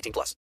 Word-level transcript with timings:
18 0.00 0.12
plus. 0.12 0.36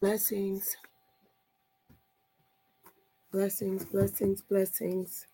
Blessings, 0.00 0.76
blessings, 3.32 3.84
blessings, 3.84 4.42
blessings. 4.42 5.26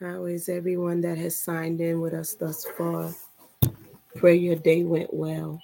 How 0.00 0.26
is 0.26 0.48
everyone 0.48 1.02
that 1.02 1.18
has 1.18 1.36
signed 1.36 1.80
in 1.80 2.00
with 2.00 2.14
us 2.14 2.34
thus 2.34 2.66
far? 2.78 3.12
Pray 4.16 4.36
your 4.36 4.56
day 4.56 4.84
went 4.84 5.14
well. 5.14 5.60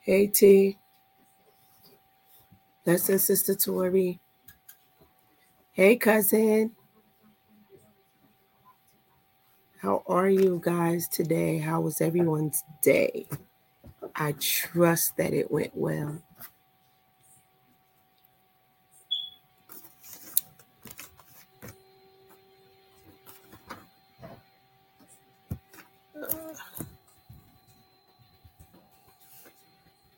Hey 0.00 0.28
T, 0.28 0.78
blessings, 2.84 3.26
Sister 3.26 3.54
Tori. 3.56 4.20
Hey 5.80 5.96
cousin, 5.96 6.72
how 9.78 10.02
are 10.06 10.28
you 10.28 10.60
guys 10.62 11.08
today? 11.08 11.56
How 11.56 11.80
was 11.80 12.02
everyone's 12.02 12.62
day? 12.82 13.26
I 14.14 14.32
trust 14.32 15.16
that 15.16 15.32
it 15.32 15.50
went 15.50 15.74
well. 15.74 16.20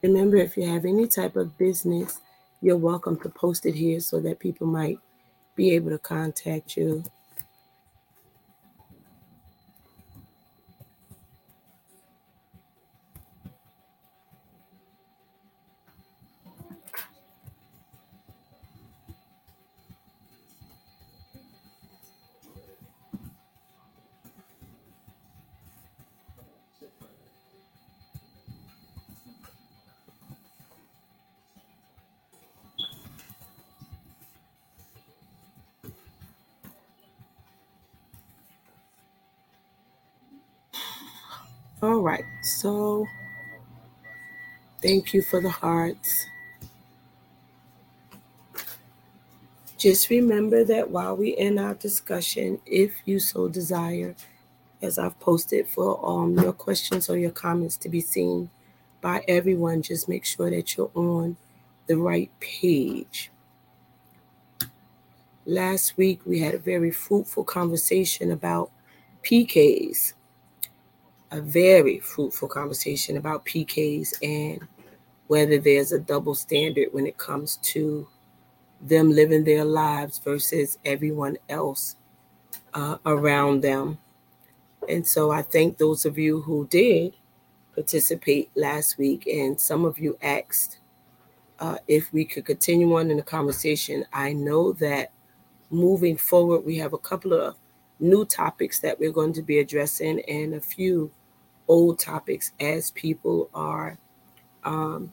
Remember, 0.02 0.38
if 0.38 0.56
you 0.56 0.66
have 0.66 0.84
any 0.84 1.06
type 1.06 1.36
of 1.36 1.56
business, 1.56 2.20
you're 2.60 2.76
welcome 2.76 3.16
to 3.20 3.28
post 3.28 3.64
it 3.64 3.76
here 3.76 4.00
so 4.00 4.18
that 4.18 4.40
people 4.40 4.66
might 4.66 4.98
be 5.56 5.72
able 5.72 5.90
to 5.90 5.98
contact 5.98 6.76
you. 6.76 7.04
Thank 44.82 45.14
you 45.14 45.22
for 45.22 45.40
the 45.40 45.50
hearts. 45.50 46.26
Just 49.78 50.10
remember 50.10 50.64
that 50.64 50.90
while 50.90 51.16
we 51.16 51.30
in 51.30 51.58
our 51.58 51.74
discussion, 51.74 52.60
if 52.66 52.92
you 53.04 53.18
so 53.18 53.48
desire, 53.48 54.14
as 54.80 54.98
I've 54.98 55.18
posted 55.18 55.66
for 55.66 56.04
um, 56.08 56.38
your 56.38 56.52
questions 56.52 57.08
or 57.08 57.16
your 57.16 57.30
comments 57.30 57.76
to 57.78 57.88
be 57.88 58.00
seen 58.00 58.50
by 59.00 59.24
everyone, 59.26 59.82
just 59.82 60.08
make 60.08 60.24
sure 60.24 60.50
that 60.50 60.76
you're 60.76 60.90
on 60.94 61.36
the 61.86 61.96
right 61.96 62.30
page. 62.40 63.30
Last 65.44 65.96
week, 65.96 66.20
we 66.24 66.38
had 66.38 66.54
a 66.54 66.58
very 66.58 66.92
fruitful 66.92 67.42
conversation 67.42 68.30
about 68.30 68.70
PKs, 69.24 70.12
a 71.32 71.40
very 71.40 71.98
fruitful 71.98 72.46
conversation 72.46 73.16
about 73.16 73.44
PKs 73.46 74.12
and 74.22 74.60
whether 75.28 75.58
there's 75.58 75.90
a 75.92 75.98
double 75.98 76.34
standard 76.34 76.88
when 76.92 77.06
it 77.06 77.16
comes 77.16 77.56
to 77.62 78.06
them 78.82 79.10
living 79.10 79.42
their 79.42 79.64
lives 79.64 80.18
versus 80.18 80.78
everyone 80.84 81.38
else 81.48 81.96
uh, 82.74 82.98
around 83.06 83.62
them. 83.62 83.96
And 84.90 85.06
so 85.06 85.30
I 85.30 85.40
thank 85.40 85.78
those 85.78 86.04
of 86.04 86.18
you 86.18 86.42
who 86.42 86.66
did 86.66 87.14
participate 87.74 88.50
last 88.54 88.98
week, 88.98 89.26
and 89.26 89.58
some 89.58 89.86
of 89.86 89.98
you 89.98 90.18
asked 90.20 90.80
uh, 91.60 91.78
if 91.88 92.12
we 92.12 92.26
could 92.26 92.44
continue 92.44 92.94
on 92.94 93.10
in 93.10 93.16
the 93.16 93.22
conversation. 93.22 94.04
I 94.12 94.34
know 94.34 94.72
that 94.74 95.12
moving 95.70 96.18
forward, 96.18 96.66
we 96.66 96.76
have 96.78 96.92
a 96.92 96.98
couple 96.98 97.32
of 97.32 97.56
new 98.00 98.26
topics 98.26 98.80
that 98.80 99.00
we're 99.00 99.12
going 99.12 99.32
to 99.32 99.42
be 99.42 99.60
addressing 99.60 100.20
and 100.28 100.54
a 100.54 100.60
few 100.60 101.10
old 101.68 101.98
topics 101.98 102.52
as 102.60 102.90
people 102.92 103.48
are 103.54 103.98
um, 104.64 105.12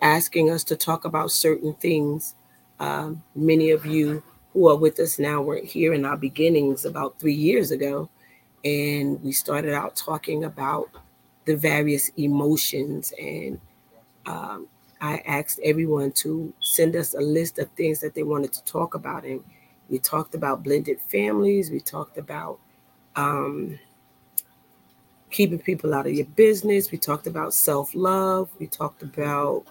asking 0.00 0.50
us 0.50 0.64
to 0.64 0.76
talk 0.76 1.04
about 1.04 1.30
certain 1.30 1.74
things. 1.74 2.34
Um, 2.80 3.22
many 3.34 3.70
of 3.70 3.86
you 3.86 4.22
who 4.52 4.68
are 4.68 4.76
with 4.76 4.98
us 4.98 5.18
now 5.18 5.40
weren't 5.40 5.66
here 5.66 5.94
in 5.94 6.04
our 6.04 6.16
beginnings 6.16 6.84
about 6.84 7.18
three 7.18 7.34
years 7.34 7.70
ago. 7.70 8.08
And 8.64 9.22
we 9.22 9.32
started 9.32 9.72
out 9.72 9.96
talking 9.96 10.44
about 10.44 10.90
the 11.46 11.56
various 11.56 12.10
emotions. 12.16 13.12
And 13.20 13.60
um, 14.26 14.68
I 15.00 15.22
asked 15.26 15.60
everyone 15.64 16.12
to 16.12 16.52
send 16.60 16.94
us 16.96 17.14
a 17.14 17.20
list 17.20 17.58
of 17.58 17.70
things 17.70 18.00
that 18.00 18.14
they 18.14 18.22
wanted 18.22 18.52
to 18.52 18.64
talk 18.64 18.94
about. 18.94 19.24
And 19.24 19.42
we 19.88 19.98
talked 19.98 20.34
about 20.34 20.62
blended 20.62 21.00
families, 21.00 21.70
we 21.70 21.80
talked 21.80 22.18
about 22.18 22.58
um, 23.16 23.78
keeping 25.32 25.58
people 25.58 25.94
out 25.94 26.06
of 26.06 26.12
your 26.12 26.26
business. 26.26 26.92
We 26.92 26.98
talked 26.98 27.26
about 27.26 27.54
self 27.54 27.94
love. 27.94 28.48
We 28.60 28.66
talked 28.68 29.02
about, 29.02 29.64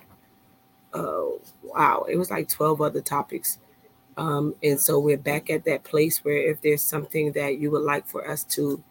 uh, 0.94 1.24
wow, 1.64 2.06
it 2.10 2.18
was 2.18 2.30
like 2.30 2.50
12 2.50 2.82
other 2.82 3.02
topics. 3.02 3.60
Um, 4.18 4.56
and 4.62 4.80
so 4.80 5.00
we're 5.00 5.18
back 5.18 5.50
at 5.50 5.64
that 5.66 5.84
place 5.84 6.24
where 6.26 6.38
if 6.52 6.62
there's 6.62 6.82
something 6.82 7.32
that 7.32 7.60
you 7.60 7.72
would 7.72 7.84
like 7.84 8.06
for 8.08 8.30
us 8.30 8.44
to 8.56 8.84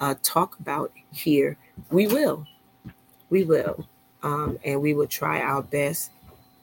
uh, 0.00 0.14
talk 0.22 0.58
about 0.58 0.92
here, 1.12 1.56
we 1.90 2.06
will. 2.06 2.46
We 3.30 3.44
will. 3.44 3.86
Um, 4.22 4.58
and 4.64 4.82
we 4.82 4.94
will 4.94 5.06
try 5.06 5.40
our 5.40 5.62
best 5.62 6.10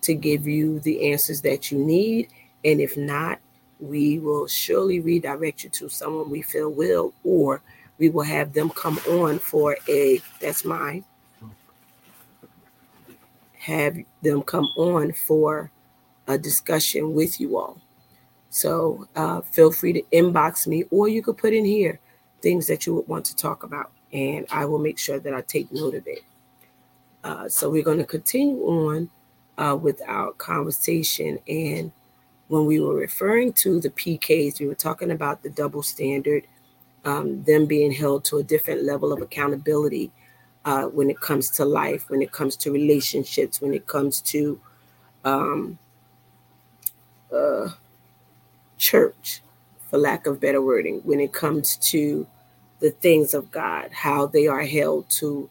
to 0.02 0.14
give 0.14 0.48
you 0.48 0.80
the 0.82 1.12
answers 1.12 1.42
that 1.42 1.72
you 1.72 1.80
need. 1.80 2.28
And 2.64 2.80
if 2.80 2.96
not, 2.96 3.40
we 3.80 4.20
will 4.20 4.48
surely 4.48 5.00
redirect 5.00 5.64
you 5.64 5.70
to 5.72 5.90
someone 5.90 6.30
we 6.30 6.42
feel 6.42 6.70
will, 6.70 7.14
or 7.24 7.62
we 7.98 8.10
will 8.10 8.24
have 8.24 8.54
them 8.54 8.70
come 8.70 8.98
on 9.10 9.40
for 9.40 9.78
a 9.88 10.22
that's 10.40 10.66
mine. 10.66 11.06
Have 13.60 13.98
them 14.22 14.42
come 14.44 14.66
on 14.78 15.14
for 15.14 15.72
a 16.28 16.38
discussion 16.38 17.14
with 17.14 17.40
you 17.40 17.58
all. 17.58 17.80
So 18.50 19.08
uh, 19.16 19.42
feel 19.42 19.72
free 19.72 19.94
to 19.94 20.02
inbox 20.14 20.68
me, 20.68 20.86
or 20.92 21.08
you 21.10 21.22
could 21.22 21.38
put 21.38 21.54
in 21.54 21.66
here 21.66 22.00
things 22.42 22.68
that 22.68 22.86
you 22.86 22.96
would 22.96 23.08
want 23.08 23.26
to 23.26 23.36
talk 23.36 23.64
about, 23.64 23.92
and 24.14 24.46
I 24.52 24.66
will 24.66 24.80
make 24.80 25.00
sure 25.00 25.20
that 25.20 25.34
I 25.34 25.42
take 25.42 25.72
note 25.72 25.96
of 25.96 26.08
it. 26.08 26.20
Uh, 27.24 27.50
so 27.50 27.70
we're 27.70 27.84
going 27.84 27.98
to 27.98 28.06
continue 28.06 28.62
on 28.62 29.10
uh, 29.58 29.76
with 29.76 30.02
our 30.08 30.32
conversation. 30.34 31.40
And 31.48 31.92
when 32.48 32.66
we 32.66 32.80
were 32.80 32.94
referring 32.94 33.54
to 33.54 33.80
the 33.80 33.90
PKs, 33.90 34.60
we 34.60 34.68
were 34.68 34.76
talking 34.76 35.12
about 35.12 35.42
the 35.42 35.50
double 35.50 35.82
standard, 35.82 36.46
um, 37.06 37.44
them 37.44 37.68
being 37.68 37.92
held 37.92 38.26
to 38.26 38.38
a 38.38 38.44
different 38.44 38.84
level 38.84 39.14
of 39.14 39.22
accountability 39.22 40.12
uh, 40.66 40.86
when 40.86 41.10
it 41.10 41.20
comes 41.22 41.50
to 41.52 41.66
life, 41.66 42.10
when 42.10 42.22
it 42.22 42.32
comes 42.32 42.56
to 42.58 42.72
relationships, 42.72 43.62
when 43.62 43.74
it 43.74 43.88
comes 43.88 44.22
to 44.22 44.60
um, 45.26 45.80
uh, 47.34 47.70
church, 48.78 49.42
for 49.90 49.98
lack 50.00 50.28
of 50.28 50.40
better 50.42 50.62
wording, 50.62 51.02
when 51.04 51.20
it 51.20 51.34
comes 51.34 51.78
to 51.78 52.28
the 52.80 52.92
things 52.92 53.34
of 53.34 53.52
God, 53.52 53.92
how 53.94 54.28
they 54.28 54.48
are 54.48 54.64
held 54.66 55.10
to 55.12 55.50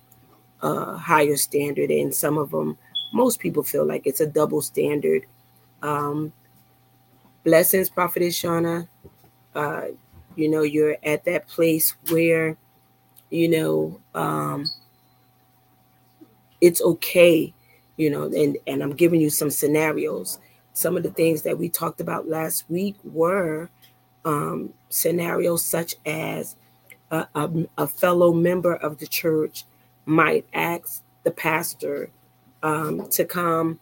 a 0.62 0.96
higher 0.96 1.36
standard, 1.36 1.90
and 1.90 2.14
some 2.14 2.38
of 2.38 2.50
them, 2.52 2.78
most 3.12 3.40
people 3.40 3.62
feel 3.62 3.86
like 3.86 4.06
it's 4.06 4.20
a 4.20 4.26
double 4.26 4.62
standard. 4.62 5.26
Um, 5.82 6.32
blessings, 7.44 7.90
Prophetess 7.90 8.40
Shauna. 8.40 8.88
Uh, 9.54 9.82
you 10.36 10.48
know, 10.48 10.62
you're 10.62 10.96
at 11.04 11.24
that 11.24 11.46
place 11.48 11.94
where, 12.10 12.56
you 13.30 13.48
know, 13.48 14.00
um, 14.14 14.64
it's 16.60 16.82
okay, 16.82 17.52
you 17.96 18.10
know, 18.10 18.24
and 18.24 18.56
and 18.66 18.82
I'm 18.82 18.94
giving 18.94 19.20
you 19.20 19.30
some 19.30 19.50
scenarios. 19.50 20.38
Some 20.72 20.96
of 20.96 21.02
the 21.02 21.10
things 21.10 21.42
that 21.42 21.58
we 21.58 21.68
talked 21.68 22.00
about 22.00 22.28
last 22.28 22.64
week 22.68 22.96
were 23.04 23.70
um, 24.24 24.72
scenarios 24.88 25.64
such 25.64 25.94
as 26.04 26.56
a, 27.10 27.26
a, 27.34 27.50
a 27.78 27.86
fellow 27.86 28.32
member 28.32 28.74
of 28.74 28.98
the 28.98 29.06
church 29.06 29.64
might 30.06 30.46
ask 30.52 31.02
the 31.22 31.30
pastor 31.30 32.10
um, 32.62 33.08
to 33.10 33.24
come 33.24 33.78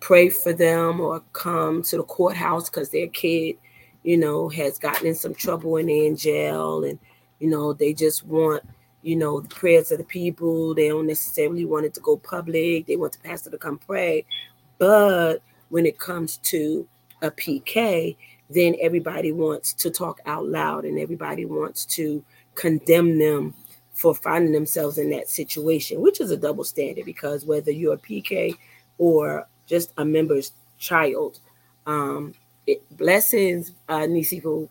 pray 0.00 0.28
for 0.28 0.52
them 0.52 1.00
or 1.00 1.20
come 1.32 1.82
to 1.82 1.96
the 1.96 2.02
courthouse 2.04 2.68
because 2.68 2.90
their 2.90 3.08
kid, 3.08 3.56
you 4.08 4.16
know, 4.16 4.48
has 4.48 4.78
gotten 4.78 5.06
in 5.06 5.14
some 5.14 5.34
trouble 5.34 5.76
and 5.76 5.90
in 5.90 6.16
jail 6.16 6.82
and, 6.82 6.98
you 7.40 7.50
know, 7.50 7.74
they 7.74 7.92
just 7.92 8.24
want, 8.24 8.62
you 9.02 9.14
know, 9.14 9.38
the 9.38 9.48
prayers 9.50 9.92
of 9.92 9.98
the 9.98 10.04
people. 10.04 10.72
They 10.72 10.88
don't 10.88 11.06
necessarily 11.06 11.66
want 11.66 11.84
it 11.84 11.92
to 11.92 12.00
go 12.00 12.16
public. 12.16 12.86
They 12.86 12.96
want 12.96 13.12
the 13.12 13.18
pastor 13.18 13.50
to 13.50 13.58
come 13.58 13.76
pray. 13.76 14.24
But 14.78 15.42
when 15.68 15.84
it 15.84 15.98
comes 15.98 16.38
to 16.44 16.88
a 17.20 17.30
PK, 17.30 18.16
then 18.48 18.76
everybody 18.80 19.30
wants 19.30 19.74
to 19.74 19.90
talk 19.90 20.22
out 20.24 20.48
loud 20.48 20.86
and 20.86 20.98
everybody 20.98 21.44
wants 21.44 21.84
to 21.96 22.24
condemn 22.54 23.18
them 23.18 23.52
for 23.92 24.14
finding 24.14 24.52
themselves 24.52 24.96
in 24.96 25.10
that 25.10 25.28
situation, 25.28 26.00
which 26.00 26.22
is 26.22 26.30
a 26.30 26.36
double 26.38 26.64
standard 26.64 27.04
because 27.04 27.44
whether 27.44 27.70
you're 27.70 27.96
a 27.96 27.98
PK 27.98 28.56
or 28.96 29.46
just 29.66 29.92
a 29.98 30.04
member's 30.06 30.52
child, 30.78 31.40
um, 31.86 32.32
it, 32.68 32.96
blessings, 32.96 33.72
uh, 33.88 34.00
Nisico, 34.00 34.68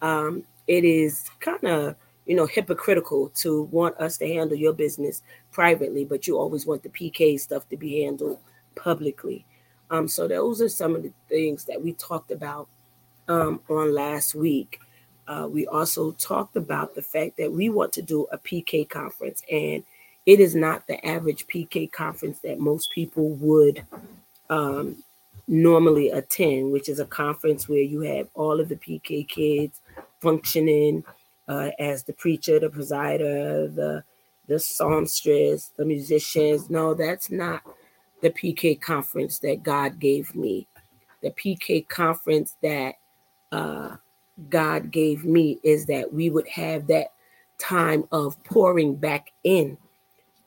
um, 0.00 0.44
it 0.66 0.84
is 0.84 1.30
kind 1.40 1.64
of 1.64 1.96
you 2.26 2.36
know 2.36 2.46
hypocritical 2.46 3.28
to 3.30 3.64
want 3.64 3.96
us 3.98 4.16
to 4.18 4.26
handle 4.26 4.56
your 4.56 4.72
business 4.72 5.22
privately, 5.50 6.04
but 6.04 6.26
you 6.26 6.38
always 6.38 6.66
want 6.66 6.82
the 6.82 6.88
PK 6.88 7.38
stuff 7.38 7.68
to 7.68 7.76
be 7.76 8.02
handled 8.02 8.38
publicly. 8.74 9.44
Um, 9.90 10.08
so 10.08 10.26
those 10.26 10.62
are 10.62 10.68
some 10.68 10.94
of 10.94 11.02
the 11.02 11.12
things 11.28 11.64
that 11.66 11.82
we 11.82 11.92
talked 11.92 12.30
about 12.30 12.68
um, 13.28 13.60
on 13.68 13.94
last 13.94 14.34
week 14.34 14.80
uh, 15.28 15.48
we 15.50 15.66
also 15.66 16.12
talked 16.12 16.56
about 16.56 16.94
the 16.94 17.02
fact 17.02 17.36
that 17.36 17.52
we 17.52 17.68
want 17.68 17.92
to 17.92 18.02
do 18.02 18.26
a 18.32 18.38
PK 18.38 18.88
conference, 18.88 19.42
and 19.50 19.84
it 20.26 20.40
is 20.40 20.54
not 20.54 20.86
the 20.86 21.04
average 21.06 21.46
PK 21.46 21.90
conference 21.90 22.40
that 22.40 22.58
most 22.58 22.90
people 22.90 23.30
would 23.30 23.84
um, 24.50 25.02
normally 25.52 26.08
attend, 26.08 26.72
which 26.72 26.88
is 26.88 26.98
a 26.98 27.04
conference 27.04 27.68
where 27.68 27.82
you 27.82 28.00
have 28.00 28.26
all 28.34 28.58
of 28.58 28.70
the 28.70 28.76
PK 28.76 29.28
kids 29.28 29.80
functioning 30.20 31.04
uh, 31.46 31.70
as 31.78 32.04
the 32.04 32.14
preacher, 32.14 32.58
the 32.58 32.68
presider, 32.68 33.72
the 33.74 34.02
the 34.48 34.58
songstress, 34.58 35.70
the 35.76 35.84
musicians. 35.84 36.70
No, 36.70 36.94
that's 36.94 37.30
not 37.30 37.62
the 38.22 38.30
PK 38.30 38.80
conference 38.80 39.38
that 39.40 39.62
God 39.62 39.98
gave 39.98 40.34
me. 40.34 40.66
The 41.22 41.30
PK 41.30 41.86
conference 41.86 42.56
that 42.62 42.94
uh, 43.52 43.96
God 44.48 44.90
gave 44.90 45.24
me 45.24 45.60
is 45.62 45.86
that 45.86 46.12
we 46.12 46.30
would 46.30 46.48
have 46.48 46.86
that 46.86 47.08
time 47.58 48.04
of 48.10 48.42
pouring 48.44 48.96
back 48.96 49.32
in 49.44 49.76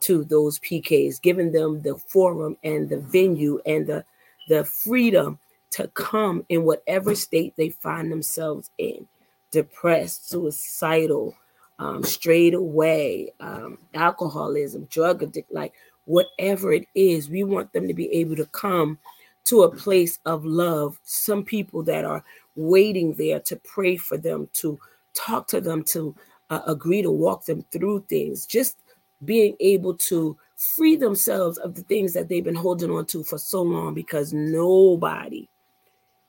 to 0.00 0.24
those 0.24 0.58
PKs, 0.58 1.22
giving 1.22 1.52
them 1.52 1.80
the 1.82 1.96
forum 1.96 2.56
and 2.64 2.88
the 2.88 2.98
venue 2.98 3.60
and 3.64 3.86
the 3.86 4.04
the 4.48 4.64
freedom 4.64 5.38
to 5.70 5.88
come 5.88 6.44
in 6.48 6.64
whatever 6.64 7.14
state 7.14 7.54
they 7.56 7.70
find 7.70 8.10
themselves 8.10 8.70
in, 8.78 9.06
depressed, 9.50 10.28
suicidal, 10.30 11.34
um, 11.78 12.02
strayed 12.02 12.54
away, 12.54 13.32
um, 13.40 13.78
alcoholism, 13.94 14.84
drug 14.90 15.22
addict, 15.22 15.52
like 15.52 15.74
whatever 16.06 16.72
it 16.72 16.86
is, 16.94 17.28
we 17.28 17.44
want 17.44 17.72
them 17.72 17.86
to 17.88 17.94
be 17.94 18.10
able 18.12 18.36
to 18.36 18.46
come 18.46 18.98
to 19.44 19.62
a 19.62 19.74
place 19.74 20.18
of 20.24 20.44
love. 20.44 20.98
Some 21.04 21.44
people 21.44 21.82
that 21.84 22.04
are 22.04 22.24
waiting 22.54 23.12
there 23.14 23.40
to 23.40 23.56
pray 23.56 23.96
for 23.96 24.16
them, 24.16 24.48
to 24.54 24.78
talk 25.14 25.46
to 25.48 25.60
them, 25.60 25.84
to 25.84 26.14
uh, 26.50 26.60
agree 26.66 27.02
to 27.02 27.10
walk 27.10 27.44
them 27.44 27.64
through 27.72 28.04
things, 28.08 28.46
just 28.46 28.76
being 29.24 29.56
able 29.60 29.94
to 29.94 30.36
free 30.56 30.96
themselves 30.96 31.58
of 31.58 31.74
the 31.74 31.82
things 31.82 32.14
that 32.14 32.28
they've 32.28 32.44
been 32.44 32.54
holding 32.54 32.90
on 32.90 33.06
to 33.06 33.22
for 33.22 33.38
so 33.38 33.62
long 33.62 33.94
because 33.94 34.32
nobody 34.32 35.48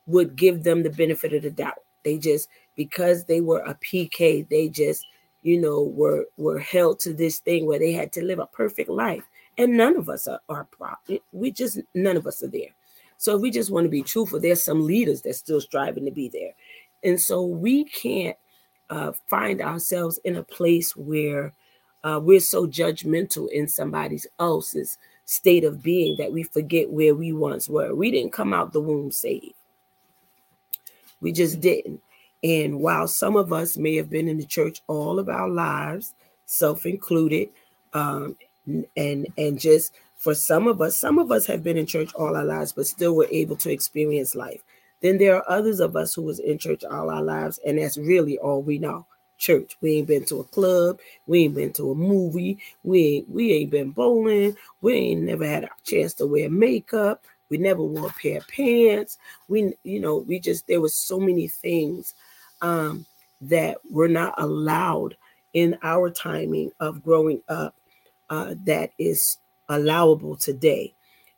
would 0.06 0.36
give 0.36 0.64
them 0.64 0.84
the 0.84 0.90
benefit 0.90 1.34
of 1.34 1.44
the 1.44 1.52
doubt. 1.52 1.80
They 2.04 2.18
just 2.18 2.50
because 2.76 3.26
they 3.26 3.42
were 3.42 3.60
a 3.60 3.76
PK, 3.76 4.48
they 4.50 4.70
just 4.70 5.06
you 5.44 5.60
know 5.60 5.84
were 5.84 6.26
were 6.38 6.60
held 6.60 7.00
to 7.02 7.14
this 7.14 7.40
thing 7.40 7.66
where 7.66 7.80
they 7.80 7.92
had 7.92 8.12
to 8.14 8.24
live 8.24 8.40
a 8.40 8.48
perfect 8.48 8.90
life, 8.90 9.24
and 9.58 9.78
none 9.78 9.98
of 9.98 10.10
us 10.10 10.28
are, 10.28 10.40
are 10.50 10.68
we 11.32 11.52
just 11.52 11.80
none 11.94 12.18
of 12.18 12.28
us 12.28 12.44
are 12.44 12.48
there. 12.48 12.70
So 13.18 13.36
if 13.36 13.42
we 13.42 13.50
just 13.50 13.72
want 13.72 13.86
to 13.86 13.90
be 13.90 14.04
truthful, 14.04 14.40
there's 14.40 14.64
some 14.64 14.86
leaders 14.86 15.22
that's 15.22 15.40
still 15.40 15.60
striving 15.60 16.06
to 16.06 16.12
be 16.12 16.30
there. 16.30 16.52
And 17.04 17.20
so 17.20 17.46
we 17.46 17.84
can't 17.86 18.38
uh, 18.90 19.12
find 19.28 19.62
ourselves 19.62 20.20
in 20.24 20.36
a 20.36 20.44
place 20.44 20.96
where 20.96 21.54
uh, 22.08 22.20
we're 22.20 22.40
so 22.40 22.66
judgmental 22.66 23.50
in 23.52 23.68
somebody 23.68 24.18
else's 24.40 24.98
state 25.26 25.66
of 25.66 25.84
being 25.84 26.16
that 26.18 26.32
we 26.32 26.42
forget 26.42 26.90
where 26.90 27.14
we 27.14 27.34
once 27.34 27.68
were. 27.68 27.94
We 27.94 28.12
didn't 28.12 28.32
come 28.32 28.54
out 28.54 28.72
the 28.72 28.80
womb 28.80 29.12
saved. 29.12 29.54
We 31.20 31.34
just 31.34 31.60
didn't. 31.60 32.02
And 32.44 32.80
while 32.80 33.10
some 33.10 33.36
of 33.36 33.52
us 33.52 33.76
may 33.76 33.96
have 33.98 34.10
been 34.10 34.30
in 34.30 34.38
the 34.38 34.46
church 34.46 34.82
all 34.88 35.20
of 35.20 35.28
our 35.28 35.50
lives, 35.50 36.14
self 36.46 36.86
included, 36.86 37.50
um, 37.92 38.38
and 38.96 39.28
and 39.38 39.60
just 39.60 39.94
for 40.16 40.34
some 40.34 40.68
of 40.68 40.82
us, 40.82 40.98
some 40.98 41.20
of 41.20 41.30
us 41.30 41.46
have 41.48 41.62
been 41.62 41.78
in 41.78 41.86
church 41.86 42.14
all 42.14 42.38
our 42.38 42.46
lives, 42.46 42.72
but 42.72 42.88
still 42.88 43.18
were 43.18 43.28
able 43.32 43.58
to 43.58 43.70
experience 43.70 44.34
life. 44.34 44.64
Then 45.02 45.18
there 45.18 45.36
are 45.36 45.50
others 45.50 45.82
of 45.82 45.98
us 45.98 46.14
who 46.14 46.22
was 46.22 46.40
in 46.40 46.58
church 46.58 46.86
all 46.86 47.10
our 47.10 47.24
lives, 47.24 47.60
and 47.66 47.78
that's 47.78 47.98
really 47.98 48.38
all 48.38 48.62
we 48.62 48.80
know. 48.80 49.06
Church. 49.38 49.78
We 49.82 49.98
ain't 49.98 50.08
been 50.08 50.26
to 50.26 50.40
a 50.40 50.44
club. 50.46 51.00
We 51.26 51.44
ain't 51.44 51.56
been 51.56 51.74
to 51.74 51.92
a 51.92 51.96
movie. 51.96 52.60
We 52.84 53.06
ain't 53.06 53.30
we 53.30 53.54
ain't 53.54 53.72
been 53.72 53.92
bowling. 53.92 54.56
We 54.82 54.94
ain't 54.94 55.22
never 55.24 55.46
had 55.46 55.66
a 55.66 55.70
chance 55.84 56.14
to 56.16 56.28
wear 56.28 56.50
makeup. 56.50 57.24
We 57.50 57.58
never 57.58 57.82
wore 57.82 58.08
a 58.08 58.22
pair 58.22 58.40
of 58.40 58.48
pants. 58.48 59.18
We, 59.48 59.74
you 59.84 60.00
know, 60.00 60.18
we 60.18 60.40
just 60.40 60.68
there 60.68 60.82
was 60.82 60.96
so 60.96 61.20
many 61.20 61.48
things. 61.48 62.14
Um, 62.62 63.06
that 63.42 63.78
were 63.90 64.08
not 64.08 64.34
allowed 64.38 65.16
in 65.54 65.78
our 65.84 66.10
timing 66.10 66.72
of 66.80 67.04
growing 67.04 67.42
up 67.48 67.76
uh, 68.30 68.56
that 68.64 68.92
is 68.98 69.38
allowable 69.70 70.36
today. 70.36 70.94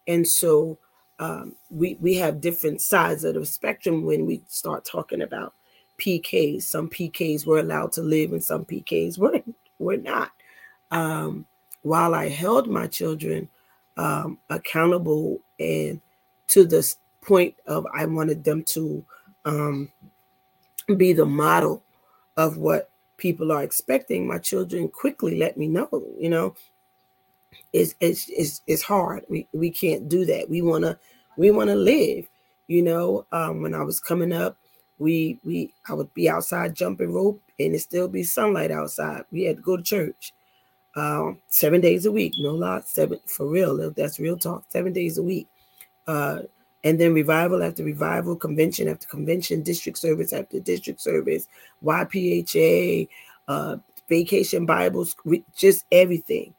And 0.07 0.27
so 0.27 0.77
um, 1.19 1.55
we, 1.69 1.97
we 1.99 2.15
have 2.15 2.41
different 2.41 2.81
sides 2.81 3.23
of 3.23 3.35
the 3.35 3.45
spectrum 3.45 4.05
when 4.05 4.25
we 4.25 4.41
start 4.47 4.85
talking 4.85 5.21
about 5.21 5.53
PKs. 5.99 6.63
Some 6.63 6.89
PKs 6.89 7.45
were 7.45 7.59
allowed 7.59 7.91
to 7.93 8.01
live 8.01 8.31
and 8.31 8.43
some 8.43 8.65
PKs 8.65 9.17
were, 9.17 9.41
were 9.77 9.97
not. 9.97 10.31
Um, 10.91 11.45
while 11.83 12.15
I 12.15 12.29
held 12.29 12.67
my 12.67 12.87
children 12.87 13.49
um, 13.97 14.39
accountable 14.49 15.39
and 15.59 16.01
to 16.47 16.65
the 16.65 16.95
point 17.21 17.55
of 17.67 17.85
I 17.93 18.05
wanted 18.05 18.43
them 18.43 18.63
to 18.63 19.05
um, 19.45 19.91
be 20.97 21.13
the 21.13 21.25
model 21.25 21.83
of 22.37 22.57
what 22.57 22.89
people 23.17 23.51
are 23.51 23.63
expecting, 23.63 24.25
my 24.27 24.39
children 24.39 24.87
quickly 24.87 25.37
let 25.37 25.57
me 25.57 25.67
know, 25.67 25.89
you 26.17 26.29
know, 26.29 26.55
it's 27.73 27.95
it's 27.99 28.29
it's, 28.29 28.61
it's 28.67 28.81
hard. 28.81 29.25
We 29.29 29.47
we 29.53 29.69
can't 29.71 30.07
do 30.09 30.25
that. 30.25 30.49
We 30.49 30.61
wanna 30.61 30.99
we 31.37 31.51
wanna 31.51 31.75
live. 31.75 32.27
You 32.67 32.83
know, 32.83 33.25
um, 33.31 33.63
when 33.63 33.73
I 33.73 33.81
was 33.81 33.99
coming 33.99 34.31
up, 34.31 34.57
we 34.99 35.39
we 35.43 35.73
I 35.87 35.93
would 35.93 36.13
be 36.13 36.29
outside 36.29 36.75
jumping 36.75 37.13
rope 37.13 37.41
and 37.59 37.73
it 37.73 37.79
still 37.79 38.07
be 38.07 38.23
sunlight 38.23 38.71
outside. 38.71 39.23
We 39.31 39.43
had 39.43 39.57
to 39.57 39.61
go 39.63 39.77
to 39.77 39.83
church. 39.83 40.33
Um, 40.95 41.39
seven 41.49 41.81
days 41.81 42.05
a 42.05 42.11
week, 42.11 42.33
no 42.39 42.53
lot, 42.53 42.87
seven 42.87 43.19
for 43.25 43.47
real. 43.47 43.91
That's 43.91 44.19
real 44.19 44.37
talk. 44.37 44.65
Seven 44.69 44.93
days 44.93 45.17
a 45.17 45.23
week. 45.23 45.47
Uh, 46.07 46.39
and 46.83 46.99
then 46.99 47.13
revival 47.13 47.61
after 47.61 47.83
revival, 47.83 48.35
convention 48.35 48.87
after 48.87 49.07
convention, 49.07 49.63
district 49.63 49.97
service 49.97 50.33
after 50.33 50.59
district 50.59 51.01
service, 51.01 51.47
YPHA, 51.83 53.07
uh, 53.47 53.77
vacation 54.07 54.65
Bibles, 54.65 55.15
just 55.55 55.85
everything. 55.91 56.53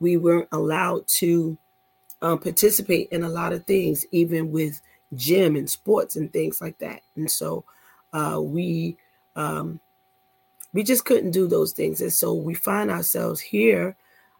We 0.00 0.16
weren't 0.16 0.48
allowed 0.52 1.06
to 1.18 1.58
um, 2.22 2.38
participate 2.38 3.08
in 3.10 3.24
a 3.24 3.28
lot 3.28 3.52
of 3.52 3.66
things, 3.66 4.06
even 4.12 4.50
with 4.50 4.80
gym 5.14 5.56
and 5.56 5.68
sports 5.68 6.16
and 6.16 6.32
things 6.32 6.60
like 6.60 6.78
that. 6.78 7.02
And 7.16 7.30
so 7.30 7.64
uh, 8.14 8.40
we 8.40 8.96
um, 9.36 9.78
we 10.72 10.82
just 10.82 11.04
couldn't 11.04 11.32
do 11.32 11.46
those 11.46 11.72
things. 11.72 12.00
And 12.00 12.12
so 12.12 12.32
we 12.32 12.54
find 12.54 12.90
ourselves 12.90 13.40
here 13.40 13.96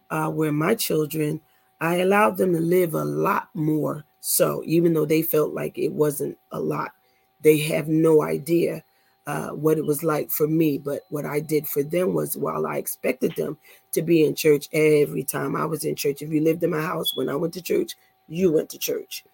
uh, 0.09 0.29
where 0.29 0.51
my 0.51 0.73
children, 0.73 1.41
I 1.79 1.97
allowed 1.97 2.37
them 2.37 2.53
to 2.53 2.59
live 2.59 2.95
a 2.95 3.05
lot 3.05 3.49
more 3.53 4.03
so 4.27 4.63
even 4.65 4.93
though 4.93 5.05
they 5.05 5.21
felt 5.21 5.53
like 5.53 5.77
it 5.77 5.91
wasn't 5.91 6.35
a 6.51 6.59
lot, 6.59 6.93
they 7.41 7.59
have 7.59 7.87
no 7.87 8.23
idea 8.23 8.83
uh, 9.27 9.49
what 9.49 9.77
it 9.77 9.85
was 9.85 10.01
like 10.01 10.31
for 10.31 10.47
me. 10.47 10.79
But 10.79 11.01
what 11.09 11.27
I 11.27 11.39
did 11.39 11.67
for 11.67 11.83
them 11.83 12.15
was 12.15 12.35
while 12.35 12.65
I 12.65 12.77
expected 12.77 13.35
them 13.35 13.59
to 13.91 14.01
be 14.01 14.25
in 14.25 14.33
church 14.33 14.67
every 14.73 15.23
time 15.23 15.55
I 15.55 15.65
was 15.65 15.85
in 15.85 15.93
church. 15.93 16.23
If 16.23 16.31
you 16.31 16.41
lived 16.41 16.63
in 16.63 16.71
my 16.71 16.81
house 16.81 17.15
when 17.15 17.29
I 17.29 17.35
went 17.35 17.53
to 17.53 17.61
church, 17.61 17.91
you 18.27 18.51
went 18.51 18.71
to 18.71 18.79
church. 18.79 19.25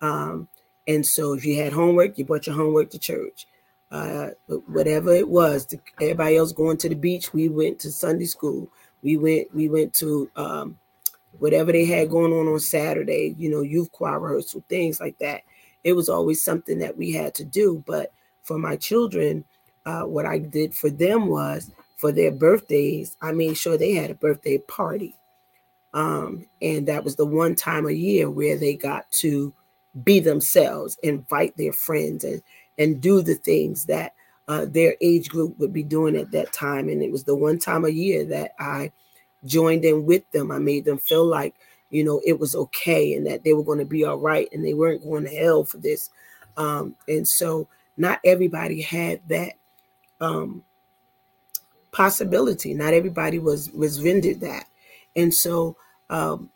Um, 0.00 0.46
and 0.86 1.04
so 1.04 1.32
if 1.32 1.44
you 1.44 1.60
had 1.60 1.72
homework, 1.72 2.16
you 2.16 2.24
brought 2.24 2.46
your 2.46 2.54
homework 2.54 2.90
to 2.90 3.00
church. 3.00 3.48
Uh, 3.90 4.30
whatever 4.66 5.12
it 5.12 5.28
was, 5.28 5.72
everybody 6.00 6.36
else 6.36 6.52
going 6.52 6.76
to 6.76 6.88
the 6.88 6.94
beach, 6.94 7.32
we 7.32 7.48
went 7.48 7.78
to 7.78 7.90
Sunday 7.90 8.24
school. 8.24 8.68
We 9.02 9.16
went, 9.16 9.54
we 9.54 9.68
went 9.68 9.94
to 9.94 10.28
um, 10.34 10.78
whatever 11.38 11.70
they 11.70 11.84
had 11.84 12.10
going 12.10 12.32
on 12.32 12.48
on 12.48 12.58
Saturday, 12.58 13.34
you 13.38 13.50
know, 13.50 13.60
youth 13.60 13.92
choir 13.92 14.18
rehearsal, 14.18 14.64
things 14.68 15.00
like 15.00 15.18
that. 15.18 15.42
It 15.84 15.92
was 15.92 16.08
always 16.08 16.42
something 16.42 16.78
that 16.80 16.96
we 16.96 17.12
had 17.12 17.34
to 17.34 17.44
do. 17.44 17.82
But 17.86 18.12
for 18.42 18.58
my 18.58 18.76
children, 18.76 19.44
uh, 19.84 20.02
what 20.02 20.26
I 20.26 20.38
did 20.38 20.74
for 20.74 20.90
them 20.90 21.28
was 21.28 21.70
for 21.96 22.12
their 22.12 22.32
birthdays, 22.32 23.16
I 23.22 23.32
made 23.32 23.56
sure 23.56 23.78
they 23.78 23.92
had 23.92 24.10
a 24.10 24.14
birthday 24.14 24.58
party. 24.58 25.14
Um, 25.94 26.46
and 26.60 26.86
that 26.88 27.04
was 27.04 27.16
the 27.16 27.24
one 27.24 27.54
time 27.54 27.86
a 27.86 27.92
year 27.92 28.28
where 28.28 28.58
they 28.58 28.74
got 28.74 29.10
to 29.12 29.52
be 30.04 30.20
themselves, 30.20 30.98
invite 31.02 31.56
their 31.56 31.72
friends, 31.72 32.22
and 32.24 32.42
and 32.78 33.00
do 33.00 33.22
the 33.22 33.34
things 33.34 33.86
that 33.86 34.14
uh, 34.48 34.66
their 34.68 34.96
age 35.00 35.28
group 35.28 35.58
would 35.58 35.72
be 35.72 35.82
doing 35.82 36.16
at 36.16 36.30
that 36.30 36.52
time. 36.52 36.88
And 36.88 37.02
it 37.02 37.10
was 37.10 37.24
the 37.24 37.34
one 37.34 37.58
time 37.58 37.84
a 37.84 37.90
year 37.90 38.24
that 38.26 38.52
I 38.58 38.92
joined 39.44 39.84
in 39.84 40.06
with 40.06 40.28
them. 40.30 40.50
I 40.50 40.58
made 40.58 40.84
them 40.84 40.98
feel 40.98 41.24
like, 41.24 41.54
you 41.90 42.04
know, 42.04 42.20
it 42.24 42.38
was 42.38 42.54
okay 42.54 43.14
and 43.14 43.26
that 43.26 43.44
they 43.44 43.54
were 43.54 43.64
going 43.64 43.78
to 43.78 43.84
be 43.84 44.04
all 44.04 44.18
right 44.18 44.48
and 44.52 44.64
they 44.64 44.74
weren't 44.74 45.02
going 45.02 45.24
to 45.24 45.30
hell 45.30 45.64
for 45.64 45.78
this. 45.78 46.10
Um, 46.56 46.94
and 47.08 47.26
so 47.26 47.68
not 47.96 48.20
everybody 48.24 48.82
had 48.82 49.20
that 49.28 49.54
um, 50.20 50.62
possibility. 51.92 52.74
Not 52.74 52.94
everybody 52.94 53.38
was 53.38 53.70
was 53.70 53.98
vended 53.98 54.40
that. 54.40 54.66
And 55.14 55.32
so 55.32 55.76
um, 56.10 56.50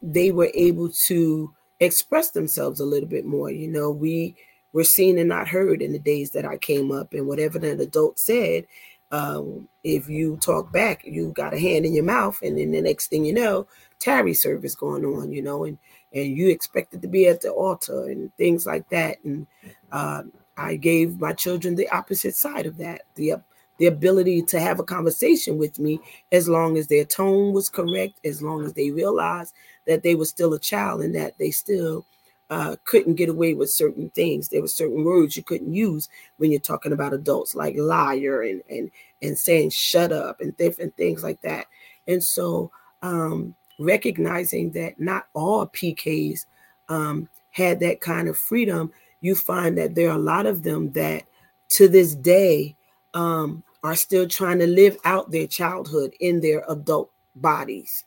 they 0.00 0.30
were 0.30 0.50
able 0.54 0.90
to 1.08 1.52
express 1.80 2.30
themselves 2.30 2.80
a 2.80 2.84
little 2.84 3.08
bit 3.08 3.24
more. 3.24 3.50
You 3.50 3.68
know, 3.68 3.90
we 3.90 4.36
were 4.74 4.84
seen 4.84 5.16
and 5.16 5.28
not 5.30 5.48
heard 5.48 5.80
in 5.80 5.92
the 5.92 5.98
days 5.98 6.32
that 6.32 6.44
I 6.44 6.58
came 6.58 6.92
up, 6.92 7.14
and 7.14 7.26
whatever 7.26 7.58
an 7.58 7.80
adult 7.80 8.18
said, 8.18 8.66
um, 9.10 9.68
if 9.84 10.08
you 10.08 10.36
talk 10.38 10.72
back, 10.72 11.04
you 11.04 11.28
got 11.28 11.54
a 11.54 11.58
hand 11.58 11.86
in 11.86 11.94
your 11.94 12.04
mouth, 12.04 12.40
and 12.42 12.58
then 12.58 12.72
the 12.72 12.82
next 12.82 13.06
thing 13.06 13.24
you 13.24 13.32
know, 13.32 13.66
tarry 14.00 14.34
service 14.34 14.74
going 14.74 15.04
on, 15.04 15.32
you 15.32 15.40
know, 15.40 15.64
and 15.64 15.78
and 16.12 16.36
you 16.36 16.48
expected 16.48 17.02
to 17.02 17.08
be 17.08 17.26
at 17.26 17.40
the 17.40 17.50
altar 17.50 18.06
and 18.06 18.34
things 18.36 18.66
like 18.66 18.88
that. 18.90 19.16
And 19.24 19.46
uh, 19.90 20.22
I 20.56 20.76
gave 20.76 21.18
my 21.20 21.32
children 21.32 21.74
the 21.74 21.88
opposite 21.88 22.34
side 22.34 22.66
of 22.66 22.76
that, 22.78 23.02
the 23.14 23.34
the 23.78 23.86
ability 23.86 24.42
to 24.42 24.60
have 24.60 24.78
a 24.78 24.84
conversation 24.84 25.58
with 25.58 25.78
me 25.78 26.00
as 26.32 26.48
long 26.48 26.76
as 26.76 26.86
their 26.86 27.04
tone 27.04 27.52
was 27.52 27.68
correct, 27.68 28.20
as 28.24 28.42
long 28.42 28.64
as 28.64 28.72
they 28.72 28.90
realized 28.90 29.54
that 29.86 30.02
they 30.02 30.14
were 30.14 30.24
still 30.24 30.54
a 30.54 30.58
child 30.58 31.00
and 31.02 31.14
that 31.14 31.36
they 31.38 31.50
still 31.50 32.04
uh, 32.50 32.76
couldn't 32.84 33.14
get 33.14 33.28
away 33.28 33.54
with 33.54 33.70
certain 33.70 34.10
things. 34.10 34.48
There 34.48 34.60
were 34.60 34.68
certain 34.68 35.04
words 35.04 35.36
you 35.36 35.42
couldn't 35.42 35.72
use 35.72 36.08
when 36.36 36.50
you're 36.50 36.60
talking 36.60 36.92
about 36.92 37.14
adults, 37.14 37.54
like 37.54 37.76
liar 37.76 38.42
and 38.42 38.62
and 38.68 38.90
and 39.22 39.38
saying 39.38 39.70
shut 39.70 40.12
up 40.12 40.40
and 40.40 40.56
different 40.56 40.96
things 40.96 41.22
like 41.22 41.40
that. 41.42 41.66
And 42.06 42.22
so, 42.22 42.70
um, 43.02 43.54
recognizing 43.78 44.70
that 44.72 45.00
not 45.00 45.26
all 45.34 45.66
PKs 45.68 46.46
um, 46.88 47.28
had 47.50 47.80
that 47.80 48.00
kind 48.00 48.28
of 48.28 48.36
freedom, 48.36 48.92
you 49.20 49.34
find 49.34 49.78
that 49.78 49.94
there 49.94 50.10
are 50.10 50.16
a 50.16 50.22
lot 50.22 50.46
of 50.46 50.62
them 50.62 50.92
that, 50.92 51.24
to 51.70 51.88
this 51.88 52.14
day, 52.14 52.76
um, 53.14 53.62
are 53.82 53.94
still 53.94 54.26
trying 54.26 54.58
to 54.58 54.66
live 54.66 54.96
out 55.04 55.30
their 55.30 55.46
childhood 55.46 56.14
in 56.20 56.40
their 56.40 56.64
adult 56.68 57.10
bodies 57.36 58.04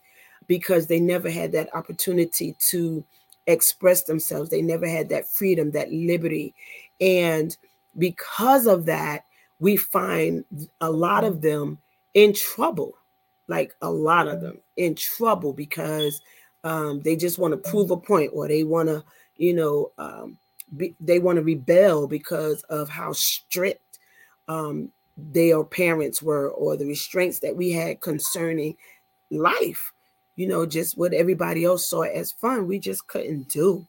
because 0.48 0.88
they 0.88 1.00
never 1.00 1.30
had 1.30 1.52
that 1.52 1.74
opportunity 1.76 2.56
to 2.70 3.04
express 3.48 4.04
themselves. 4.04 4.50
They 4.50 4.62
never 4.62 4.88
had 4.88 5.10
that 5.10 5.32
freedom, 5.32 5.72
that 5.72 5.92
liberty. 5.92 6.54
And 7.02 7.56
because 7.98 8.68
of 8.68 8.86
that, 8.86 9.24
we 9.60 9.78
find 9.78 10.46
a 10.82 10.92
lot 10.92 11.24
of 11.24 11.42
them 11.42 11.80
in 12.14 12.34
trouble, 12.34 12.94
like 13.48 13.74
a 13.82 13.90
lot 13.90 14.28
of 14.28 14.42
them 14.42 14.60
in 14.76 14.96
trouble 14.96 15.54
because 15.54 16.22
um, 16.64 17.02
they 17.02 17.16
just 17.16 17.40
want 17.40 17.54
to 17.54 17.70
prove 17.70 17.90
a 17.90 17.98
point 17.98 18.32
or 18.34 18.48
they 18.48 18.64
want 18.64 18.90
to, 18.90 19.04
you 19.38 19.54
know, 19.54 19.92
um, 19.98 20.38
be, 20.76 20.96
they 21.00 21.20
want 21.20 21.38
to 21.38 21.44
rebel 21.44 22.08
because 22.08 22.62
of 22.64 22.90
how 22.90 23.14
strict 23.14 24.00
um, 24.48 24.90
their 25.16 25.64
parents 25.64 26.22
were 26.22 26.50
or 26.52 26.76
the 26.76 26.86
restraints 26.86 27.40
that 27.40 27.56
we 27.56 27.72
had 27.72 28.02
concerning 28.02 28.76
life 29.32 29.94
you 30.38 30.48
know, 30.48 30.66
just 30.66 30.98
what 30.98 31.14
everybody 31.14 31.66
else 31.66 31.88
saw 31.88 32.04
as 32.04 32.32
fun, 32.32 32.68
we 32.68 32.80
just 32.80 33.08
couldn't 33.08 33.50
do. 33.50 33.86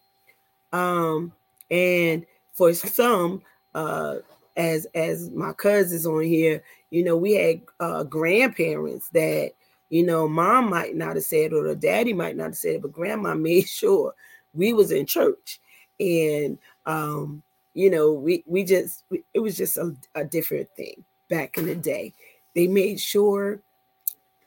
Um, 0.72 1.32
and 1.70 2.26
for 2.54 2.72
some, 2.72 3.42
uh, 3.74 4.16
as 4.56 4.86
as 4.94 5.30
my 5.30 5.52
cousins 5.52 6.06
on 6.06 6.22
here, 6.24 6.64
you 6.90 7.04
know, 7.04 7.16
we 7.16 7.34
had 7.34 7.60
uh, 7.78 8.02
grandparents 8.02 9.10
that, 9.10 9.52
you 9.90 10.04
know, 10.04 10.26
mom 10.26 10.70
might 10.70 10.96
not 10.96 11.16
have 11.16 11.24
said 11.24 11.52
or 11.52 11.72
daddy 11.74 12.14
might 12.14 12.36
not 12.36 12.44
have 12.44 12.56
said, 12.56 12.82
but 12.82 12.92
grandma 12.92 13.34
made 13.36 13.68
sure 13.68 14.14
we 14.54 14.72
was 14.72 14.90
in 14.90 15.04
church, 15.04 15.60
and 16.00 16.58
um, 16.86 17.42
you 17.74 17.90
know, 17.90 18.12
we 18.12 18.42
we 18.46 18.64
just 18.64 19.04
it 19.34 19.40
was 19.40 19.56
just 19.56 19.76
a, 19.76 19.94
a 20.14 20.24
different 20.24 20.68
thing 20.76 21.04
back 21.28 21.58
in 21.58 21.66
the 21.66 21.74
day. 21.74 22.14
They 22.54 22.66
made 22.66 22.98
sure 22.98 23.60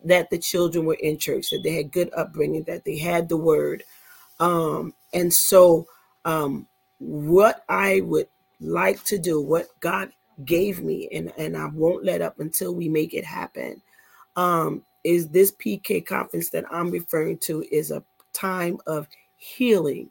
that 0.06 0.30
the 0.30 0.38
children 0.38 0.86
were 0.86 0.96
in 0.96 1.18
church, 1.18 1.50
that 1.50 1.62
they 1.64 1.76
had 1.76 1.92
good 1.92 2.10
upbringing, 2.16 2.64
that 2.64 2.86
they 2.86 2.98
had 2.98 3.30
the 3.30 3.38
word. 3.38 3.84
Um, 4.40 4.94
and 5.14 5.34
so, 5.34 5.86
um, 6.26 6.68
what 7.00 7.64
I 7.70 8.02
would 8.02 8.28
like 8.60 9.04
to 9.06 9.18
do, 9.18 9.42
what 9.42 9.68
God 9.80 10.12
gave 10.46 10.82
me, 10.82 11.10
and, 11.12 11.32
and 11.38 11.58
I 11.58 11.68
won't 11.68 12.06
let 12.06 12.22
up 12.22 12.40
until 12.40 12.74
we 12.74 12.90
make 12.90 13.14
it 13.14 13.26
happen, 13.26 13.82
um, 14.36 14.84
is 15.04 15.30
this 15.30 15.52
PK 15.54 16.06
conference 16.06 16.50
that 16.52 16.66
I'm 16.72 16.92
referring 16.92 17.38
to 17.40 17.64
is 17.72 17.92
a 17.92 18.04
time 18.34 18.80
of 18.86 19.08
healing. 19.38 20.10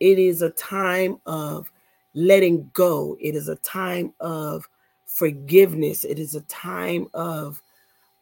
It 0.00 0.18
is 0.18 0.42
a 0.42 0.50
time 0.50 1.20
of 1.26 1.70
letting 2.14 2.70
go. 2.72 3.16
It 3.20 3.34
is 3.34 3.48
a 3.48 3.56
time 3.56 4.12
of 4.20 4.68
forgiveness. 5.06 6.04
It 6.04 6.18
is 6.18 6.34
a 6.34 6.40
time 6.42 7.08
of 7.14 7.62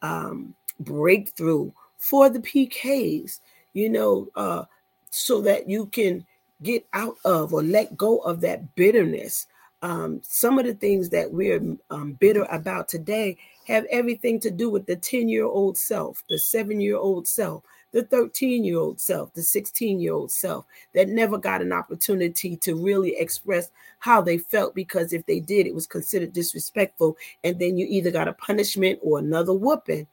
um, 0.02 0.54
breakthrough 0.84 1.70
for 1.96 2.28
the 2.28 2.40
PKs, 2.40 3.40
you 3.72 3.88
know, 3.88 4.28
uh, 4.34 4.64
so 5.10 5.40
that 5.42 5.68
you 5.68 5.86
can 5.86 6.26
get 6.62 6.86
out 6.92 7.16
of 7.24 7.52
or 7.52 7.62
let 7.62 7.96
go 7.96 8.18
of 8.18 8.40
that 8.40 8.74
bitterness. 8.74 9.46
Um, 9.82 10.20
some 10.22 10.58
of 10.58 10.64
the 10.64 10.74
things 10.74 11.08
that 11.10 11.32
we're 11.32 11.60
um, 11.90 12.12
bitter 12.12 12.44
about 12.44 12.88
today 12.88 13.36
have 13.66 13.84
everything 13.90 14.38
to 14.40 14.50
do 14.50 14.70
with 14.70 14.86
the 14.86 14.96
10 14.96 15.28
year 15.28 15.44
old 15.44 15.76
self, 15.76 16.22
the 16.28 16.38
seven 16.38 16.80
year 16.80 16.96
old 16.96 17.26
self, 17.26 17.64
the 17.92 18.02
13 18.04 18.64
year 18.64 18.78
old 18.78 19.00
self, 19.00 19.32
the 19.34 19.42
16 19.42 20.00
year 20.00 20.12
old 20.12 20.30
self 20.30 20.64
that 20.94 21.08
never 21.08 21.36
got 21.38 21.62
an 21.62 21.72
opportunity 21.72 22.56
to 22.56 22.74
really 22.74 23.16
express 23.16 23.70
how 23.98 24.20
they 24.20 24.38
felt 24.38 24.74
because 24.74 25.12
if 25.12 25.24
they 25.26 25.40
did, 25.40 25.66
it 25.66 25.74
was 25.74 25.86
considered 25.86 26.32
disrespectful. 26.32 27.16
And 27.44 27.58
then 27.58 27.76
you 27.76 27.86
either 27.88 28.10
got 28.10 28.28
a 28.28 28.32
punishment 28.32 28.98
or 29.02 29.18
another 29.18 29.52
whooping. 29.52 30.06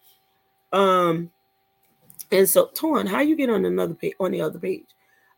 Um, 0.72 1.32
and 2.32 2.48
so, 2.48 2.70
Torn, 2.74 3.08
how 3.08 3.22
you 3.22 3.36
get 3.36 3.50
on 3.50 3.66
another 3.66 3.96
page 3.96 4.14
on 4.20 4.32
the 4.32 4.42
other 4.42 4.60
page? 4.60 4.86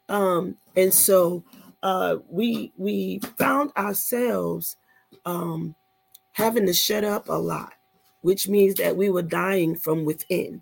Um, 0.09 0.57
and 0.75 0.93
so 0.93 1.43
uh, 1.83 2.17
we 2.29 2.73
we 2.77 3.19
found 3.37 3.71
ourselves 3.77 4.77
um, 5.25 5.75
having 6.33 6.65
to 6.65 6.73
shut 6.73 7.03
up 7.03 7.29
a 7.29 7.33
lot, 7.33 7.73
which 8.21 8.47
means 8.47 8.75
that 8.75 8.95
we 8.97 9.09
were 9.09 9.21
dying 9.21 9.75
from 9.75 10.05
within. 10.05 10.61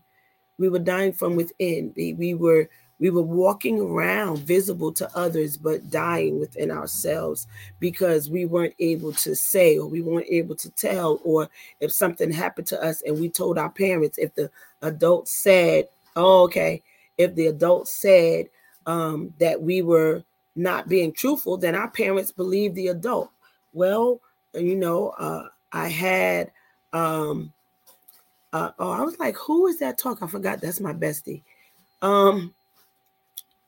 We 0.57 0.69
were 0.69 0.79
dying 0.79 1.13
from 1.13 1.35
within. 1.35 1.93
We, 1.95 2.13
we 2.13 2.33
were 2.33 2.69
we 2.99 3.09
were 3.09 3.21
walking 3.21 3.79
around 3.79 4.39
visible 4.39 4.91
to 4.93 5.09
others, 5.17 5.57
but 5.57 5.89
dying 5.89 6.39
within 6.39 6.69
ourselves 6.69 7.47
because 7.79 8.29
we 8.29 8.45
weren't 8.45 8.75
able 8.79 9.13
to 9.13 9.35
say 9.35 9.77
or 9.77 9.87
we 9.87 10.01
weren't 10.01 10.27
able 10.29 10.55
to 10.55 10.69
tell, 10.71 11.19
or 11.23 11.49
if 11.79 11.91
something 11.91 12.31
happened 12.31 12.67
to 12.67 12.83
us 12.83 13.01
and 13.03 13.19
we 13.19 13.29
told 13.29 13.57
our 13.57 13.69
parents, 13.69 14.17
if 14.17 14.33
the 14.35 14.51
adult 14.81 15.27
said, 15.27 15.87
oh, 16.15 16.43
okay, 16.43 16.81
if 17.17 17.35
the 17.35 17.47
adult 17.47 17.87
said 17.87 18.49
um, 18.85 19.33
that 19.39 19.61
we 19.61 19.81
were 19.81 20.23
not 20.55 20.89
being 20.89 21.13
truthful, 21.13 21.57
then 21.57 21.75
our 21.75 21.89
parents 21.89 22.31
believed 22.31 22.75
the 22.75 22.87
adult. 22.87 23.29
Well, 23.71 24.19
you 24.53 24.75
know, 24.75 25.09
uh, 25.09 25.47
I 25.71 25.87
had, 25.87 26.51
um, 26.91 27.53
uh, 28.51 28.71
oh, 28.79 28.91
I 28.91 29.01
was 29.01 29.17
like, 29.19 29.37
who 29.37 29.67
is 29.67 29.79
that 29.79 29.97
talk? 29.97 30.21
I 30.21 30.27
forgot. 30.27 30.59
That's 30.59 30.79
my 30.79 30.91
bestie. 30.91 31.43
Um, 32.01 32.53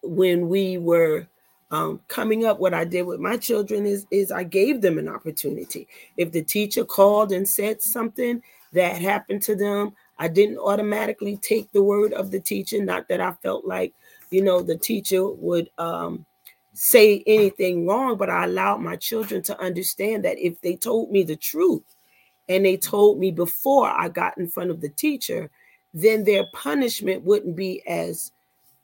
when 0.03 0.49
we 0.49 0.77
were 0.77 1.27
um, 1.71 2.01
coming 2.07 2.45
up, 2.45 2.59
what 2.59 2.73
I 2.73 2.83
did 2.83 3.03
with 3.03 3.19
my 3.19 3.37
children 3.37 3.85
is 3.85 4.05
is 4.11 4.31
I 4.31 4.43
gave 4.43 4.81
them 4.81 4.97
an 4.97 5.07
opportunity. 5.07 5.87
If 6.17 6.31
the 6.31 6.43
teacher 6.43 6.83
called 6.83 7.31
and 7.31 7.47
said 7.47 7.81
something 7.81 8.41
that 8.73 9.01
happened 9.01 9.41
to 9.43 9.55
them, 9.55 9.93
I 10.19 10.27
didn't 10.27 10.57
automatically 10.57 11.37
take 11.37 11.71
the 11.71 11.83
word 11.83 12.13
of 12.13 12.31
the 12.31 12.39
teacher. 12.39 12.83
Not 12.83 13.07
that 13.07 13.21
I 13.21 13.31
felt 13.41 13.65
like, 13.65 13.93
you 14.31 14.41
know, 14.41 14.61
the 14.61 14.77
teacher 14.77 15.27
would 15.27 15.69
um, 15.77 16.25
say 16.73 17.23
anything 17.25 17.87
wrong, 17.87 18.17
but 18.17 18.29
I 18.29 18.45
allowed 18.45 18.81
my 18.81 18.97
children 18.97 19.41
to 19.43 19.59
understand 19.59 20.25
that 20.25 20.39
if 20.39 20.59
they 20.61 20.75
told 20.75 21.11
me 21.11 21.23
the 21.23 21.35
truth 21.35 21.83
and 22.49 22.65
they 22.65 22.77
told 22.77 23.17
me 23.17 23.31
before 23.31 23.87
I 23.87 24.09
got 24.09 24.37
in 24.37 24.47
front 24.47 24.71
of 24.71 24.81
the 24.81 24.89
teacher, 24.89 25.49
then 25.93 26.23
their 26.23 26.45
punishment 26.53 27.23
wouldn't 27.23 27.55
be 27.55 27.85
as 27.87 28.31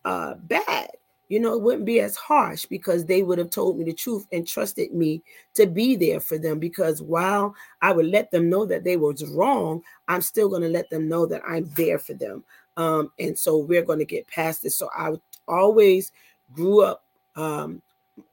uh, 0.05 0.35
bad 0.35 0.89
you 1.29 1.39
know, 1.39 1.53
it 1.53 1.61
wouldn't 1.61 1.85
be 1.85 1.99
as 1.99 2.15
harsh 2.15 2.65
because 2.65 3.05
they 3.05 3.21
would 3.21 3.37
have 3.37 3.49
told 3.49 3.77
me 3.77 3.83
the 3.83 3.93
truth 3.93 4.25
and 4.31 4.47
trusted 4.47 4.93
me 4.93 5.21
to 5.55 5.67
be 5.67 5.95
there 5.95 6.19
for 6.19 6.37
them. 6.37 6.59
Because 6.59 7.01
while 7.01 7.53
I 7.81 7.91
would 7.91 8.05
let 8.05 8.31
them 8.31 8.49
know 8.49 8.65
that 8.65 8.83
they 8.83 8.95
was 8.97 9.25
wrong, 9.25 9.81
I'm 10.07 10.21
still 10.21 10.49
going 10.49 10.61
to 10.61 10.69
let 10.69 10.89
them 10.89 11.09
know 11.09 11.25
that 11.25 11.41
I'm 11.47 11.65
there 11.75 11.99
for 11.99 12.13
them. 12.13 12.43
Um, 12.77 13.11
and 13.19 13.37
so 13.37 13.57
we're 13.57 13.83
going 13.83 13.99
to 13.99 14.05
get 14.05 14.27
past 14.27 14.63
this. 14.63 14.77
So 14.77 14.89
I 14.97 15.13
always 15.47 16.11
grew 16.53 16.81
up, 16.83 17.03
um, 17.35 17.81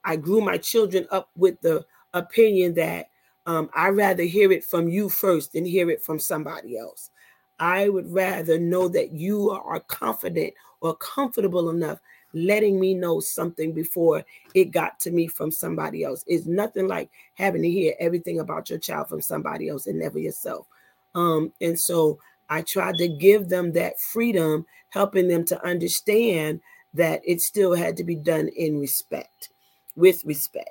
I 0.05 0.16
grew 0.16 0.40
my 0.40 0.59
children 0.59 1.07
up 1.11 1.31
with 1.37 1.61
the 1.62 1.85
opinion 2.12 2.75
that 2.75 3.07
um, 3.47 3.68
I 3.75 3.88
rather 3.88 4.23
hear 4.23 4.53
it 4.53 4.64
from 4.64 4.88
you 4.88 5.09
first 5.09 5.53
than 5.53 5.64
hear 5.64 5.90
it 5.90 6.03
from 6.03 6.18
somebody 6.18 6.79
else. 6.79 7.11
I 7.59 7.88
would 7.88 8.11
rather 8.12 8.59
know 8.59 8.88
that 8.88 9.12
you 9.12 9.51
are 9.51 9.81
confident 9.81 10.55
or 10.81 10.97
comfortable 10.97 11.71
enough 11.71 11.99
letting 12.35 12.79
me 12.81 12.94
know 12.94 13.20
something 13.20 13.73
before 13.73 14.25
it 14.55 14.66
got 14.66 14.99
to 15.01 15.11
me 15.11 15.27
from 15.27 15.51
somebody 15.51 16.05
else. 16.05 16.25
It's 16.27 16.47
nothing 16.47 16.88
like 16.88 17.11
having 17.35 17.62
to 17.62 17.70
hear 17.70 17.94
everything 17.99 18.40
about 18.40 18.70
your 18.70 18.79
child 18.79 19.09
from 19.09 19.23
somebody 19.23 19.68
else 19.68 19.87
and 19.87 19.99
never 19.99 20.18
yourself. 20.18 20.66
Um, 21.14 21.53
and 21.61 21.79
so 21.79 22.18
I 22.51 22.62
tried 22.62 22.97
to 22.97 23.09
give 23.09 23.49
them 23.49 23.73
that 23.73 24.01
freedom, 24.01 24.66
helping 24.90 25.29
them 25.29 25.44
to 25.47 25.64
understand 25.64 26.61
that 26.92 27.23
it 27.25 27.40
still 27.40 27.75
had 27.75 27.97
to 27.97 28.05
be 28.05 28.14
done 28.16 28.49
in 28.49 28.79
respect, 28.79 29.51
with 29.97 30.25
respect. 30.25 30.70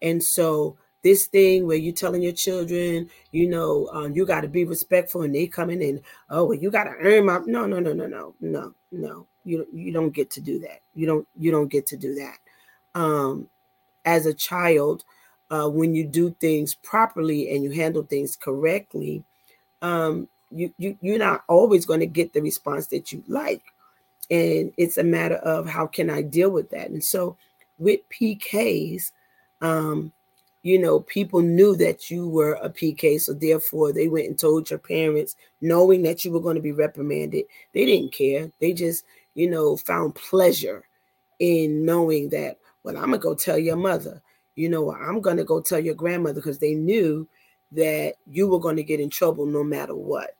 And 0.00 0.22
so 0.22 0.76
this 1.02 1.26
thing 1.26 1.66
where 1.66 1.76
you're 1.76 1.92
telling 1.92 2.22
your 2.22 2.32
children, 2.32 3.10
you 3.32 3.48
know, 3.48 3.88
um, 3.92 4.14
you 4.14 4.24
got 4.24 4.42
to 4.42 4.48
be 4.48 4.64
respectful, 4.64 5.22
and 5.22 5.34
they 5.34 5.46
coming 5.46 5.82
in, 5.82 6.00
oh, 6.30 6.44
well, 6.44 6.58
you 6.58 6.70
got 6.70 6.84
to 6.84 6.94
earn 7.00 7.26
my. 7.26 7.40
No, 7.46 7.66
no, 7.66 7.80
no, 7.80 7.92
no, 7.92 8.06
no, 8.06 8.34
no, 8.40 8.74
no. 8.92 9.26
You 9.44 9.66
you 9.72 9.92
don't 9.92 10.10
get 10.10 10.30
to 10.32 10.40
do 10.40 10.60
that. 10.60 10.80
You 10.94 11.06
don't 11.06 11.28
you 11.38 11.50
don't 11.50 11.68
get 11.68 11.86
to 11.88 11.96
do 11.96 12.14
that. 12.14 12.36
Um 12.94 13.48
as 14.04 14.26
a 14.26 14.34
child 14.34 15.04
uh 15.50 15.68
when 15.68 15.94
you 15.94 16.04
do 16.04 16.30
things 16.40 16.74
properly 16.74 17.54
and 17.54 17.64
you 17.64 17.70
handle 17.70 18.02
things 18.02 18.36
correctly 18.36 19.22
um 19.82 20.28
you, 20.50 20.72
you 20.78 20.96
you're 21.00 21.18
not 21.18 21.44
always 21.48 21.86
going 21.86 22.00
to 22.00 22.06
get 22.06 22.32
the 22.32 22.42
response 22.42 22.88
that 22.88 23.12
you 23.12 23.22
like. 23.28 23.62
And 24.30 24.72
it's 24.76 24.98
a 24.98 25.04
matter 25.04 25.36
of 25.36 25.68
how 25.68 25.86
can 25.86 26.10
i 26.10 26.22
deal 26.22 26.50
with 26.50 26.70
that. 26.70 26.90
And 26.90 27.02
so 27.02 27.36
with 27.78 28.00
pks 28.10 29.12
um 29.60 30.12
you 30.62 30.78
know, 30.78 31.00
people 31.00 31.40
knew 31.40 31.76
that 31.76 32.10
you 32.10 32.28
were 32.28 32.54
a 32.54 32.70
PK, 32.70 33.20
so 33.20 33.32
therefore 33.32 33.92
they 33.92 34.08
went 34.08 34.28
and 34.28 34.38
told 34.38 34.70
your 34.70 34.78
parents, 34.78 35.34
knowing 35.60 36.02
that 36.02 36.24
you 36.24 36.30
were 36.30 36.40
going 36.40 36.54
to 36.54 36.62
be 36.62 36.72
reprimanded. 36.72 37.44
They 37.74 37.84
didn't 37.84 38.12
care. 38.12 38.50
They 38.60 38.72
just, 38.72 39.04
you 39.34 39.50
know, 39.50 39.76
found 39.76 40.14
pleasure 40.14 40.84
in 41.40 41.84
knowing 41.84 42.28
that, 42.30 42.58
well, 42.84 42.96
I'm 42.96 43.10
going 43.10 43.12
to 43.12 43.18
go 43.18 43.34
tell 43.34 43.58
your 43.58 43.76
mother, 43.76 44.22
you 44.54 44.68
know, 44.68 44.94
I'm 44.94 45.20
going 45.20 45.38
to 45.38 45.44
go 45.44 45.60
tell 45.60 45.80
your 45.80 45.94
grandmother 45.94 46.34
because 46.34 46.58
they 46.58 46.74
knew 46.74 47.26
that 47.72 48.14
you 48.26 48.46
were 48.46 48.60
going 48.60 48.76
to 48.76 48.82
get 48.82 49.00
in 49.00 49.10
trouble 49.10 49.46
no 49.46 49.64
matter 49.64 49.96
what. 49.96 50.36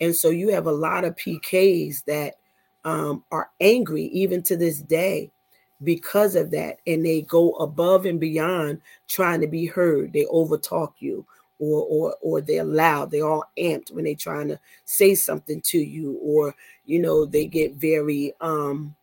And 0.00 0.14
so 0.14 0.30
you 0.30 0.48
have 0.50 0.66
a 0.66 0.72
lot 0.72 1.04
of 1.04 1.16
PKs 1.16 2.04
that 2.04 2.36
um, 2.84 3.24
are 3.30 3.50
angry 3.60 4.04
even 4.04 4.42
to 4.44 4.56
this 4.56 4.80
day 4.80 5.32
because 5.82 6.34
of 6.34 6.50
that. 6.52 6.78
And 6.86 7.04
they 7.04 7.22
go 7.22 7.52
above 7.54 8.06
and 8.06 8.20
beyond 8.20 8.80
trying 9.08 9.40
to 9.40 9.46
be 9.46 9.66
heard. 9.66 10.12
They 10.12 10.24
overtalk 10.26 10.94
you 10.98 11.26
or 11.58 11.84
or 11.84 12.16
or 12.20 12.40
they're 12.40 12.64
loud 12.64 13.10
they're 13.10 13.26
all 13.26 13.44
amped 13.58 13.90
when 13.92 14.04
they're 14.04 14.14
trying 14.14 14.48
to 14.48 14.58
say 14.84 15.14
something 15.14 15.60
to 15.60 15.78
you 15.78 16.18
or 16.22 16.54
you 16.84 16.98
know 16.98 17.24
they 17.24 17.46
get 17.46 17.74
very 17.74 18.32
um 18.40 18.94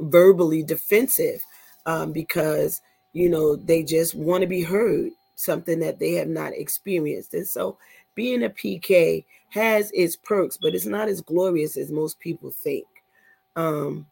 verbally 0.00 0.62
defensive 0.62 1.42
um 1.86 2.12
because 2.12 2.80
you 3.12 3.28
know 3.28 3.56
they 3.56 3.82
just 3.82 4.14
want 4.14 4.40
to 4.42 4.46
be 4.46 4.62
heard 4.62 5.10
something 5.34 5.78
that 5.80 5.98
they 5.98 6.12
have 6.12 6.28
not 6.28 6.52
experienced 6.52 7.34
and 7.34 7.46
so 7.46 7.76
being 8.14 8.44
a 8.44 8.50
pk 8.50 9.24
has 9.48 9.90
its 9.92 10.16
perks 10.16 10.58
but 10.60 10.74
it's 10.74 10.86
not 10.86 11.08
as 11.08 11.20
glorious 11.20 11.76
as 11.76 11.90
most 11.90 12.18
people 12.20 12.50
think 12.50 12.86
um 13.56 14.06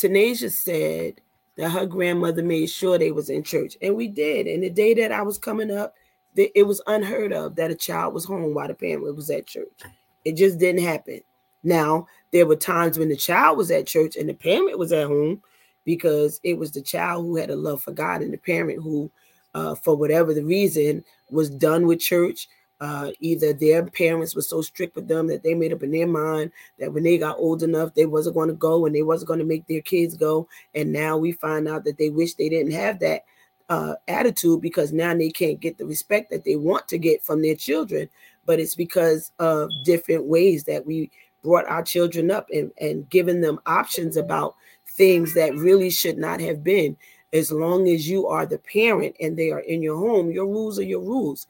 Tanasia 0.00 0.50
said 0.50 1.20
that 1.56 1.70
her 1.70 1.86
grandmother 1.86 2.42
made 2.42 2.66
sure 2.66 2.98
they 2.98 3.12
was 3.12 3.30
in 3.30 3.42
church 3.42 3.76
and 3.82 3.96
we 3.96 4.08
did 4.08 4.46
and 4.46 4.62
the 4.62 4.70
day 4.70 4.94
that 4.94 5.12
i 5.12 5.20
was 5.20 5.38
coming 5.38 5.70
up 5.70 5.94
it 6.36 6.66
was 6.66 6.80
unheard 6.86 7.32
of 7.32 7.56
that 7.56 7.70
a 7.70 7.74
child 7.74 8.14
was 8.14 8.24
home 8.24 8.54
while 8.54 8.68
the 8.68 8.74
parent 8.74 9.02
was 9.02 9.30
at 9.30 9.46
church. 9.46 9.82
It 10.24 10.36
just 10.36 10.58
didn't 10.58 10.84
happen. 10.84 11.20
Now, 11.62 12.06
there 12.32 12.46
were 12.46 12.56
times 12.56 12.98
when 12.98 13.08
the 13.08 13.16
child 13.16 13.58
was 13.58 13.70
at 13.70 13.86
church 13.86 14.16
and 14.16 14.28
the 14.28 14.34
parent 14.34 14.78
was 14.78 14.92
at 14.92 15.06
home 15.08 15.42
because 15.84 16.40
it 16.42 16.58
was 16.58 16.72
the 16.72 16.82
child 16.82 17.24
who 17.24 17.36
had 17.36 17.50
a 17.50 17.56
love 17.56 17.82
for 17.82 17.92
God 17.92 18.22
and 18.22 18.32
the 18.32 18.38
parent 18.38 18.82
who, 18.82 19.10
uh, 19.54 19.74
for 19.74 19.96
whatever 19.96 20.32
the 20.32 20.44
reason, 20.44 21.04
was 21.30 21.50
done 21.50 21.86
with 21.86 22.00
church. 22.00 22.48
Uh, 22.80 23.10
either 23.20 23.52
their 23.52 23.84
parents 23.84 24.34
were 24.34 24.40
so 24.40 24.62
strict 24.62 24.96
with 24.96 25.06
them 25.06 25.26
that 25.26 25.42
they 25.42 25.54
made 25.54 25.72
up 25.72 25.82
in 25.82 25.90
their 25.90 26.06
mind 26.06 26.50
that 26.78 26.92
when 26.92 27.02
they 27.02 27.18
got 27.18 27.36
old 27.38 27.62
enough, 27.62 27.92
they 27.92 28.06
wasn't 28.06 28.34
going 28.34 28.48
to 28.48 28.54
go 28.54 28.86
and 28.86 28.94
they 28.94 29.02
wasn't 29.02 29.28
going 29.28 29.38
to 29.38 29.44
make 29.44 29.66
their 29.66 29.82
kids 29.82 30.16
go. 30.16 30.48
And 30.74 30.90
now 30.90 31.18
we 31.18 31.32
find 31.32 31.68
out 31.68 31.84
that 31.84 31.98
they 31.98 32.08
wish 32.08 32.34
they 32.34 32.48
didn't 32.48 32.72
have 32.72 32.98
that 33.00 33.24
uh, 33.68 33.94
attitude 34.08 34.60
because 34.62 34.92
now 34.92 35.14
they 35.14 35.30
can't 35.30 35.60
get 35.60 35.78
the 35.78 35.86
respect 35.86 36.30
that 36.30 36.44
they 36.44 36.56
want 36.56 36.88
to 36.88 36.98
get 36.98 37.22
from 37.22 37.42
their 37.42 37.54
children. 37.54 38.08
But 38.46 38.60
it's 38.60 38.74
because 38.74 39.30
of 39.38 39.70
different 39.84 40.24
ways 40.24 40.64
that 40.64 40.86
we 40.86 41.10
brought 41.42 41.66
our 41.66 41.82
children 41.82 42.30
up 42.30 42.48
and, 42.52 42.72
and 42.80 43.08
given 43.08 43.40
them 43.40 43.60
options 43.66 44.16
about 44.16 44.56
things 44.86 45.34
that 45.34 45.54
really 45.54 45.90
should 45.90 46.18
not 46.18 46.40
have 46.40 46.64
been. 46.64 46.96
As 47.32 47.52
long 47.52 47.88
as 47.88 48.08
you 48.08 48.26
are 48.26 48.44
the 48.44 48.58
parent 48.58 49.14
and 49.20 49.36
they 49.36 49.52
are 49.52 49.60
in 49.60 49.82
your 49.82 49.96
home, 49.96 50.32
your 50.32 50.46
rules 50.46 50.80
are 50.80 50.84
your 50.84 51.00
rules. 51.00 51.46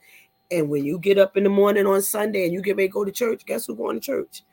And 0.51 0.69
when 0.69 0.85
you 0.85 0.99
get 0.99 1.17
up 1.17 1.37
in 1.37 1.43
the 1.43 1.49
morning 1.49 1.87
on 1.87 2.01
Sunday 2.01 2.43
and 2.43 2.53
you 2.53 2.61
get 2.61 2.75
ready 2.75 2.89
to 2.89 2.93
go 2.93 3.05
to 3.05 3.11
church, 3.11 3.45
guess 3.45 3.65
who's 3.65 3.77
going 3.77 3.99
to 3.99 4.05
church? 4.05 4.43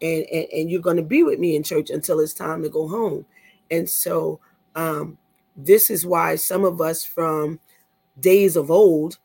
And, 0.00 0.24
and, 0.32 0.46
and 0.52 0.70
you're 0.70 0.80
going 0.80 0.96
to 0.96 1.02
be 1.02 1.22
with 1.22 1.38
me 1.38 1.56
in 1.56 1.62
church 1.62 1.90
until 1.90 2.20
it's 2.20 2.32
time 2.32 2.62
to 2.62 2.68
go 2.68 2.88
home. 2.88 3.26
And 3.70 3.88
so 3.88 4.40
um, 4.74 5.18
this 5.56 5.90
is 5.90 6.06
why 6.06 6.36
some 6.36 6.64
of 6.64 6.80
us 6.80 7.04
from 7.04 7.60
days 8.18 8.56
of 8.56 8.70
old 8.70 9.18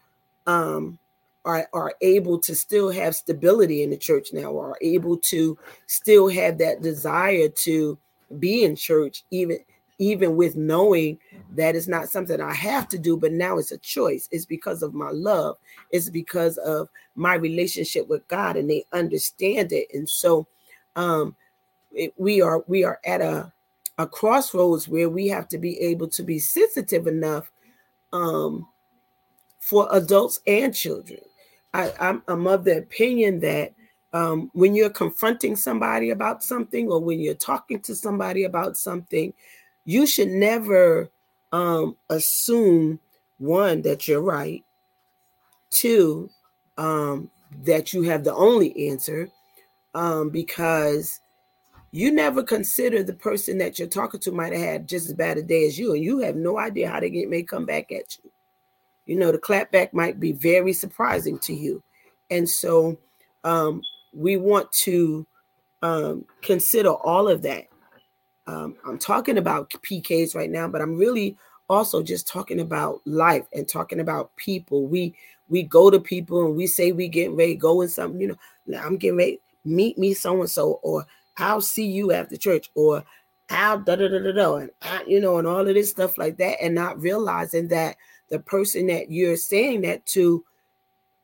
um, 0.47 0.99
are, 1.45 1.67
are 1.73 1.93
able 2.01 2.39
to 2.39 2.55
still 2.55 2.91
have 2.91 3.15
stability 3.15 3.83
in 3.83 3.91
the 3.91 3.97
church 3.97 4.29
now, 4.33 4.57
are 4.59 4.77
able 4.81 5.17
to 5.17 5.57
still 5.85 6.27
have 6.29 6.57
that 6.57 6.81
desire 6.81 7.49
to 7.49 7.97
be 8.39 8.63
in 8.63 8.75
church, 8.75 9.23
even 9.31 9.59
even 9.97 10.35
with 10.35 10.55
knowing 10.55 11.17
that 11.51 11.75
it's 11.75 11.87
not 11.87 12.09
something 12.09 12.41
I 12.41 12.53
have 12.53 12.87
to 12.89 12.97
do, 12.97 13.17
but 13.17 13.31
now 13.31 13.57
it's 13.57 13.71
a 13.71 13.77
choice. 13.77 14.27
It's 14.31 14.45
because 14.45 14.83
of 14.83 14.93
my 14.93 15.09
love. 15.11 15.57
It's 15.91 16.09
because 16.09 16.57
of 16.57 16.89
my 17.15 17.35
relationship 17.35 18.07
with 18.07 18.27
God, 18.27 18.57
and 18.57 18.69
they 18.69 18.85
understand 18.91 19.71
it. 19.71 19.87
And 19.93 20.09
so, 20.09 20.47
um, 20.95 21.35
it, 21.91 22.13
we 22.17 22.41
are 22.41 22.63
we 22.67 22.83
are 22.83 22.99
at 23.05 23.21
a 23.21 23.51
a 23.97 24.05
crossroads 24.05 24.87
where 24.87 25.09
we 25.09 25.27
have 25.27 25.47
to 25.47 25.57
be 25.57 25.79
able 25.79 26.07
to 26.09 26.23
be 26.23 26.39
sensitive 26.39 27.07
enough 27.07 27.49
um, 28.11 28.67
for 29.59 29.87
adults 29.91 30.41
and 30.45 30.75
children. 30.75 31.19
I, 31.73 31.91
I'm, 31.99 32.23
I'm 32.27 32.47
of 32.47 32.63
the 32.63 32.77
opinion 32.77 33.39
that 33.41 33.73
um, 34.13 34.49
when 34.53 34.75
you're 34.75 34.89
confronting 34.89 35.55
somebody 35.55 36.11
about 36.11 36.43
something 36.43 36.89
or 36.89 36.99
when 36.99 37.19
you're 37.19 37.33
talking 37.33 37.79
to 37.81 37.95
somebody 37.95 38.45
about 38.45 38.77
something, 38.77 39.33
you 39.85 40.05
should 40.05 40.29
never 40.29 41.09
um, 41.51 41.95
assume 42.09 42.99
one 43.37 43.81
that 43.83 44.07
you're 44.07 44.21
right, 44.21 44.63
two 45.69 46.29
um, 46.77 47.29
that 47.63 47.93
you 47.93 48.03
have 48.03 48.23
the 48.23 48.33
only 48.33 48.89
answer, 48.89 49.29
um, 49.93 50.29
because 50.29 51.21
you 51.91 52.11
never 52.11 52.43
consider 52.43 53.03
the 53.03 53.13
person 53.13 53.57
that 53.59 53.79
you're 53.79 53.87
talking 53.87 54.19
to 54.19 54.31
might 54.31 54.51
have 54.51 54.61
had 54.61 54.87
just 54.87 55.07
as 55.07 55.13
bad 55.13 55.37
a 55.37 55.43
day 55.43 55.65
as 55.65 55.79
you, 55.79 55.93
and 55.93 56.03
you 56.03 56.19
have 56.19 56.35
no 56.35 56.57
idea 56.57 56.89
how 56.89 56.99
they 56.99 57.09
get, 57.09 57.29
may 57.29 57.43
come 57.43 57.65
back 57.65 57.91
at 57.91 58.17
you. 58.21 58.31
You 59.05 59.17
know, 59.17 59.31
the 59.31 59.37
clapback 59.37 59.93
might 59.93 60.19
be 60.19 60.31
very 60.31 60.73
surprising 60.73 61.37
to 61.39 61.53
you. 61.53 61.83
And 62.31 62.49
so 62.49 62.97
um, 63.43 63.81
we 64.13 64.35
want 64.35 64.71
to 64.83 65.25
um, 65.83 66.25
consider 66.41 66.89
all 66.89 67.27
of 67.27 67.43
that. 67.43 67.67
Um, 68.47 68.75
I'm 68.85 68.97
talking 68.97 69.37
about 69.37 69.69
PKs 69.69 70.35
right 70.35 70.49
now, 70.49 70.67
but 70.67 70.81
I'm 70.81 70.95
really 70.95 71.37
also 71.69 72.03
just 72.03 72.27
talking 72.27 72.59
about 72.59 73.01
life 73.05 73.45
and 73.53 73.67
talking 73.67 73.99
about 73.99 74.35
people. 74.35 74.85
We 74.87 75.15
we 75.47 75.63
go 75.63 75.89
to 75.89 75.99
people 75.99 76.45
and 76.45 76.55
we 76.55 76.67
say 76.67 76.91
we 76.91 77.07
getting 77.07 77.35
ready 77.35 77.53
to 77.53 77.59
go 77.59 77.81
in 77.81 77.87
something, 77.89 78.19
you 78.19 78.35
know, 78.67 78.79
I'm 78.79 78.97
getting 78.97 79.17
ready, 79.17 79.39
meet 79.63 79.97
me 79.97 80.13
so 80.13 80.39
and 80.39 80.49
so, 80.49 80.79
or 80.83 81.05
I'll 81.37 81.61
see 81.61 81.85
you 81.85 82.11
after 82.11 82.37
church, 82.37 82.71
or 82.75 83.03
I'll 83.49 83.79
da 83.79 83.95
da 83.95 84.07
da 84.07 84.19
da 84.19 84.31
da, 84.31 84.55
and 84.55 84.71
I, 84.81 85.03
you 85.05 85.19
know, 85.19 85.37
and 85.37 85.47
all 85.47 85.67
of 85.67 85.73
this 85.73 85.91
stuff 85.91 86.17
like 86.17 86.37
that, 86.37 86.61
and 86.61 86.73
not 86.73 86.99
realizing 86.99 87.67
that 87.69 87.97
the 88.29 88.39
person 88.39 88.87
that 88.87 89.11
you're 89.11 89.37
saying 89.37 89.81
that 89.81 90.05
to, 90.07 90.43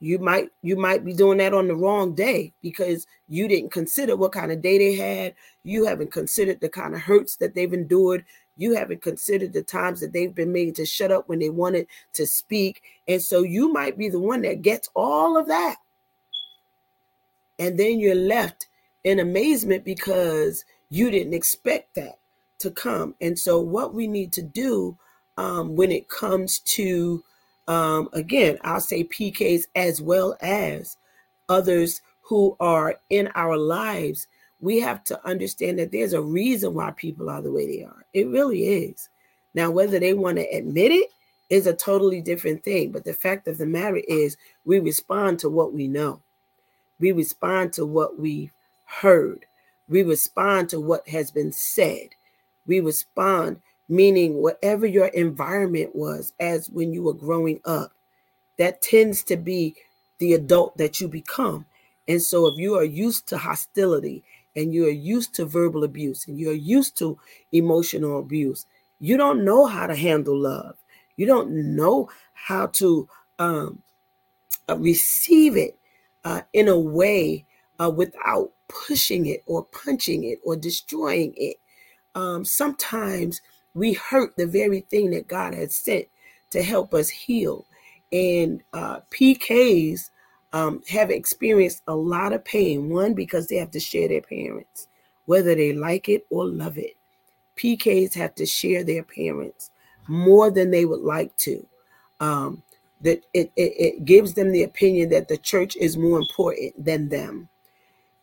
you 0.01 0.17
might 0.17 0.49
you 0.63 0.75
might 0.75 1.05
be 1.05 1.13
doing 1.13 1.37
that 1.37 1.53
on 1.53 1.67
the 1.67 1.75
wrong 1.75 2.15
day 2.15 2.51
because 2.63 3.05
you 3.29 3.47
didn't 3.47 3.71
consider 3.71 4.15
what 4.15 4.31
kind 4.31 4.51
of 4.51 4.61
day 4.61 4.79
they 4.79 4.95
had. 4.95 5.35
You 5.63 5.85
haven't 5.85 6.11
considered 6.11 6.59
the 6.59 6.69
kind 6.69 6.95
of 6.95 7.01
hurts 7.01 7.35
that 7.37 7.53
they've 7.53 7.71
endured. 7.71 8.25
You 8.57 8.75
haven't 8.75 9.03
considered 9.03 9.53
the 9.53 9.61
times 9.61 10.01
that 10.01 10.11
they've 10.11 10.33
been 10.33 10.51
made 10.51 10.75
to 10.75 10.85
shut 10.87 11.11
up 11.11 11.29
when 11.29 11.37
they 11.37 11.49
wanted 11.49 11.85
to 12.13 12.25
speak. 12.25 12.81
And 13.07 13.21
so 13.21 13.43
you 13.43 13.71
might 13.71 13.95
be 13.95 14.09
the 14.09 14.19
one 14.19 14.41
that 14.41 14.63
gets 14.63 14.89
all 14.95 15.37
of 15.37 15.47
that. 15.47 15.75
And 17.59 17.79
then 17.79 17.99
you're 17.99 18.15
left 18.15 18.67
in 19.03 19.19
amazement 19.19 19.85
because 19.85 20.65
you 20.89 21.11
didn't 21.11 21.35
expect 21.35 21.93
that 21.95 22.17
to 22.59 22.71
come. 22.71 23.13
And 23.21 23.37
so, 23.37 23.59
what 23.59 23.93
we 23.93 24.07
need 24.07 24.33
to 24.33 24.41
do 24.41 24.97
um, 25.37 25.75
when 25.75 25.91
it 25.91 26.09
comes 26.09 26.59
to, 26.59 27.23
um, 27.67 28.09
again, 28.13 28.57
I'll 28.63 28.79
say 28.79 29.03
PKs 29.03 29.67
as 29.75 30.01
well 30.01 30.35
as 30.41 30.97
others 31.49 32.01
who 32.21 32.55
are 32.59 32.99
in 33.09 33.29
our 33.35 33.57
lives, 33.57 34.27
we 34.59 34.79
have 34.79 35.03
to 35.05 35.25
understand 35.27 35.79
that 35.79 35.91
there's 35.91 36.13
a 36.13 36.21
reason 36.21 36.73
why 36.73 36.91
people 36.91 37.29
are 37.29 37.41
the 37.41 37.51
way 37.51 37.67
they 37.67 37.83
are. 37.83 38.05
It 38.13 38.27
really 38.27 38.63
is. 38.65 39.09
Now, 39.53 39.71
whether 39.71 39.99
they 39.99 40.13
want 40.13 40.37
to 40.37 40.47
admit 40.55 40.91
it 40.91 41.09
is 41.49 41.67
a 41.67 41.73
totally 41.73 42.21
different 42.21 42.63
thing. 42.63 42.91
But 42.91 43.03
the 43.03 43.13
fact 43.13 43.47
of 43.47 43.57
the 43.57 43.65
matter 43.65 44.01
is, 44.07 44.37
we 44.63 44.79
respond 44.79 45.39
to 45.39 45.49
what 45.49 45.73
we 45.73 45.87
know, 45.87 46.21
we 46.99 47.11
respond 47.11 47.73
to 47.73 47.85
what 47.85 48.19
we've 48.19 48.53
heard. 48.85 49.45
We 49.89 50.03
respond 50.03 50.69
to 50.69 50.79
what 50.79 51.07
has 51.09 51.31
been 51.31 51.51
said. 51.51 52.09
We 52.65 52.79
respond, 52.79 53.61
meaning 53.91 54.35
whatever 54.35 54.85
your 54.85 55.07
environment 55.07 55.93
was 55.93 56.31
as 56.39 56.69
when 56.69 56.93
you 56.93 57.03
were 57.03 57.13
growing 57.13 57.59
up, 57.65 57.91
that 58.57 58.81
tends 58.81 59.21
to 59.25 59.35
be 59.35 59.75
the 60.17 60.33
adult 60.33 60.77
that 60.77 61.01
you 61.01 61.09
become. 61.09 61.65
And 62.07 62.21
so 62.21 62.47
if 62.47 62.57
you 62.57 62.75
are 62.75 62.85
used 62.85 63.27
to 63.27 63.37
hostility 63.37 64.23
and 64.55 64.73
you 64.73 64.85
are 64.85 64.89
used 64.89 65.35
to 65.35 65.45
verbal 65.45 65.83
abuse 65.83 66.25
and 66.25 66.39
you're 66.39 66.53
used 66.53 66.97
to 66.99 67.19
emotional 67.51 68.19
abuse, 68.19 68.65
you 68.99 69.17
don't 69.17 69.43
know 69.43 69.65
how 69.65 69.87
to 69.87 69.95
handle 69.95 70.39
love. 70.39 70.77
You 71.17 71.25
don't 71.25 71.75
know 71.75 72.09
how 72.33 72.67
to 72.67 73.09
um, 73.39 73.81
uh, 74.69 74.77
receive 74.77 75.57
it 75.57 75.77
uh, 76.23 76.41
in 76.53 76.69
a 76.69 76.79
way 76.79 77.45
uh, 77.77 77.89
without 77.89 78.51
pushing 78.69 79.25
it 79.25 79.43
or 79.45 79.65
punching 79.65 80.23
it 80.23 80.39
or 80.45 80.55
destroying 80.55 81.33
it. 81.35 81.57
Um, 82.15 82.45
sometimes 82.45 83.41
we 83.73 83.93
hurt 83.93 84.35
the 84.37 84.47
very 84.47 84.81
thing 84.81 85.11
that 85.11 85.27
God 85.27 85.53
has 85.53 85.75
sent 85.75 86.05
to 86.51 86.61
help 86.61 86.93
us 86.93 87.09
heal. 87.09 87.65
And 88.11 88.61
uh, 88.73 88.99
PKs 89.11 90.09
um, 90.53 90.81
have 90.89 91.09
experienced 91.09 91.83
a 91.87 91.95
lot 91.95 92.33
of 92.33 92.43
pain. 92.43 92.89
One, 92.89 93.13
because 93.13 93.47
they 93.47 93.57
have 93.57 93.71
to 93.71 93.79
share 93.79 94.07
their 94.07 94.21
parents, 94.21 94.87
whether 95.25 95.55
they 95.55 95.73
like 95.73 96.09
it 96.09 96.25
or 96.29 96.45
love 96.45 96.77
it. 96.77 96.97
PKs 97.57 98.13
have 98.15 98.35
to 98.35 98.45
share 98.45 98.83
their 98.83 99.03
parents 99.03 99.71
more 100.07 100.51
than 100.51 100.71
they 100.71 100.85
would 100.85 101.01
like 101.01 101.35
to. 101.37 101.65
Um, 102.19 102.63
that 103.01 103.23
it, 103.33 103.51
it, 103.55 103.73
it 103.77 104.05
gives 104.05 104.33
them 104.33 104.51
the 104.51 104.63
opinion 104.63 105.09
that 105.09 105.27
the 105.27 105.37
church 105.37 105.75
is 105.77 105.97
more 105.97 106.19
important 106.19 106.83
than 106.83 107.09
them 107.09 107.49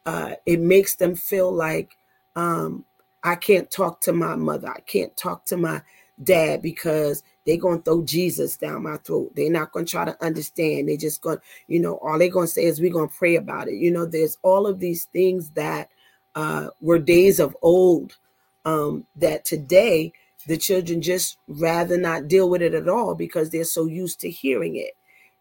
uh, 0.09 0.35
it 0.47 0.59
makes 0.59 0.95
them 0.97 1.15
feel 1.15 1.53
like 1.53 1.91
um, 2.35 2.83
I 3.23 3.35
can't 3.35 3.71
talk 3.71 4.01
to 4.03 4.13
my 4.13 4.37
mother. 4.37 4.69
I 4.69 4.81
can't 4.81 5.17
talk 5.17 5.45
to 5.47 5.57
my 5.57 5.83
dad 6.23 6.63
because 6.63 7.23
they're 7.47 7.57
going 7.57 7.79
to 7.79 7.85
throw 7.85 8.03
Jesus 8.03 8.57
down 8.57 8.83
my 8.83 8.97
throat. 8.99 9.33
They're 9.35 9.51
not 9.51 9.73
going 9.73 9.87
to 9.87 9.91
try 9.91 10.05
to 10.05 10.25
understand. 10.25 10.89
They're 10.89 10.97
just 10.97 11.21
going 11.21 11.39
to, 11.39 11.43
you 11.67 11.81
know, 11.81 11.99
all 12.03 12.19
they're 12.19 12.29
going 12.29 12.47
to 12.47 12.53
say 12.53 12.65
is 12.65 12.81
we're 12.81 12.93
going 12.93 13.09
to 13.09 13.15
pray 13.15 13.37
about 13.37 13.69
it. 13.69 13.75
You 13.75 13.91
know, 13.91 14.07
there's 14.07 14.39
all 14.43 14.67
of 14.67 14.81
these 14.81 15.05
things 15.07 15.51
that 15.51 15.89
uh, 16.35 16.69
were 16.81 16.99
days 16.99 17.41
of 17.41 17.57
old 17.63 18.17
um, 18.65 19.07
that 19.17 19.45
today 19.45 20.13
the 20.47 20.57
children 20.57 21.03
just 21.03 21.39
rather 21.47 21.99
not 21.99 22.29
deal 22.29 22.49
with 22.49 22.63
it 22.63 22.75
at 22.75 22.89
all 22.89 23.15
because 23.15 23.51
they're 23.51 23.65
so 23.65 23.87
used 23.87 24.21
to 24.21 24.31
hearing 24.31 24.77
it. 24.77 24.97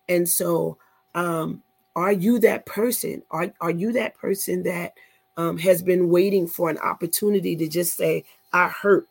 And 0.08 0.28
so 0.28 0.78
um, 1.16 1.64
are 1.96 2.12
you 2.12 2.40
that 2.40 2.66
person? 2.66 3.24
Are, 3.32 3.54
are 3.62 3.72
you 3.72 3.92
that 3.94 4.16
person 4.16 4.64
that 4.64 4.94
um, 5.38 5.58
has 5.58 5.82
been 5.82 6.10
waiting 6.10 6.48
for 6.48 6.70
an 6.70 6.80
opportunity 6.80 7.56
to 7.56 7.68
just 7.68 7.96
say, 7.96 8.26
I 8.52 8.68
hurt? 8.68 9.08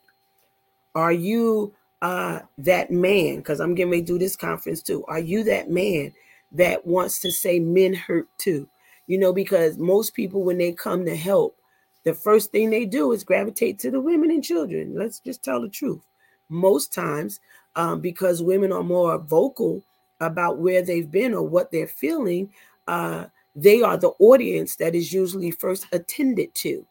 Are 0.95 1.13
you 1.13 1.73
uh, 2.03 2.41
that 2.59 2.91
man? 2.91 3.37
Because 3.37 3.61
I'm 3.61 3.75
getting 3.75 3.93
ready 3.93 4.03
to 4.03 4.07
do 4.07 4.19
this 4.19 4.37
conference 4.37 4.83
too. 4.83 5.05
Are 5.07 5.21
you 5.21 5.45
that 5.45 5.71
man 5.71 6.13
that 6.53 6.87
wants 6.87 7.21
to 7.21 7.31
say 7.31 7.61
men 7.61 7.95
hurt 7.95 8.29
too? 8.39 8.69
You 9.07 9.19
know, 9.19 9.33
because 9.33 9.79
most 9.79 10.15
people, 10.15 10.43
when 10.43 10.59
they 10.59 10.73
come 10.73 11.05
to 11.05 11.17
help, 11.17 11.57
the 12.05 12.15
first 12.15 12.51
thing 12.51 12.71
they 12.71 12.87
do 12.87 13.13
is 13.13 13.25
gravitate 13.25 13.79
to 13.81 13.91
the 13.91 14.01
women 14.01 14.31
and 14.31 14.43
children. 14.43 14.95
Let's 14.97 15.21
just 15.21 15.43
tell 15.43 15.61
the 15.61 15.69
truth. 15.69 16.03
Most 16.49 16.93
times, 16.93 17.41
um, 17.75 18.01
because 18.01 18.43
women 18.43 18.73
are 18.73 18.83
more 18.83 19.19
vocal 19.19 19.83
about 20.21 20.59
where 20.59 20.83
they've 20.83 21.11
been 21.11 21.35
or 21.35 21.43
what 21.43 21.71
they're 21.71 21.87
feeling, 21.87 22.51
uh, 22.89 23.27
they 23.57 23.81
are 23.81 23.97
the 23.97 24.13
audience 24.19 24.77
that 24.77 24.95
is 24.95 25.13
usually 25.13 25.51
first 25.51 25.87
attended 25.93 26.55
to. 26.57 26.87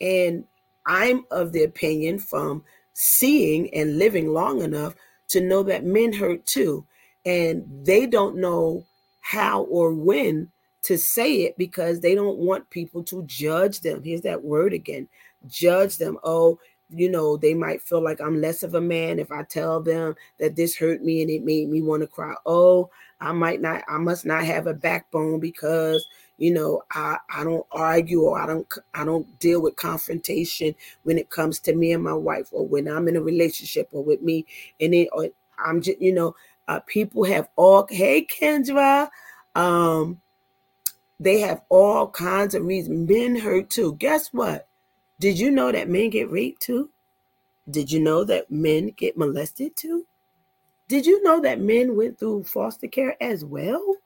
And 0.00 0.44
I'm 0.86 1.24
of 1.30 1.52
the 1.52 1.64
opinion 1.64 2.18
from 2.18 2.64
seeing 2.94 3.72
and 3.74 3.98
living 3.98 4.32
long 4.32 4.62
enough 4.62 4.94
to 5.28 5.40
know 5.42 5.62
that 5.64 5.84
men 5.84 6.14
hurt 6.14 6.46
too. 6.46 6.86
And 7.26 7.64
they 7.84 8.06
don't 8.06 8.36
know 8.36 8.84
how 9.20 9.64
or 9.64 9.92
when 9.92 10.50
to 10.82 10.96
say 10.96 11.42
it 11.42 11.58
because 11.58 12.00
they 12.00 12.14
don't 12.14 12.38
want 12.38 12.70
people 12.70 13.02
to 13.04 13.22
judge 13.24 13.80
them. 13.80 14.02
Here's 14.02 14.22
that 14.22 14.42
word 14.42 14.72
again 14.72 15.08
judge 15.46 15.98
them. 15.98 16.18
Oh, 16.24 16.58
you 16.90 17.10
know, 17.10 17.36
they 17.36 17.54
might 17.54 17.82
feel 17.82 18.02
like 18.02 18.20
I'm 18.20 18.40
less 18.40 18.62
of 18.62 18.74
a 18.74 18.80
man 18.80 19.18
if 19.18 19.30
I 19.30 19.42
tell 19.42 19.80
them 19.80 20.14
that 20.38 20.56
this 20.56 20.76
hurt 20.76 21.02
me 21.02 21.22
and 21.22 21.30
it 21.30 21.44
made 21.44 21.68
me 21.68 21.82
want 21.82 22.02
to 22.02 22.06
cry. 22.06 22.34
Oh, 22.46 22.90
I 23.20 23.32
might 23.32 23.60
not, 23.60 23.82
I 23.88 23.98
must 23.98 24.24
not 24.24 24.44
have 24.44 24.66
a 24.66 24.74
backbone 24.74 25.40
because 25.40 26.06
you 26.38 26.52
know 26.52 26.82
i 26.92 27.18
i 27.34 27.44
don't 27.44 27.66
argue 27.72 28.22
or 28.22 28.40
i 28.40 28.46
don't 28.46 28.72
i 28.94 29.04
don't 29.04 29.38
deal 29.40 29.60
with 29.60 29.76
confrontation 29.76 30.74
when 31.02 31.18
it 31.18 31.30
comes 31.30 31.58
to 31.58 31.74
me 31.74 31.92
and 31.92 32.02
my 32.02 32.14
wife 32.14 32.48
or 32.52 32.66
when 32.66 32.88
i'm 32.88 33.08
in 33.08 33.16
a 33.16 33.20
relationship 33.20 33.88
or 33.92 34.02
with 34.02 34.22
me 34.22 34.46
and 34.80 34.94
it 34.94 35.08
or 35.12 35.28
i'm 35.58 35.82
just 35.82 36.00
you 36.00 36.12
know 36.12 36.34
uh, 36.68 36.80
people 36.86 37.24
have 37.24 37.48
all 37.56 37.86
hey 37.90 38.24
kendra 38.24 39.08
um 39.54 40.20
they 41.20 41.40
have 41.40 41.60
all 41.68 42.08
kinds 42.08 42.54
of 42.54 42.64
reasons 42.64 43.10
men 43.10 43.36
hurt 43.36 43.68
too 43.68 43.94
guess 43.94 44.28
what 44.32 44.67
did 45.20 45.38
you 45.38 45.50
know 45.50 45.72
that 45.72 45.88
men 45.88 46.10
get 46.10 46.30
raped 46.30 46.62
too 46.62 46.90
did 47.70 47.90
you 47.90 48.00
know 48.00 48.24
that 48.24 48.50
men 48.50 48.88
get 48.96 49.16
molested 49.16 49.74
too 49.76 50.06
did 50.88 51.04
you 51.04 51.22
know 51.22 51.38
that 51.42 51.60
men 51.60 51.96
went 51.96 52.18
through 52.18 52.44
foster 52.44 52.88
care 52.88 53.22
as 53.22 53.44
well? 53.44 53.96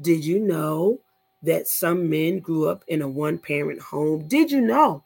Did 0.00 0.24
you 0.24 0.38
know 0.38 1.00
that 1.42 1.66
some 1.66 2.08
men 2.08 2.38
grew 2.38 2.68
up 2.68 2.84
in 2.86 3.02
a 3.02 3.08
one 3.08 3.36
parent 3.36 3.82
home? 3.82 4.28
Did 4.28 4.52
you 4.52 4.60
know 4.60 5.02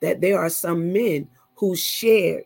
that 0.00 0.20
there 0.20 0.38
are 0.38 0.50
some 0.50 0.92
men 0.92 1.26
who 1.54 1.74
shared 1.74 2.44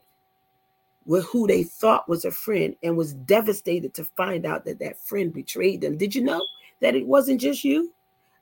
with 1.04 1.24
who 1.24 1.48
they 1.48 1.64
thought 1.64 2.08
was 2.08 2.24
a 2.24 2.30
friend 2.30 2.76
and 2.84 2.96
was 2.96 3.14
devastated 3.14 3.92
to 3.94 4.04
find 4.04 4.46
out 4.46 4.64
that 4.64 4.78
that 4.78 5.00
friend 5.00 5.32
betrayed 5.32 5.80
them? 5.80 5.98
Did 5.98 6.14
you 6.14 6.22
know 6.22 6.42
that 6.80 6.94
it 6.94 7.06
wasn't 7.08 7.40
just 7.40 7.64
you? 7.64 7.92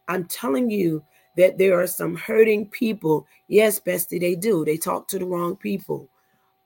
I'm 0.08 0.26
telling 0.26 0.70
you 0.70 1.02
that 1.36 1.58
there 1.58 1.80
are 1.80 1.86
some 1.86 2.16
hurting 2.16 2.66
people. 2.66 3.26
Yes, 3.48 3.78
Bestie, 3.78 4.20
they 4.20 4.34
do. 4.34 4.64
They 4.64 4.76
talk 4.76 5.08
to 5.08 5.18
the 5.18 5.26
wrong 5.26 5.56
people. 5.56 6.08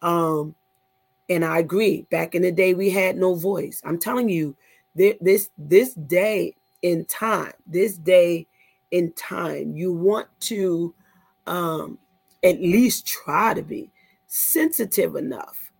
Um, 0.02 0.54
and 1.28 1.44
I 1.44 1.58
agree. 1.58 2.06
Back 2.10 2.34
in 2.34 2.42
the 2.42 2.52
day, 2.52 2.74
we 2.74 2.90
had 2.90 3.16
no 3.16 3.34
voice. 3.34 3.80
I'm 3.84 3.98
telling 3.98 4.28
you, 4.28 4.56
this 4.94 5.50
this 5.56 5.94
day 5.94 6.56
in 6.82 7.04
time, 7.04 7.52
this 7.66 7.96
day 7.96 8.46
in 8.90 9.12
time, 9.12 9.76
you 9.76 9.92
want 9.92 10.28
to 10.40 10.94
um, 11.46 11.98
at 12.42 12.60
least 12.60 13.06
try 13.06 13.54
to 13.54 13.62
be 13.62 13.90
sensitive 14.26 15.16
enough 15.16 15.70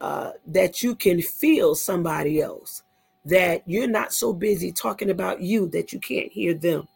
uh, 0.00 0.32
that 0.46 0.82
you 0.82 0.94
can 0.94 1.22
feel 1.22 1.74
somebody 1.74 2.40
else. 2.40 2.82
That 3.24 3.62
you're 3.66 3.88
not 3.88 4.12
so 4.12 4.32
busy 4.32 4.72
talking 4.72 5.10
about 5.10 5.42
you 5.42 5.68
that 5.68 5.92
you 5.92 6.00
can't 6.00 6.32
hear 6.32 6.54
them. 6.54 6.88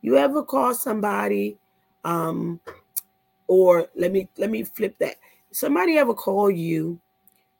You 0.00 0.16
ever 0.16 0.42
call 0.42 0.74
somebody, 0.74 1.58
um, 2.04 2.60
or 3.46 3.88
let 3.96 4.12
me 4.12 4.28
let 4.36 4.50
me 4.50 4.62
flip 4.62 4.96
that. 4.98 5.16
Somebody 5.50 5.96
ever 5.98 6.14
call 6.14 6.50
you 6.50 7.00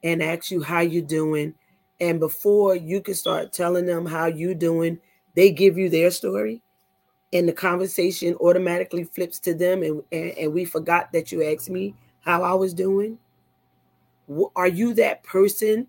and 0.05 0.23
ask 0.23 0.51
you 0.51 0.63
how 0.63 0.81
you 0.81 1.03
doing 1.03 1.55
and 2.01 2.21
before 2.21 2.77
you 2.77 3.01
can 3.01 3.15
start 3.15 3.53
telling 3.53 3.87
them 3.87 4.07
how 4.07 4.27
you 4.27 4.55
doing 4.55 4.99
they 5.35 5.51
give 5.51 5.77
you 5.77 5.89
their 5.89 6.11
story 6.11 6.63
and 7.33 7.49
the 7.49 7.53
conversation 7.53 8.35
automatically 8.37 9.05
flips 9.05 9.39
to 9.39 9.55
them 9.55 9.83
and, 9.83 10.03
and, 10.13 10.31
and 10.33 10.53
we 10.53 10.65
forgot 10.65 11.13
that 11.13 11.31
you 11.33 11.43
asked 11.45 11.71
me 11.71 11.95
how 12.21 12.43
i 12.43 12.53
was 12.53 12.75
doing? 12.75 13.19
Are 14.55 14.69
you 14.69 14.93
that 14.95 15.23
person 15.23 15.87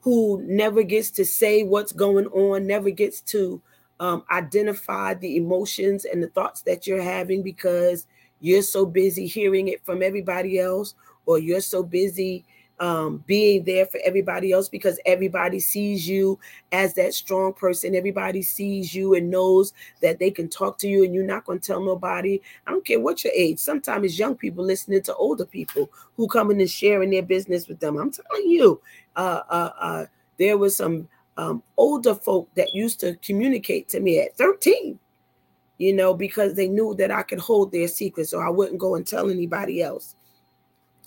who 0.00 0.42
never 0.44 0.82
gets 0.82 1.10
to 1.12 1.24
say 1.24 1.62
what's 1.62 1.92
going 1.92 2.26
on 2.26 2.66
never 2.66 2.90
gets 2.90 3.20
to 3.22 3.62
um, 4.00 4.24
identify 4.30 5.14
the 5.14 5.36
emotions 5.36 6.04
and 6.04 6.22
the 6.22 6.28
thoughts 6.28 6.62
that 6.62 6.86
you're 6.86 7.02
having 7.02 7.42
because 7.42 8.06
you're 8.40 8.62
so 8.62 8.84
busy 8.84 9.26
hearing 9.26 9.68
it 9.68 9.84
from 9.84 10.02
everybody 10.02 10.58
else 10.58 10.94
or 11.26 11.38
you're 11.38 11.60
so 11.60 11.82
busy 11.82 12.44
um, 12.80 13.22
being 13.26 13.64
there 13.64 13.86
for 13.86 14.00
everybody 14.04 14.52
else 14.52 14.68
because 14.68 14.98
everybody 15.06 15.60
sees 15.60 16.08
you 16.08 16.38
as 16.72 16.94
that 16.94 17.14
strong 17.14 17.52
person. 17.52 17.94
Everybody 17.94 18.42
sees 18.42 18.94
you 18.94 19.14
and 19.14 19.30
knows 19.30 19.72
that 20.00 20.18
they 20.18 20.30
can 20.30 20.48
talk 20.48 20.78
to 20.78 20.88
you 20.88 21.04
and 21.04 21.14
you're 21.14 21.24
not 21.24 21.44
going 21.44 21.60
to 21.60 21.66
tell 21.66 21.84
nobody. 21.84 22.40
I 22.66 22.72
don't 22.72 22.84
care 22.84 23.00
what 23.00 23.22
your 23.22 23.32
age. 23.34 23.58
Sometimes 23.58 24.04
it's 24.04 24.18
young 24.18 24.34
people 24.34 24.64
listening 24.64 25.02
to 25.02 25.14
older 25.14 25.46
people 25.46 25.90
who 26.16 26.26
come 26.26 26.50
in 26.50 26.60
and 26.60 26.70
sharing 26.70 27.10
their 27.10 27.22
business 27.22 27.68
with 27.68 27.80
them. 27.80 27.96
I'm 27.96 28.10
telling 28.10 28.50
you, 28.50 28.80
uh, 29.16 29.42
uh, 29.48 29.70
uh, 29.78 30.06
there 30.38 30.58
was 30.58 30.76
some 30.76 31.08
um, 31.36 31.62
older 31.76 32.14
folk 32.14 32.48
that 32.54 32.74
used 32.74 33.00
to 33.00 33.16
communicate 33.16 33.88
to 33.88 34.00
me 34.00 34.20
at 34.20 34.36
13 34.36 34.98
you 35.78 35.92
know, 35.92 36.14
because 36.14 36.54
they 36.54 36.68
knew 36.68 36.94
that 36.94 37.10
I 37.10 37.22
could 37.22 37.40
hold 37.40 37.72
their 37.72 37.88
secrets 37.88 38.32
or 38.32 38.46
I 38.46 38.50
wouldn't 38.50 38.78
go 38.78 38.94
and 38.94 39.06
tell 39.06 39.30
anybody 39.30 39.82
else. 39.82 40.14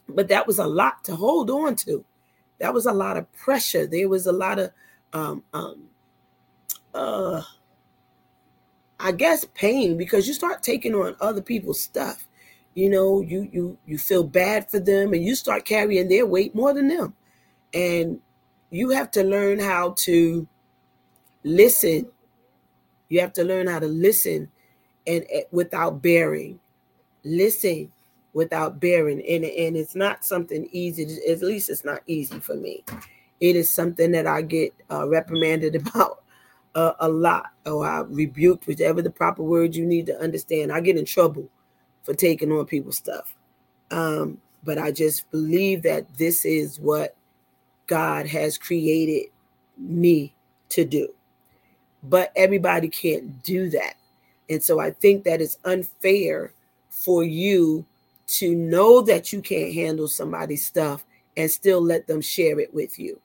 But 0.09 0.27
that 0.29 0.47
was 0.47 0.59
a 0.59 0.67
lot 0.67 1.03
to 1.05 1.15
hold 1.15 1.49
on 1.49 1.75
to. 1.77 2.03
That 2.59 2.73
was 2.73 2.85
a 2.85 2.93
lot 2.93 3.17
of 3.17 3.31
pressure. 3.33 3.87
There 3.87 4.09
was 4.09 4.25
a 4.25 4.31
lot 4.31 4.59
of 4.59 4.71
um 5.13 5.43
um 5.53 5.83
uh 6.93 7.41
I 8.99 9.11
guess 9.11 9.45
pain 9.53 9.97
because 9.97 10.27
you 10.27 10.33
start 10.33 10.63
taking 10.63 10.95
on 10.95 11.15
other 11.21 11.41
people's 11.41 11.81
stuff. 11.81 12.27
You 12.73 12.89
know, 12.89 13.21
you 13.21 13.47
you 13.51 13.77
you 13.85 13.97
feel 13.97 14.23
bad 14.23 14.69
for 14.69 14.79
them 14.79 15.13
and 15.13 15.23
you 15.23 15.35
start 15.35 15.65
carrying 15.65 16.09
their 16.09 16.25
weight 16.25 16.55
more 16.55 16.73
than 16.73 16.87
them. 16.87 17.13
And 17.73 18.19
you 18.69 18.89
have 18.89 19.11
to 19.11 19.23
learn 19.23 19.59
how 19.59 19.91
to 19.99 20.47
listen. 21.43 22.07
You 23.09 23.21
have 23.21 23.33
to 23.33 23.43
learn 23.43 23.67
how 23.67 23.79
to 23.79 23.87
listen 23.87 24.49
and, 25.05 25.25
and 25.33 25.45
without 25.51 26.01
bearing. 26.01 26.59
Listen 27.23 27.91
without 28.33 28.79
bearing. 28.79 29.21
And, 29.27 29.45
and 29.45 29.77
it's 29.77 29.95
not 29.95 30.25
something 30.25 30.67
easy. 30.71 31.17
At 31.29 31.41
least 31.41 31.69
it's 31.69 31.85
not 31.85 32.01
easy 32.07 32.39
for 32.39 32.55
me. 32.55 32.83
It 33.39 33.55
is 33.55 33.73
something 33.73 34.11
that 34.11 34.27
I 34.27 34.41
get 34.41 34.73
uh, 34.91 35.07
reprimanded 35.07 35.75
about 35.87 36.23
uh, 36.75 36.93
a 36.99 37.09
lot, 37.09 37.47
or 37.65 37.87
I 37.87 38.01
rebuked, 38.01 38.67
whichever 38.67 39.01
the 39.01 39.09
proper 39.09 39.41
word 39.41 39.75
you 39.75 39.85
need 39.85 40.05
to 40.07 40.19
understand. 40.19 40.71
I 40.71 40.81
get 40.81 40.97
in 40.97 41.05
trouble 41.05 41.49
for 42.03 42.13
taking 42.13 42.51
on 42.51 42.65
people's 42.65 42.97
stuff. 42.97 43.33
Um, 43.89 44.39
but 44.63 44.77
I 44.77 44.91
just 44.91 45.29
believe 45.31 45.81
that 45.83 46.17
this 46.17 46.45
is 46.45 46.79
what 46.79 47.15
God 47.87 48.27
has 48.27 48.57
created 48.57 49.27
me 49.77 50.33
to 50.69 50.85
do. 50.85 51.13
But 52.03 52.31
everybody 52.35 52.89
can't 52.89 53.41
do 53.43 53.69
that. 53.71 53.95
And 54.49 54.61
so 54.61 54.79
I 54.79 54.91
think 54.91 55.23
that 55.23 55.41
it's 55.41 55.57
unfair 55.65 56.53
for 56.89 57.23
you 57.23 57.85
to 58.27 58.55
know 58.55 59.01
that 59.01 59.31
you 59.31 59.41
can't 59.41 59.73
handle 59.73 60.07
somebody's 60.07 60.65
stuff 60.65 61.05
and 61.35 61.49
still 61.49 61.81
let 61.81 62.07
them 62.07 62.21
share 62.21 62.59
it 62.59 62.73
with 62.73 62.99
you. 62.99 63.19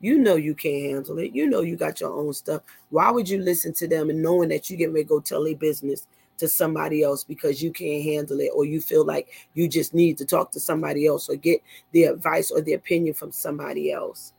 You 0.00 0.18
know 0.18 0.36
you 0.36 0.54
can't 0.54 0.92
handle 0.92 1.18
it. 1.18 1.34
You 1.34 1.46
know 1.46 1.60
you 1.60 1.76
got 1.76 2.00
your 2.00 2.12
own 2.12 2.32
stuff. 2.32 2.62
Why 2.88 3.10
would 3.10 3.28
you 3.28 3.38
listen 3.38 3.72
to 3.74 3.86
them 3.86 4.10
and 4.10 4.22
knowing 4.22 4.48
that 4.48 4.70
you 4.70 4.76
get 4.76 4.90
ready 4.90 5.04
to 5.04 5.08
go 5.08 5.20
tell 5.20 5.46
a 5.46 5.54
business 5.54 6.06
to 6.40 6.48
somebody 6.48 7.02
else 7.02 7.24
because 7.24 7.62
you 7.62 7.70
can't 7.70 8.02
handle 8.02 8.40
it 8.40 8.50
or 8.54 8.64
you 8.64 8.80
feel 8.80 9.04
like 9.04 9.28
you 9.54 9.68
just 9.68 9.94
need 9.94 10.18
to 10.18 10.24
talk 10.24 10.50
to 10.52 10.60
somebody 10.60 11.06
else 11.06 11.28
or 11.28 11.36
get 11.36 11.62
the 11.92 12.04
advice 12.04 12.50
or 12.50 12.60
the 12.60 12.74
opinion 12.74 13.14
from 13.14 13.32
somebody 13.32 13.92
else? 13.92 14.32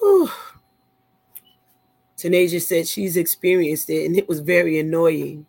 Whew. 0.00 0.30
Tanasia 2.16 2.60
said 2.60 2.86
she's 2.86 3.16
experienced 3.16 3.90
it 3.90 4.06
and 4.06 4.16
it 4.16 4.28
was 4.28 4.40
very 4.40 4.78
annoying. 4.78 5.46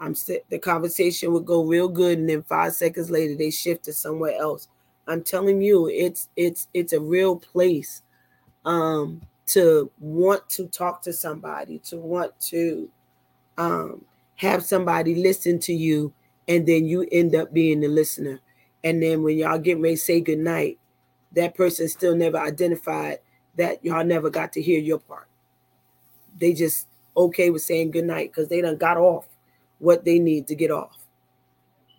I'm 0.00 0.14
the 0.48 0.58
conversation 0.58 1.32
would 1.32 1.44
go 1.44 1.62
real 1.62 1.88
good, 1.88 2.18
and 2.18 2.28
then 2.28 2.42
five 2.42 2.72
seconds 2.72 3.10
later 3.10 3.34
they 3.36 3.50
shift 3.50 3.84
to 3.84 3.92
somewhere 3.92 4.34
else. 4.40 4.66
I'm 5.06 5.22
telling 5.22 5.60
you, 5.60 5.88
it's 5.88 6.28
it's 6.36 6.68
it's 6.72 6.94
a 6.94 7.00
real 7.00 7.36
place 7.36 8.02
um, 8.64 9.20
to 9.48 9.90
want 10.00 10.48
to 10.50 10.66
talk 10.68 11.02
to 11.02 11.12
somebody, 11.12 11.80
to 11.80 11.98
want 11.98 12.38
to 12.40 12.88
um, 13.58 14.04
have 14.40 14.64
somebody 14.64 15.14
listen 15.14 15.58
to 15.60 15.72
you, 15.72 16.12
and 16.48 16.66
then 16.66 16.86
you 16.86 17.06
end 17.12 17.34
up 17.34 17.52
being 17.52 17.80
the 17.80 17.88
listener. 17.88 18.40
And 18.82 19.02
then 19.02 19.22
when 19.22 19.36
y'all 19.36 19.58
get 19.58 19.78
ready 19.78 19.96
to 19.96 20.00
say 20.00 20.20
goodnight, 20.20 20.78
that 21.32 21.54
person 21.54 21.88
still 21.88 22.16
never 22.16 22.38
identified 22.38 23.18
that 23.56 23.84
y'all 23.84 24.04
never 24.04 24.30
got 24.30 24.52
to 24.52 24.62
hear 24.62 24.80
your 24.80 24.98
part 24.98 25.26
they 26.38 26.52
just 26.52 26.88
okay 27.16 27.50
with 27.50 27.62
saying 27.62 27.90
good 27.90 28.04
night 28.04 28.30
because 28.30 28.48
they 28.48 28.60
done 28.60 28.76
got 28.76 28.96
off 28.96 29.26
what 29.78 30.04
they 30.04 30.18
need 30.18 30.46
to 30.48 30.54
get 30.54 30.70
off. 30.70 30.98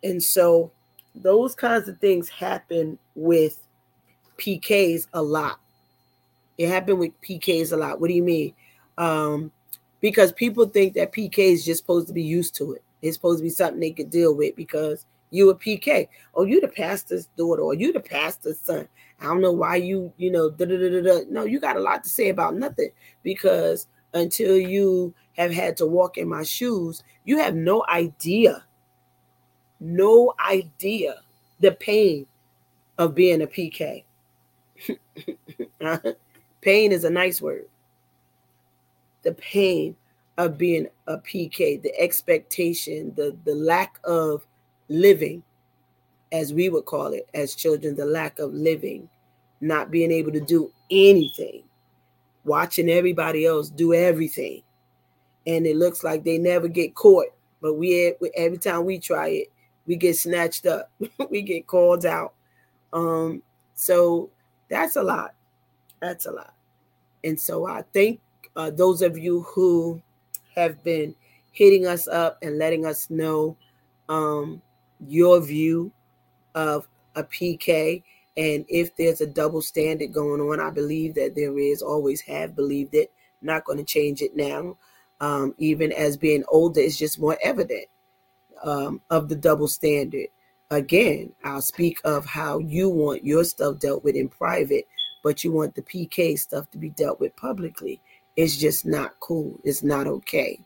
And 0.03 0.21
so 0.21 0.71
those 1.13 1.55
kinds 1.55 1.87
of 1.87 1.99
things 1.99 2.29
happen 2.29 2.97
with 3.15 3.59
PKs 4.37 5.07
a 5.13 5.21
lot. 5.21 5.59
It 6.57 6.69
happened 6.69 6.99
with 6.99 7.19
PKs 7.21 7.71
a 7.71 7.77
lot. 7.77 7.99
What 7.99 8.07
do 8.07 8.13
you 8.13 8.23
mean? 8.23 8.53
Um, 8.97 9.51
because 10.01 10.31
people 10.31 10.65
think 10.65 10.93
that 10.95 11.13
PK 11.13 11.37
is 11.37 11.65
just 11.65 11.81
supposed 11.81 12.07
to 12.07 12.13
be 12.13 12.23
used 12.23 12.55
to 12.55 12.73
it. 12.73 12.83
It's 13.01 13.15
supposed 13.15 13.39
to 13.39 13.43
be 13.43 13.49
something 13.49 13.79
they 13.79 13.91
could 13.91 14.09
deal 14.09 14.35
with 14.35 14.55
because 14.55 15.05
you 15.29 15.49
a 15.49 15.55
PK. 15.55 16.07
Oh, 16.35 16.43
you 16.43 16.59
the 16.59 16.67
pastor's 16.67 17.27
daughter, 17.37 17.61
or 17.61 17.73
you 17.73 17.93
the 17.93 17.99
pastor's 17.99 18.59
son. 18.59 18.87
I 19.19 19.25
don't 19.25 19.41
know 19.41 19.51
why 19.51 19.77
you, 19.77 20.11
you 20.17 20.31
know, 20.31 20.49
da 20.49 20.65
da 20.65 20.77
da 20.77 21.01
da. 21.01 21.19
No, 21.29 21.45
you 21.45 21.59
got 21.59 21.77
a 21.77 21.81
lot 21.81 22.03
to 22.03 22.09
say 22.09 22.29
about 22.29 22.55
nothing 22.55 22.89
because 23.23 23.87
until 24.13 24.57
you 24.57 25.13
have 25.37 25.51
had 25.51 25.77
to 25.77 25.85
walk 25.85 26.17
in 26.17 26.27
my 26.27 26.43
shoes, 26.43 27.03
you 27.23 27.37
have 27.37 27.55
no 27.55 27.85
idea 27.87 28.65
no 29.81 30.33
idea 30.39 31.15
the 31.59 31.71
pain 31.73 32.25
of 32.97 33.15
being 33.15 33.41
a 33.41 33.47
PK. 33.47 34.03
pain 36.61 36.91
is 36.91 37.03
a 37.03 37.09
nice 37.09 37.41
word. 37.41 37.65
The 39.23 39.33
pain 39.33 39.95
of 40.37 40.57
being 40.57 40.87
a 41.07 41.17
PK, 41.17 41.81
the 41.81 41.97
expectation, 41.99 43.13
the, 43.15 43.37
the 43.45 43.55
lack 43.55 43.99
of 44.03 44.45
living, 44.89 45.43
as 46.31 46.53
we 46.53 46.69
would 46.69 46.85
call 46.85 47.07
it 47.07 47.27
as 47.33 47.55
children, 47.55 47.95
the 47.95 48.05
lack 48.05 48.39
of 48.39 48.53
living, 48.53 49.09
not 49.59 49.91
being 49.91 50.11
able 50.11 50.31
to 50.31 50.39
do 50.39 50.71
anything, 50.89 51.63
watching 52.45 52.89
everybody 52.89 53.45
else 53.45 53.69
do 53.69 53.93
everything. 53.93 54.63
And 55.45 55.65
it 55.65 55.75
looks 55.75 56.03
like 56.03 56.23
they 56.23 56.37
never 56.37 56.67
get 56.67 56.95
caught. 56.95 57.27
But 57.61 57.75
we 57.75 58.15
every 58.35 58.57
time 58.57 58.85
we 58.85 58.97
try 58.97 59.27
it, 59.27 59.51
we 59.85 59.95
get 59.95 60.17
snatched 60.17 60.65
up, 60.65 60.91
we 61.29 61.41
get 61.41 61.67
called 61.67 62.05
out. 62.05 62.33
Um, 62.93 63.43
so 63.75 64.29
that's 64.69 64.95
a 64.95 65.03
lot. 65.03 65.33
That's 65.99 66.25
a 66.25 66.31
lot. 66.31 66.53
And 67.23 67.39
so 67.39 67.67
I 67.67 67.83
thank 67.93 68.19
uh, 68.55 68.69
those 68.69 69.01
of 69.01 69.17
you 69.17 69.41
who 69.43 70.01
have 70.55 70.83
been 70.83 71.15
hitting 71.51 71.85
us 71.85 72.07
up 72.07 72.37
and 72.41 72.57
letting 72.57 72.85
us 72.85 73.09
know 73.09 73.55
um, 74.09 74.61
your 75.07 75.39
view 75.41 75.91
of 76.55 76.87
a 77.15 77.23
PK. 77.23 78.03
And 78.37 78.65
if 78.69 78.95
there's 78.95 79.21
a 79.21 79.27
double 79.27 79.61
standard 79.61 80.13
going 80.13 80.41
on, 80.41 80.59
I 80.59 80.69
believe 80.69 81.15
that 81.15 81.35
there 81.35 81.57
is, 81.57 81.81
always 81.81 82.21
have 82.21 82.55
believed 82.55 82.93
it, 82.95 83.11
not 83.41 83.65
going 83.65 83.77
to 83.77 83.83
change 83.83 84.21
it 84.21 84.35
now. 84.35 84.77
Um, 85.19 85.53
even 85.57 85.91
as 85.91 86.17
being 86.17 86.43
older, 86.47 86.79
it's 86.79 86.97
just 86.97 87.19
more 87.19 87.37
evident 87.43 87.85
um, 88.63 89.01
of 89.09 89.29
the 89.29 89.35
double 89.35 89.67
standard. 89.67 90.27
Again, 90.71 91.33
I'll 91.43 91.61
speak 91.61 91.99
of 92.05 92.25
how 92.25 92.59
you 92.59 92.89
want 92.89 93.25
your 93.25 93.43
stuff 93.43 93.79
dealt 93.79 94.03
with 94.03 94.15
in 94.15 94.29
private, 94.29 94.87
but 95.21 95.43
you 95.43 95.51
want 95.51 95.75
the 95.75 95.81
PK 95.81 96.39
stuff 96.39 96.71
to 96.71 96.77
be 96.77 96.89
dealt 96.89 97.19
with 97.19 97.35
publicly. 97.35 97.99
It's 98.41 98.57
just 98.57 98.87
not 98.87 99.19
cool. 99.19 99.59
It's 99.63 99.83
not 99.83 100.07
okay. 100.07 100.59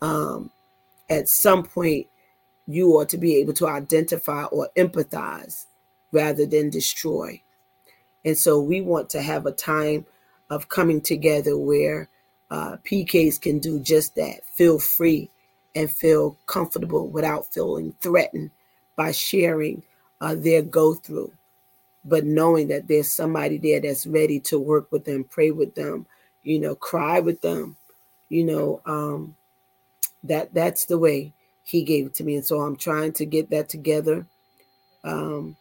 Um, 0.00 0.52
at 1.10 1.28
some 1.28 1.64
point, 1.64 2.06
you 2.68 2.90
ought 2.92 3.08
to 3.08 3.18
be 3.18 3.34
able 3.36 3.54
to 3.54 3.66
identify 3.66 4.44
or 4.44 4.68
empathize 4.76 5.66
rather 6.12 6.46
than 6.46 6.70
destroy. 6.70 7.42
And 8.24 8.38
so 8.38 8.60
we 8.60 8.82
want 8.82 9.10
to 9.10 9.20
have 9.20 9.46
a 9.46 9.50
time 9.50 10.06
of 10.48 10.68
coming 10.68 11.00
together 11.00 11.58
where 11.58 12.08
uh, 12.52 12.76
PKs 12.84 13.40
can 13.40 13.58
do 13.58 13.80
just 13.80 14.14
that 14.14 14.44
feel 14.44 14.78
free 14.78 15.28
and 15.74 15.90
feel 15.90 16.36
comfortable 16.46 17.08
without 17.08 17.52
feeling 17.52 17.94
threatened 18.00 18.52
by 18.94 19.10
sharing 19.10 19.82
uh, 20.20 20.36
their 20.36 20.62
go 20.62 20.94
through, 20.94 21.32
but 22.04 22.24
knowing 22.24 22.68
that 22.68 22.86
there's 22.86 23.12
somebody 23.12 23.58
there 23.58 23.80
that's 23.80 24.06
ready 24.06 24.38
to 24.38 24.58
work 24.58 24.92
with 24.92 25.04
them, 25.04 25.24
pray 25.24 25.50
with 25.50 25.74
them, 25.74 26.06
you 26.48 26.58
know, 26.58 26.74
cry 26.74 27.20
with 27.20 27.42
them, 27.42 27.76
you 28.30 28.42
know, 28.42 28.80
um, 28.86 29.36
that 30.24 30.54
that's 30.54 30.86
the 30.86 30.98
way 30.98 31.34
he 31.62 31.82
gave 31.82 32.06
it 32.06 32.14
to 32.14 32.24
me. 32.24 32.36
And 32.36 32.46
so 32.46 32.60
I'm 32.60 32.76
trying 32.76 33.12
to 33.14 33.26
get 33.26 33.50
that 33.50 33.68
together 33.68 34.26
um, 35.04 35.56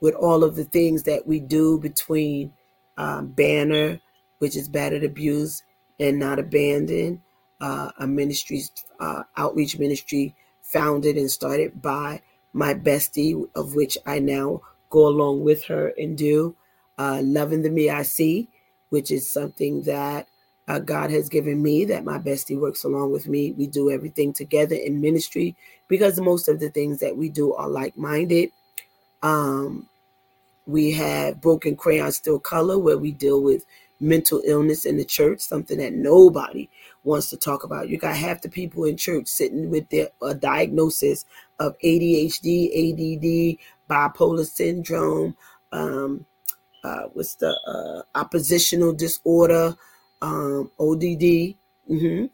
with 0.00 0.14
all 0.14 0.44
of 0.44 0.54
the 0.54 0.64
things 0.64 1.02
that 1.02 1.26
we 1.26 1.40
do 1.40 1.80
between 1.80 2.52
um, 2.96 3.26
Banner, 3.26 4.00
which 4.38 4.56
is 4.56 4.68
battered 4.68 5.02
abuse 5.02 5.64
and 5.98 6.20
not 6.20 6.38
abandoned, 6.38 7.20
uh, 7.60 7.90
a 7.98 8.06
ministry, 8.06 8.62
uh, 9.00 9.24
outreach 9.36 9.80
ministry 9.80 10.36
founded 10.62 11.16
and 11.16 11.30
started 11.30 11.82
by 11.82 12.22
my 12.52 12.72
bestie, 12.72 13.48
of 13.56 13.74
which 13.74 13.98
I 14.06 14.20
now 14.20 14.60
go 14.90 15.08
along 15.08 15.42
with 15.42 15.64
her 15.64 15.92
and 15.98 16.16
do. 16.16 16.54
Uh, 16.96 17.20
Loving 17.24 17.62
the 17.62 17.70
Me 17.70 17.90
I 17.90 18.02
See, 18.02 18.48
which 18.90 19.10
is 19.10 19.28
something 19.30 19.82
that 19.82 20.28
uh, 20.68 20.78
God 20.78 21.10
has 21.10 21.28
given 21.28 21.60
me 21.62 21.84
that 21.86 22.04
my 22.04 22.18
bestie 22.18 22.58
works 22.58 22.84
along 22.84 23.10
with 23.10 23.26
me. 23.26 23.52
We 23.52 23.66
do 23.66 23.90
everything 23.90 24.32
together 24.32 24.76
in 24.76 25.00
ministry 25.00 25.56
because 25.88 26.20
most 26.20 26.48
of 26.48 26.60
the 26.60 26.70
things 26.70 27.00
that 27.00 27.16
we 27.16 27.28
do 27.28 27.54
are 27.54 27.68
like 27.68 27.96
minded. 27.96 28.50
Um, 29.22 29.88
we 30.66 30.92
have 30.92 31.40
Broken 31.40 31.74
Crayon 31.74 32.12
Still 32.12 32.38
Color, 32.38 32.78
where 32.78 32.98
we 32.98 33.10
deal 33.10 33.42
with 33.42 33.64
mental 33.98 34.42
illness 34.46 34.86
in 34.86 34.96
the 34.96 35.04
church, 35.04 35.40
something 35.40 35.78
that 35.78 35.92
nobody 35.92 36.68
wants 37.04 37.28
to 37.30 37.36
talk 37.36 37.64
about. 37.64 37.88
You 37.88 37.98
got 37.98 38.16
half 38.16 38.40
the 38.40 38.48
people 38.48 38.84
in 38.84 38.96
church 38.96 39.26
sitting 39.26 39.70
with 39.70 39.88
their 39.90 40.08
a 40.22 40.34
diagnosis 40.34 41.24
of 41.58 41.76
ADHD, 41.80 42.70
ADD, 42.92 43.58
bipolar 43.90 44.46
syndrome, 44.46 45.36
um, 45.72 46.24
uh, 46.84 47.04
what's 47.12 47.34
the 47.36 47.50
uh, 47.66 48.18
oppositional 48.18 48.92
disorder, 48.92 49.76
um, 50.22 50.70
ODD, 50.78 51.56
mm-hmm, 51.90 52.24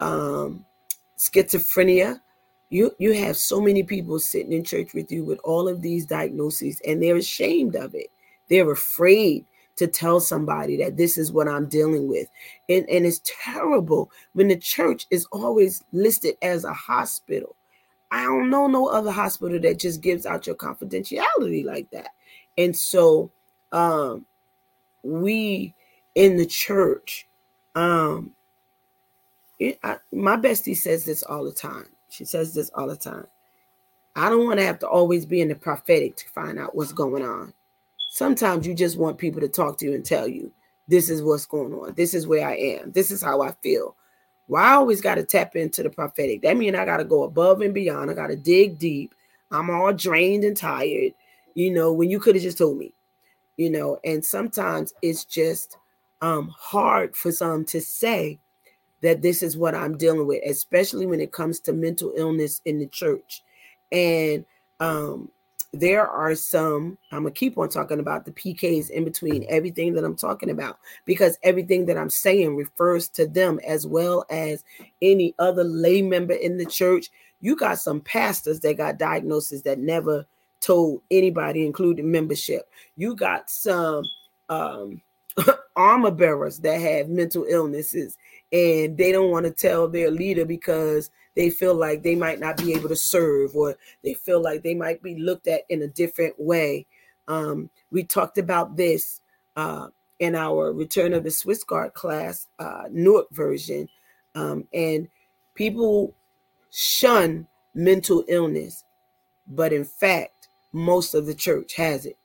um, 0.00 0.64
schizophrenia. 1.18 2.20
You 2.70 2.92
you 2.98 3.12
have 3.12 3.36
so 3.36 3.60
many 3.60 3.82
people 3.82 4.18
sitting 4.18 4.52
in 4.52 4.64
church 4.64 4.94
with 4.94 5.12
you 5.12 5.24
with 5.24 5.38
all 5.44 5.68
of 5.68 5.82
these 5.82 6.06
diagnoses, 6.06 6.80
and 6.86 7.02
they're 7.02 7.16
ashamed 7.16 7.76
of 7.76 7.94
it. 7.94 8.08
They're 8.48 8.70
afraid 8.70 9.44
to 9.76 9.86
tell 9.86 10.20
somebody 10.20 10.76
that 10.76 10.96
this 10.96 11.16
is 11.16 11.32
what 11.32 11.48
I'm 11.48 11.66
dealing 11.68 12.08
with. 12.08 12.28
And, 12.68 12.88
and 12.88 13.06
it's 13.06 13.20
terrible 13.24 14.10
when 14.32 14.48
the 14.48 14.56
church 14.56 15.06
is 15.10 15.26
always 15.32 15.82
listed 15.92 16.36
as 16.42 16.64
a 16.64 16.72
hospital. 16.72 17.56
I 18.10 18.24
don't 18.24 18.50
know 18.50 18.66
no 18.66 18.88
other 18.88 19.10
hospital 19.10 19.58
that 19.60 19.78
just 19.78 20.02
gives 20.02 20.26
out 20.26 20.46
your 20.46 20.56
confidentiality 20.56 21.64
like 21.64 21.90
that. 21.90 22.10
And 22.58 22.76
so 22.76 23.30
um 23.72 24.26
we 25.02 25.74
in 26.14 26.36
the 26.36 26.46
church. 26.46 27.26
Um, 27.74 28.32
it, 29.58 29.78
I, 29.82 29.96
my 30.12 30.36
bestie 30.36 30.76
says 30.76 31.04
this 31.04 31.22
all 31.22 31.44
the 31.44 31.52
time. 31.52 31.86
She 32.08 32.24
says 32.24 32.54
this 32.54 32.70
all 32.74 32.86
the 32.86 32.96
time. 32.96 33.26
I 34.14 34.28
don't 34.28 34.44
want 34.44 34.58
to 34.58 34.66
have 34.66 34.78
to 34.80 34.88
always 34.88 35.24
be 35.24 35.40
in 35.40 35.48
the 35.48 35.54
prophetic 35.54 36.16
to 36.16 36.28
find 36.28 36.58
out 36.58 36.74
what's 36.74 36.92
going 36.92 37.24
on. 37.24 37.54
Sometimes 38.10 38.66
you 38.66 38.74
just 38.74 38.98
want 38.98 39.16
people 39.16 39.40
to 39.40 39.48
talk 39.48 39.78
to 39.78 39.86
you 39.86 39.94
and 39.94 40.04
tell 40.04 40.28
you, 40.28 40.52
this 40.86 41.08
is 41.08 41.22
what's 41.22 41.46
going 41.46 41.72
on. 41.72 41.94
This 41.94 42.12
is 42.12 42.26
where 42.26 42.46
I 42.46 42.56
am. 42.56 42.92
This 42.92 43.10
is 43.10 43.22
how 43.22 43.40
I 43.40 43.52
feel. 43.62 43.96
Well, 44.48 44.62
I 44.62 44.72
always 44.72 45.00
got 45.00 45.14
to 45.14 45.22
tap 45.22 45.56
into 45.56 45.82
the 45.82 45.88
prophetic. 45.88 46.42
That 46.42 46.58
means 46.58 46.76
I 46.76 46.84
got 46.84 46.98
to 46.98 47.04
go 47.04 47.22
above 47.22 47.62
and 47.62 47.72
beyond. 47.72 48.10
I 48.10 48.14
got 48.14 48.26
to 48.26 48.36
dig 48.36 48.78
deep. 48.78 49.14
I'm 49.50 49.70
all 49.70 49.92
drained 49.94 50.44
and 50.44 50.56
tired, 50.56 51.14
you 51.54 51.70
know, 51.70 51.92
when 51.92 52.10
you 52.10 52.18
could 52.20 52.34
have 52.34 52.42
just 52.42 52.58
told 52.58 52.76
me, 52.76 52.92
you 53.56 53.70
know, 53.70 53.98
and 54.04 54.24
sometimes 54.24 54.92
it's 55.02 55.24
just 55.24 55.76
um, 56.20 56.52
hard 56.56 57.14
for 57.16 57.32
some 57.32 57.64
to 57.66 57.80
say 57.80 58.38
that 59.02 59.22
this 59.22 59.42
is 59.42 59.56
what 59.56 59.74
I'm 59.74 59.98
dealing 59.98 60.26
with, 60.26 60.42
especially 60.46 61.06
when 61.06 61.20
it 61.20 61.32
comes 61.32 61.60
to 61.60 61.72
mental 61.72 62.12
illness 62.16 62.60
in 62.64 62.78
the 62.78 62.86
church. 62.86 63.42
And 63.90 64.44
um, 64.80 65.28
there 65.72 66.06
are 66.06 66.34
some, 66.34 66.96
I'm 67.10 67.22
going 67.22 67.34
to 67.34 67.38
keep 67.38 67.58
on 67.58 67.68
talking 67.68 67.98
about 67.98 68.24
the 68.24 68.30
PKs 68.30 68.90
in 68.90 69.04
between 69.04 69.44
everything 69.48 69.94
that 69.94 70.04
I'm 70.04 70.16
talking 70.16 70.50
about, 70.50 70.78
because 71.04 71.38
everything 71.42 71.86
that 71.86 71.98
I'm 71.98 72.10
saying 72.10 72.56
refers 72.56 73.08
to 73.10 73.26
them 73.26 73.58
as 73.66 73.86
well 73.86 74.24
as 74.30 74.64
any 75.00 75.34
other 75.38 75.64
lay 75.64 76.00
member 76.00 76.34
in 76.34 76.56
the 76.56 76.66
church. 76.66 77.10
You 77.40 77.56
got 77.56 77.80
some 77.80 78.00
pastors 78.00 78.60
that 78.60 78.76
got 78.76 78.98
diagnoses 78.98 79.62
that 79.62 79.80
never 79.80 80.26
told 80.62 81.02
anybody, 81.10 81.66
including 81.66 82.10
membership. 82.10 82.70
You 82.96 83.14
got 83.14 83.50
some 83.50 84.04
um, 84.48 85.02
armor 85.76 86.10
bearers 86.10 86.58
that 86.60 86.80
have 86.80 87.08
mental 87.08 87.44
illnesses 87.48 88.16
and 88.52 88.96
they 88.98 89.12
don't 89.12 89.30
want 89.30 89.46
to 89.46 89.50
tell 89.50 89.88
their 89.88 90.10
leader 90.10 90.44
because 90.44 91.10
they 91.34 91.48
feel 91.48 91.74
like 91.74 92.02
they 92.02 92.14
might 92.14 92.38
not 92.38 92.58
be 92.58 92.74
able 92.74 92.88
to 92.88 92.96
serve 92.96 93.56
or 93.56 93.76
they 94.04 94.12
feel 94.12 94.42
like 94.42 94.62
they 94.62 94.74
might 94.74 95.02
be 95.02 95.16
looked 95.16 95.46
at 95.46 95.62
in 95.70 95.82
a 95.82 95.88
different 95.88 96.34
way. 96.38 96.86
Um, 97.28 97.70
we 97.90 98.04
talked 98.04 98.36
about 98.36 98.76
this 98.76 99.22
uh, 99.56 99.88
in 100.18 100.34
our 100.34 100.72
Return 100.72 101.14
of 101.14 101.24
the 101.24 101.30
Swiss 101.30 101.64
Guard 101.64 101.94
class, 101.94 102.46
uh, 102.58 102.84
Newark 102.90 103.30
version, 103.30 103.88
um, 104.34 104.68
and 104.74 105.08
people 105.54 106.14
shun 106.70 107.46
mental 107.74 108.24
illness, 108.28 108.84
but 109.46 109.72
in 109.72 109.84
fact, 109.84 110.41
most 110.72 111.14
of 111.14 111.26
the 111.26 111.34
church 111.34 111.74
has 111.76 112.06
it. 112.06 112.16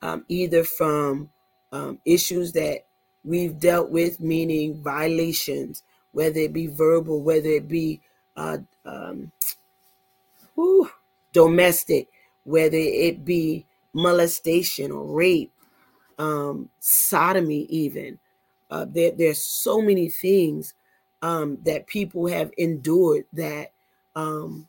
Um, 0.00 0.24
either 0.28 0.64
from 0.64 1.30
um, 1.70 1.98
issues 2.04 2.52
that 2.52 2.86
we've 3.24 3.58
dealt 3.58 3.90
with, 3.90 4.20
meaning 4.20 4.82
violations, 4.82 5.84
whether 6.12 6.40
it 6.40 6.52
be 6.52 6.66
verbal, 6.66 7.22
whether 7.22 7.48
it 7.48 7.68
be 7.68 8.00
uh, 8.36 8.58
um, 8.84 9.30
whew, 10.54 10.90
domestic, 11.32 12.08
whether 12.44 12.76
it 12.76 13.24
be 13.24 13.66
molestation 13.92 14.90
or 14.90 15.06
rape, 15.06 15.52
um, 16.18 16.68
sodomy, 16.80 17.66
even. 17.68 18.18
Uh, 18.70 18.86
there, 18.88 19.12
there's 19.12 19.42
so 19.42 19.80
many 19.82 20.08
things 20.08 20.74
um, 21.20 21.58
that 21.62 21.86
people 21.86 22.26
have 22.26 22.50
endured 22.56 23.24
that 23.32 23.72
um, 24.16 24.68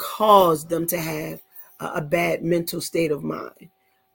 caused 0.00 0.70
them 0.70 0.86
to 0.86 0.98
have 0.98 1.42
a, 1.80 1.86
a 1.96 2.00
bad 2.00 2.42
mental 2.42 2.80
state 2.80 3.12
of 3.12 3.22
mind. 3.22 3.68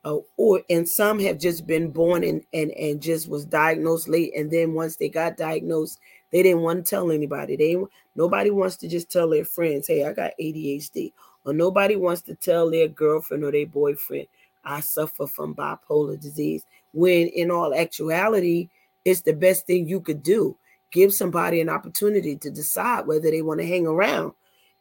Uh, 0.03 0.17
or 0.37 0.61
and 0.69 0.87
some 0.87 1.19
have 1.19 1.39
just 1.39 1.65
been 1.65 1.89
born 1.89 2.23
and, 2.23 2.43
and 2.53 2.69
and 2.71 3.01
just 3.01 3.27
was 3.27 3.43
diagnosed 3.43 4.07
late 4.07 4.31
and 4.37 4.51
then 4.51 4.75
once 4.75 4.97
they 4.97 5.09
got 5.09 5.35
diagnosed 5.35 5.99
they 6.31 6.43
didn't 6.43 6.61
want 6.61 6.85
to 6.85 6.87
tell 6.87 7.09
anybody 7.09 7.55
they 7.55 7.75
nobody 8.15 8.51
wants 8.51 8.75
to 8.75 8.87
just 8.87 9.11
tell 9.11 9.27
their 9.27 9.43
friends 9.43 9.87
hey 9.87 10.05
i 10.05 10.13
got 10.13 10.31
adhd 10.39 11.11
or 11.43 11.53
nobody 11.53 11.95
wants 11.95 12.21
to 12.21 12.35
tell 12.35 12.69
their 12.69 12.87
girlfriend 12.87 13.43
or 13.43 13.51
their 13.51 13.65
boyfriend 13.65 14.27
i 14.63 14.79
suffer 14.79 15.25
from 15.25 15.55
bipolar 15.55 16.19
disease 16.19 16.63
when 16.93 17.27
in 17.29 17.49
all 17.49 17.73
actuality 17.73 18.69
it's 19.05 19.21
the 19.21 19.33
best 19.33 19.65
thing 19.65 19.87
you 19.87 19.99
could 19.99 20.21
do 20.21 20.55
give 20.91 21.11
somebody 21.11 21.61
an 21.61 21.69
opportunity 21.69 22.35
to 22.35 22.51
decide 22.51 23.07
whether 23.07 23.31
they 23.31 23.41
want 23.41 23.59
to 23.59 23.65
hang 23.65 23.87
around 23.87 24.33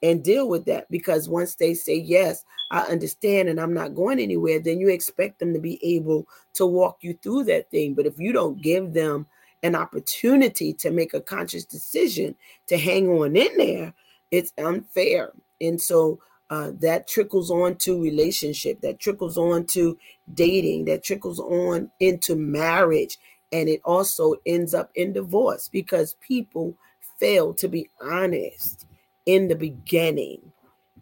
and 0.05 0.23
deal 0.23 0.49
with 0.49 0.67
that 0.67 0.89
because 0.91 1.29
once 1.29 1.57
they 1.57 1.75
say 1.75 1.97
yes 1.97 2.45
i 2.71 2.83
understand 2.83 3.49
and 3.49 3.61
i'm 3.61 3.75
not 3.75 3.95
going 3.97 4.21
anywhere 4.21 4.61
then 4.61 4.79
you 4.79 4.89
expect 4.89 5.41
them 5.41 5.53
to 5.53 5.59
be 5.59 5.81
able 5.83 6.29
to 6.55 6.67
walk 6.67 6.99
you 7.03 7.19
through 7.23 7.45
that 7.45 7.71
thing. 7.71 7.95
But 7.95 8.07
if 8.07 8.19
you 8.19 8.33
don't 8.33 8.63
give 8.63 8.93
them 8.93 9.27
an 9.63 9.75
opportunity 9.75 10.73
to 10.75 10.91
make 10.91 11.15
a 11.15 11.21
conscious 11.21 11.65
decision 11.65 12.37
to 12.69 12.79
hang 12.79 13.09
on 13.09 13.37
in 13.37 13.57
there 13.57 13.95
it's 14.31 14.53
unfair. 14.59 15.33
And 15.61 15.81
so 15.81 16.19
uh, 16.51 16.73
that 16.81 17.07
trickles 17.07 17.51
on 17.51 17.77
to 17.77 18.03
relationship 18.03 18.81
that 18.83 18.99
trickles 18.99 19.39
on 19.39 19.65
to 19.67 19.97
dating 20.35 20.85
that 20.87 21.03
trickles 21.03 21.41
on 21.41 21.91
into 22.01 22.37
marriage 22.37 23.19
and 23.53 23.69
it 23.69 23.81
also 23.85 24.35
ends 24.45 24.75
up 24.75 24.91
in 24.95 25.13
divorce 25.13 25.69
because 25.69 26.17
people 26.21 26.77
fail 27.19 27.55
to 27.55 27.69
be 27.69 27.89
honest 28.01 28.87
in 29.27 29.49
the 29.49 29.55
beginning 29.55 30.41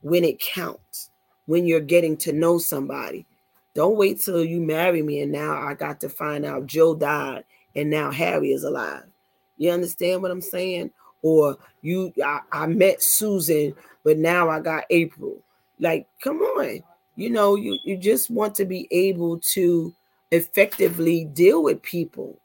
when 0.03 0.25
it 0.25 0.41
counts, 0.41 1.11
when 1.47 1.67
you're 1.67 1.81
getting 1.81 2.17
to 2.19 2.33
know 2.33 2.59
somebody. 2.59 3.27
Don't 3.75 3.97
wait 3.97 4.21
till 4.21 4.45
you 4.45 4.61
marry 4.61 5.03
me 5.03 5.21
and 5.21 5.33
now 5.33 5.55
I 5.55 5.75
got 5.75 6.01
to 6.01 6.09
find 6.09 6.45
out 6.45 6.67
Joe 6.67 6.95
died 6.95 7.45
and 7.75 7.89
now 7.89 8.11
Harry 8.11 8.53
is 8.53 8.65
alive. 8.65 9.05
You 9.57 9.71
understand 9.71 10.23
what 10.23 10.31
I'm 10.31 10.43
saying? 10.43 10.91
Or 11.23 11.57
you 11.83 12.13
I, 12.25 12.41
I 12.51 12.67
met 12.67 13.03
Susan, 13.03 13.75
but 14.05 14.19
now 14.19 14.51
I 14.51 14.61
got 14.61 14.85
April. 14.91 15.39
Like, 15.79 16.07
come 16.23 16.41
on. 16.41 16.83
You 17.17 17.31
know, 17.31 17.55
you, 17.55 17.79
you 17.85 17.97
just 17.97 18.31
want 18.31 18.55
to 18.57 18.65
be 18.65 18.89
able 18.91 19.39
to 19.53 19.95
effectively 20.31 21.25
deal 21.27 21.63
with 21.63 21.83
people. 21.83 22.39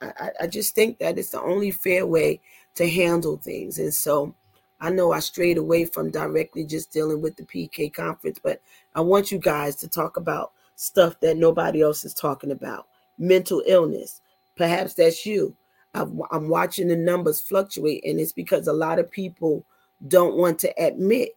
I, 0.00 0.30
I 0.42 0.46
just 0.46 0.74
think 0.74 0.98
that 0.98 1.18
it's 1.18 1.30
the 1.30 1.40
only 1.40 1.70
fair 1.70 2.06
way 2.06 2.40
to 2.74 2.88
handle 2.88 3.38
things. 3.38 3.78
And 3.78 3.92
so 3.92 4.34
I 4.80 4.90
know 4.90 5.12
I 5.12 5.20
strayed 5.20 5.58
away 5.58 5.84
from 5.86 6.10
directly 6.10 6.64
just 6.64 6.92
dealing 6.92 7.22
with 7.22 7.36
the 7.36 7.44
PK 7.44 7.92
conference, 7.92 8.38
but 8.42 8.60
I 8.94 9.00
want 9.00 9.32
you 9.32 9.38
guys 9.38 9.76
to 9.76 9.88
talk 9.88 10.16
about 10.16 10.52
stuff 10.74 11.18
that 11.20 11.36
nobody 11.36 11.80
else 11.82 12.04
is 12.04 12.12
talking 12.12 12.50
about. 12.50 12.86
Mental 13.18 13.62
illness. 13.66 14.20
Perhaps 14.56 14.94
that's 14.94 15.24
you. 15.24 15.54
I'm 15.94 16.48
watching 16.48 16.88
the 16.88 16.96
numbers 16.96 17.40
fluctuate, 17.40 18.04
and 18.04 18.20
it's 18.20 18.32
because 18.32 18.66
a 18.66 18.72
lot 18.72 18.98
of 18.98 19.10
people 19.10 19.64
don't 20.08 20.36
want 20.36 20.58
to 20.58 20.82
admit 20.82 21.30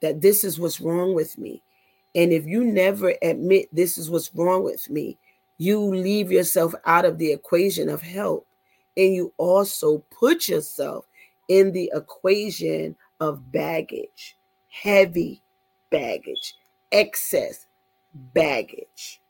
that 0.00 0.20
this 0.20 0.42
is 0.42 0.58
what's 0.58 0.80
wrong 0.80 1.14
with 1.14 1.38
me. 1.38 1.62
And 2.16 2.32
if 2.32 2.44
you 2.44 2.64
never 2.64 3.14
admit 3.22 3.68
this 3.72 3.96
is 3.96 4.10
what's 4.10 4.34
wrong 4.34 4.64
with 4.64 4.90
me, 4.90 5.18
you 5.58 5.78
leave 5.78 6.32
yourself 6.32 6.74
out 6.84 7.04
of 7.04 7.18
the 7.18 7.30
equation 7.30 7.88
of 7.88 8.02
help. 8.02 8.44
And 8.96 9.14
you 9.14 9.32
also 9.38 9.98
put 10.10 10.48
yourself 10.48 11.06
in 11.48 11.72
the 11.72 11.90
equation 11.94 12.96
of 13.20 13.52
baggage, 13.52 14.36
heavy 14.68 15.42
baggage, 15.90 16.54
excess 16.90 17.66
baggage. 18.14 19.20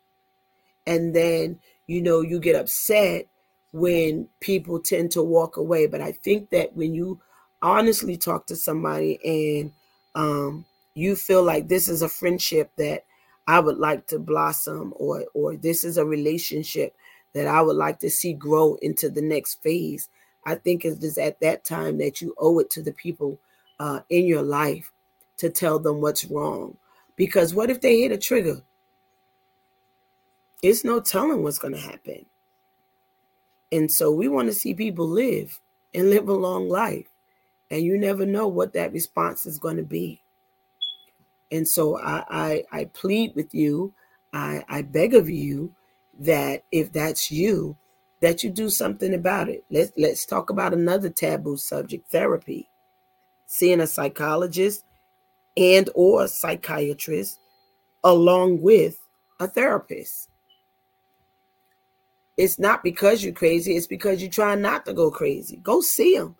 And 0.87 1.15
then, 1.15 1.61
you 1.87 2.03
know, 2.03 2.21
you 2.21 2.41
get 2.41 2.57
upset 2.57 3.27
when 3.73 4.29
people 4.41 4.81
tend 4.81 5.11
to 5.13 5.23
walk 5.23 5.57
away. 5.57 5.87
But 5.87 6.01
I 6.01 6.13
think 6.13 6.51
that 6.51 6.77
when 6.77 6.95
you 6.95 7.21
honestly 7.61 8.17
talk 8.17 8.47
to 8.47 8.57
somebody 8.57 9.19
and 9.25 9.73
um, 10.15 10.65
you 10.95 11.17
feel 11.17 11.43
like 11.43 11.69
this 11.69 11.89
is 11.89 12.03
a 12.03 12.09
friendship 12.09 12.71
that 12.77 13.05
I 13.47 13.61
would 13.61 13.79
like 13.79 14.07
to 14.09 14.19
blossom, 14.19 14.93
or 14.97 15.25
or 15.35 15.57
this 15.57 15.83
is 15.83 15.97
a 15.97 16.05
relationship 16.05 16.95
that 17.33 17.47
I 17.47 17.61
would 17.63 17.77
like 17.77 17.99
to 18.01 18.11
see 18.11 18.33
grow 18.35 18.77
into 18.83 19.09
the 19.09 19.23
next 19.23 19.63
phase, 19.63 20.09
I 20.45 20.57
think 20.57 20.85
it 20.85 21.03
is 21.03 21.19
at 21.19 21.41
that 21.41 21.65
time 21.65 21.99
that 21.99 22.21
you 22.21 22.35
owe 22.39 22.59
it 22.59 22.71
to 22.71 22.83
the 22.83 22.93
people 22.93 23.39
uh, 23.79 24.01
in 24.09 24.27
your 24.27 24.43
life 24.43 24.93
to 25.39 25.51
tell 25.51 25.79
them 25.79 26.01
what's 26.01 26.25
wrong. 26.25 26.77
Because 27.17 27.55
what 27.55 27.71
if 27.71 27.81
they 27.81 28.01
hit 28.01 28.13
a 28.13 28.19
trigger? 28.19 28.63
It's 30.63 30.85
no 30.85 31.01
telling 31.01 31.43
what's 31.43 31.59
going 31.59 31.75
to 31.75 31.81
happen. 31.81 32.27
And 33.71 33.91
so 33.91 34.13
we 34.13 34.29
want 34.29 34.49
to 34.49 34.55
see 34.55 34.75
people 34.75 35.09
live 35.09 35.61
and 35.95 36.11
live 36.11 36.29
a 36.29 36.35
long 36.35 36.69
life. 36.69 37.07
And 37.71 37.83
you 37.83 37.97
never 37.99 38.27
know 38.27 38.49
what 38.49 38.75
that 38.75 38.93
response 38.93 39.47
is 39.47 39.59
going 39.59 39.79
to 39.79 39.83
be. 39.83 40.21
And 41.51 41.67
so 41.67 41.99
I, 41.99 42.25
I, 42.31 42.65
I 42.73 42.85
plead 42.87 43.35
with 43.35 43.55
you, 43.55 43.93
I, 44.33 44.65
I 44.69 44.83
beg 44.83 45.15
of 45.15 45.29
you 45.29 45.75
that 46.21 46.65
if 46.71 46.93
that's 46.93 47.31
you, 47.31 47.77
that 48.23 48.45
you 48.45 48.51
do 48.51 48.71
something 48.71 49.13
about 49.13 49.49
it. 49.49 49.65
Let's 49.69 49.93
let's 49.99 50.25
talk 50.25 50.49
about 50.49 50.73
another 50.73 51.11
taboo 51.11 51.57
subject, 51.57 52.11
therapy. 52.11 52.69
Seeing 53.47 53.81
a 53.81 53.87
psychologist 53.87 54.85
and 55.57 55.91
or 55.95 56.25
a 56.25 56.29
psychiatrist 56.29 57.39
along 58.05 58.63
with 58.63 58.99
a 59.41 59.49
therapist. 59.49 60.31
It's 62.39 62.59
not 62.59 62.83
because 62.83 63.23
you're 63.23 63.35
crazy, 63.35 63.77
it's 63.77 63.87
because 63.87 64.23
you're 64.23 64.31
trying 64.31 64.63
not 64.63 64.87
to 64.87 64.95
go 64.95 65.11
crazy. 65.11 65.57
Go 65.57 65.81
see 65.81 66.17
them. 66.17 66.37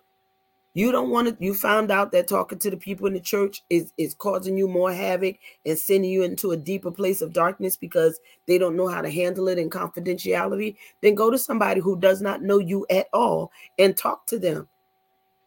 You 0.75 0.91
don't 0.91 1.11
want 1.11 1.27
to, 1.27 1.43
you 1.43 1.53
found 1.53 1.91
out 1.91 2.11
that 2.13 2.27
talking 2.27 2.57
to 2.59 2.71
the 2.71 2.77
people 2.77 3.05
in 3.05 3.13
the 3.13 3.19
church 3.19 3.61
is, 3.69 3.93
is 3.97 4.15
causing 4.15 4.57
you 4.57 4.67
more 4.67 4.91
havoc 4.91 5.37
and 5.65 5.77
sending 5.77 6.09
you 6.09 6.23
into 6.23 6.51
a 6.51 6.57
deeper 6.57 6.89
place 6.89 7.21
of 7.21 7.31
darkness 7.31 7.77
because 7.77 8.19
they 8.47 8.57
don't 8.57 8.75
know 8.75 8.87
how 8.87 9.01
to 9.01 9.11
handle 9.11 9.47
it 9.49 9.59
in 9.59 9.69
confidentiality. 9.69 10.75
Then 11.01 11.13
go 11.13 11.29
to 11.29 11.37
somebody 11.37 11.79
who 11.79 11.99
does 11.99 12.21
not 12.21 12.41
know 12.41 12.57
you 12.57 12.87
at 12.89 13.07
all 13.13 13.51
and 13.77 13.95
talk 13.95 14.25
to 14.27 14.39
them. 14.39 14.67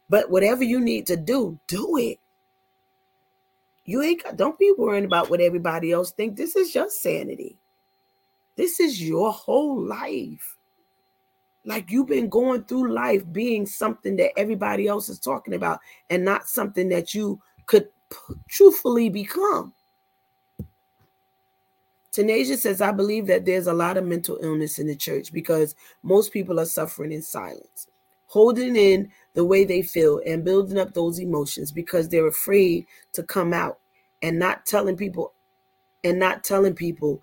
But 0.09 0.31
whatever 0.31 0.63
you 0.63 0.79
need 0.79 1.05
to 1.07 1.17
do, 1.17 1.59
do 1.67 1.97
it. 1.97 2.19
You 3.83 4.01
ain't 4.01 4.23
got, 4.23 4.37
don't 4.37 4.57
be 4.57 4.73
worrying 4.77 5.05
about 5.05 5.29
what 5.29 5.41
everybody 5.41 5.91
else 5.91 6.11
think. 6.11 6.37
This 6.37 6.55
is 6.55 6.73
your 6.73 6.89
sanity. 6.89 7.57
This 8.55 8.79
is 8.79 9.01
your 9.01 9.31
whole 9.31 9.81
life. 9.81 10.56
Like 11.67 11.91
you've 11.91 12.07
been 12.07 12.29
going 12.29 12.63
through 12.63 12.93
life 12.93 13.29
being 13.33 13.65
something 13.65 14.15
that 14.15 14.31
everybody 14.39 14.87
else 14.87 15.09
is 15.09 15.19
talking 15.19 15.53
about 15.53 15.81
and 16.09 16.23
not 16.23 16.47
something 16.47 16.87
that 16.89 17.13
you 17.13 17.41
could 17.65 17.89
truthfully 18.47 19.09
become. 19.09 19.73
Tanasia 22.13 22.55
says, 22.55 22.79
I 22.79 22.93
believe 22.93 23.27
that 23.27 23.43
there's 23.43 23.67
a 23.67 23.73
lot 23.73 23.97
of 23.97 24.05
mental 24.05 24.39
illness 24.41 24.79
in 24.79 24.87
the 24.87 24.95
church 24.95 25.33
because 25.33 25.75
most 26.03 26.31
people 26.31 26.57
are 26.57 26.65
suffering 26.65 27.11
in 27.11 27.21
silence, 27.21 27.87
holding 28.27 28.77
in 28.77 29.11
the 29.33 29.43
way 29.43 29.65
they 29.65 29.81
feel 29.81 30.21
and 30.25 30.45
building 30.45 30.77
up 30.77 30.93
those 30.93 31.19
emotions 31.19 31.73
because 31.73 32.07
they're 32.07 32.27
afraid 32.27 32.85
to 33.11 33.23
come 33.23 33.51
out 33.53 33.79
and 34.21 34.39
not 34.39 34.65
telling 34.65 34.95
people 34.95 35.33
and 36.05 36.17
not 36.17 36.45
telling 36.45 36.73
people 36.73 37.21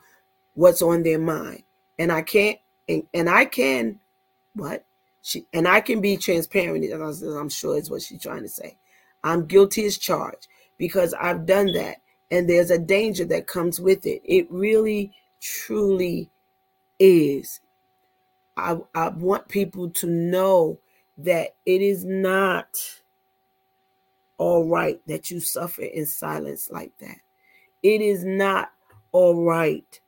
what's 0.52 0.82
on 0.82 1.02
their 1.02 1.18
mind. 1.18 1.62
And 1.98 2.12
I 2.12 2.20
can't 2.20 2.58
and, 2.90 3.04
and 3.14 3.30
I 3.30 3.46
can 3.46 3.98
what? 4.54 4.84
She 5.22 5.46
and 5.52 5.66
I 5.66 5.80
can 5.80 6.00
be 6.00 6.16
transparent, 6.16 6.84
I'm 6.92 7.48
sure 7.48 7.78
is 7.78 7.90
what 7.90 8.02
she's 8.02 8.22
trying 8.22 8.42
to 8.42 8.48
say. 8.48 8.76
I'm 9.22 9.46
guilty 9.46 9.86
as 9.86 9.96
charged 9.96 10.48
because 10.76 11.14
I've 11.14 11.46
done 11.46 11.72
that. 11.72 11.96
And 12.30 12.48
there's 12.48 12.70
a 12.70 12.78
danger 12.78 13.24
that 13.26 13.46
comes 13.46 13.80
with 13.80 14.06
it. 14.06 14.20
It 14.24 14.50
really, 14.50 15.12
truly 15.40 16.30
is. 16.98 17.60
I, 18.56 18.78
I 18.94 19.08
want 19.08 19.48
people 19.48 19.90
to 19.90 20.06
know 20.06 20.78
that 21.18 21.54
it 21.64 21.80
is 21.80 22.04
not 22.04 22.66
all 24.36 24.68
right 24.68 25.00
that 25.06 25.30
you 25.30 25.40
suffer 25.40 25.82
in 25.82 26.06
silence 26.06 26.70
like 26.70 26.92
that. 27.00 27.16
It 27.82 28.00
is 28.00 28.24
not 28.24 28.72
all 29.12 29.44
right 29.44 30.00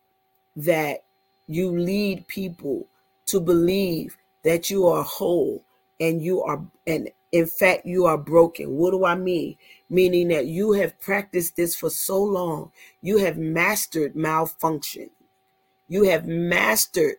that 0.56 1.04
you 1.46 1.70
lead 1.70 2.26
people 2.26 2.86
to 3.26 3.40
believe 3.40 4.16
that 4.46 4.70
you 4.70 4.86
are 4.86 5.02
whole 5.02 5.64
and 5.98 6.22
you 6.22 6.40
are 6.40 6.64
and 6.86 7.10
in 7.32 7.46
fact 7.46 7.84
you 7.84 8.06
are 8.06 8.16
broken. 8.16 8.70
What 8.70 8.92
do 8.92 9.04
i 9.04 9.16
mean? 9.16 9.56
Meaning 9.90 10.28
that 10.28 10.46
you 10.46 10.72
have 10.72 11.00
practiced 11.00 11.56
this 11.56 11.74
for 11.74 11.90
so 11.90 12.22
long 12.22 12.70
you 13.02 13.18
have 13.18 13.36
mastered 13.36 14.14
malfunction. 14.14 15.10
You 15.88 16.04
have 16.04 16.26
mastered 16.26 17.16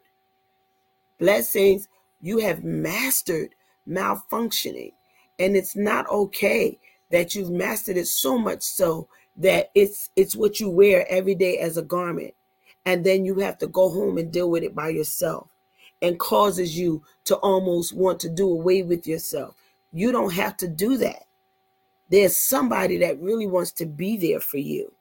blessings. 1.19 1.89
You 2.21 2.39
have 2.39 2.63
mastered 2.63 3.49
malfunctioning. 3.87 4.93
And 5.37 5.57
it's 5.57 5.75
not 5.75 6.09
okay 6.09 6.79
that 7.11 7.35
you've 7.35 7.51
mastered 7.51 7.97
it 7.97 8.07
so 8.07 8.37
much 8.37 8.63
so 8.63 9.09
that 9.35 9.69
it's 9.75 10.11
it's 10.15 10.35
what 10.35 10.61
you 10.61 10.69
wear 10.69 11.05
every 11.09 11.35
day 11.35 11.57
as 11.57 11.75
a 11.75 11.81
garment. 11.81 12.35
And 12.85 13.05
then 13.05 13.25
you 13.25 13.39
have 13.39 13.57
to 13.57 13.67
go 13.67 13.89
home 13.89 14.17
and 14.17 14.31
deal 14.31 14.49
with 14.49 14.63
it 14.63 14.73
by 14.73 14.89
yourself 14.89 15.49
and 16.01 16.19
causes 16.19 16.77
you 16.77 17.03
to 17.25 17.35
almost 17.37 17.93
want 17.93 18.19
to 18.21 18.29
do 18.29 18.49
away 18.49 18.83
with 18.83 19.07
yourself. 19.07 19.55
You 19.93 20.11
don't 20.11 20.33
have 20.33 20.57
to 20.57 20.67
do 20.67 20.97
that. 20.97 21.23
There's 22.09 22.47
somebody 22.47 22.97
that 22.99 23.19
really 23.19 23.47
wants 23.47 23.71
to 23.73 23.85
be 23.85 24.17
there 24.17 24.39
for 24.39 24.57
you. 24.57 24.91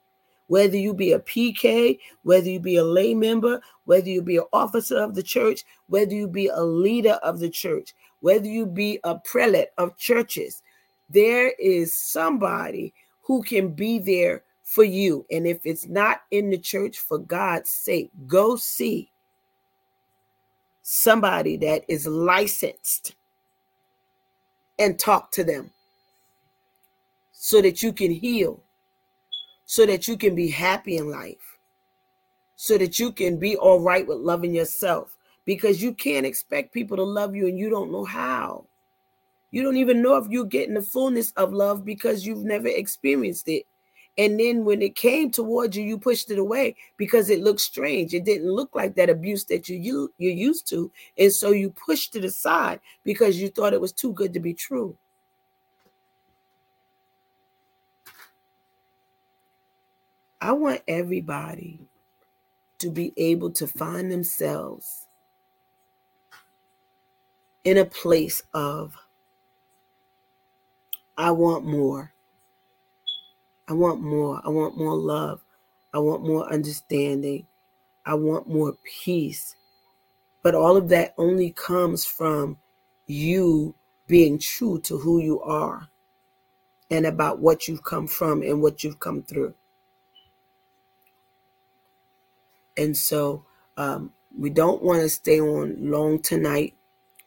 Whether 0.47 0.77
you 0.77 0.93
be 0.93 1.11
a 1.11 1.19
PK, 1.19 1.99
whether 2.23 2.49
you 2.49 2.59
be 2.59 2.77
a 2.77 2.83
lay 2.83 3.13
member, 3.13 3.61
whether 3.85 4.09
you 4.09 4.21
be 4.21 4.37
an 4.37 4.45
officer 4.53 4.97
of 4.97 5.13
the 5.13 5.23
church, 5.23 5.63
whether 5.87 6.13
you 6.13 6.27
be 6.27 6.47
a 6.47 6.61
leader 6.61 7.19
of 7.23 7.39
the 7.39 7.49
church, 7.49 7.93
whether 8.21 8.47
you 8.47 8.65
be 8.65 8.99
a 9.03 9.15
prelate 9.19 9.69
of 9.77 9.97
churches, 9.97 10.63
there 11.09 11.53
is 11.59 11.93
somebody 11.93 12.93
who 13.21 13.43
can 13.43 13.69
be 13.69 13.99
there 13.99 14.43
for 14.63 14.83
you. 14.83 15.25
And 15.31 15.45
if 15.45 15.59
it's 15.65 15.87
not 15.87 16.21
in 16.31 16.49
the 16.49 16.57
church, 16.57 16.97
for 16.97 17.17
God's 17.17 17.69
sake, 17.69 18.09
go 18.25 18.55
see 18.55 19.11
somebody 20.89 21.57
that 21.57 21.83
is 21.87 22.07
licensed 22.07 23.15
and 24.79 24.97
talk 24.97 25.31
to 25.31 25.43
them 25.43 25.71
so 27.31 27.61
that 27.61 27.83
you 27.83 27.91
can 27.91 28.11
heal 28.11 28.61
so 29.67 29.85
that 29.85 30.07
you 30.07 30.17
can 30.17 30.33
be 30.33 30.49
happy 30.49 30.95
in 30.97 31.11
life, 31.11 31.59
so 32.55 32.77
that 32.77 32.97
you 32.97 33.11
can 33.11 33.37
be 33.37 33.55
all 33.57 33.81
right 33.81 34.07
with 34.07 34.17
loving 34.17 34.55
yourself. 34.55 35.15
Because 35.45 35.81
you 35.81 35.93
can't 35.93 36.25
expect 36.25 36.73
people 36.73 36.97
to 36.97 37.03
love 37.03 37.35
you 37.35 37.47
and 37.47 37.59
you 37.59 37.69
don't 37.69 37.91
know 37.91 38.03
how. 38.03 38.65
You 39.51 39.63
don't 39.63 39.77
even 39.77 40.01
know 40.01 40.17
if 40.17 40.27
you're 40.29 40.45
getting 40.45 40.73
the 40.73 40.81
fullness 40.81 41.31
of 41.33 41.53
love 41.53 41.85
because 41.85 42.25
you've 42.25 42.43
never 42.43 42.67
experienced 42.67 43.47
it. 43.47 43.65
And 44.17 44.39
then 44.39 44.65
when 44.65 44.81
it 44.81 44.95
came 44.95 45.29
towards 45.29 45.77
you, 45.77 45.83
you 45.83 45.99
pushed 45.99 46.31
it 46.31 46.39
away 46.39 46.75
because 46.97 47.29
it 47.29 47.41
looked 47.41 47.61
strange. 47.61 48.13
It 48.13 48.25
didn't 48.25 48.51
look 48.51 48.73
like 48.73 48.95
that 48.95 49.11
abuse 49.11 49.43
that 49.45 49.69
you, 49.69 49.77
you 49.77 50.13
you're 50.17 50.31
used 50.31 50.67
to. 50.69 50.91
And 51.17 51.31
so 51.31 51.51
you 51.51 51.69
pushed 51.69 52.15
it 52.15 52.25
aside 52.25 52.79
because 53.03 53.39
you 53.39 53.49
thought 53.49 53.73
it 53.73 53.81
was 53.81 53.91
too 53.91 54.13
good 54.13 54.33
to 54.33 54.39
be 54.39 54.53
true. 54.53 54.97
I 60.41 60.51
want 60.51 60.81
everybody 60.87 61.79
to 62.79 62.91
be 62.91 63.13
able 63.17 63.51
to 63.51 63.67
find 63.67 64.11
themselves 64.11 65.07
in 67.63 67.77
a 67.77 67.85
place 67.85 68.41
of, 68.53 68.95
I 71.17 71.31
want 71.31 71.65
more. 71.65 72.13
I 73.67 73.73
want 73.73 74.01
more. 74.01 74.41
I 74.45 74.49
want 74.49 74.77
more 74.77 74.95
love. 74.95 75.41
I 75.93 75.99
want 75.99 76.23
more 76.23 76.51
understanding. 76.51 77.47
I 78.05 78.13
want 78.13 78.47
more 78.47 78.75
peace. 79.03 79.55
But 80.41 80.55
all 80.55 80.77
of 80.77 80.89
that 80.89 81.13
only 81.17 81.51
comes 81.51 82.05
from 82.05 82.57
you 83.05 83.75
being 84.07 84.39
true 84.39 84.79
to 84.81 84.97
who 84.97 85.19
you 85.19 85.41
are 85.41 85.89
and 86.89 87.05
about 87.05 87.39
what 87.39 87.67
you've 87.67 87.83
come 87.83 88.07
from 88.07 88.41
and 88.41 88.61
what 88.61 88.83
you've 88.83 88.99
come 88.99 89.23
through. 89.23 89.53
And 92.77 92.95
so 92.95 93.43
um, 93.75 94.13
we 94.37 94.49
don't 94.49 94.83
want 94.83 95.01
to 95.01 95.09
stay 95.09 95.41
on 95.41 95.75
long 95.91 96.21
tonight, 96.21 96.75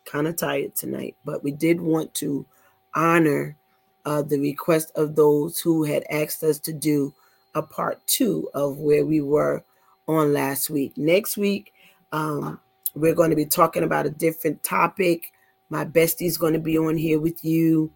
kind 0.07 0.27
of 0.27 0.37
tired 0.37 0.75
tonight, 0.75 1.17
but 1.25 1.45
we 1.45 1.51
did 1.51 1.81
want 1.81 2.15
to 2.15 2.47
honor 2.95 3.57
uh, 4.05 4.23
the 4.23 4.39
request 4.39 4.93
of 4.95 5.17
those 5.17 5.59
who 5.59 5.85
had 5.85 6.05
asked 6.11 6.43
us 6.43 6.59
to 6.61 6.73
do 6.73 7.15
a 7.55 7.63
part 7.63 8.05
two 8.07 8.49
of 8.55 8.79
where 8.79 9.05
we 9.05 9.21
were 9.21 9.65
on 10.07 10.33
last 10.33 10.71
week. 10.71 10.97
Next 10.97 11.37
week, 11.37 11.73
um, 12.13 12.61
we're 12.95 13.15
going 13.15 13.31
to 13.31 13.37
be 13.37 13.47
talking 13.47 13.83
about 13.83 14.07
a 14.07 14.11
different 14.11 14.63
topic. 14.63 15.33
My 15.69 15.85
bestie's 15.85 16.37
going 16.37 16.55
to 16.55 16.59
be 16.59 16.79
on 16.79 16.97
here 16.97 17.21
with 17.21 17.45
you. 17.45 17.91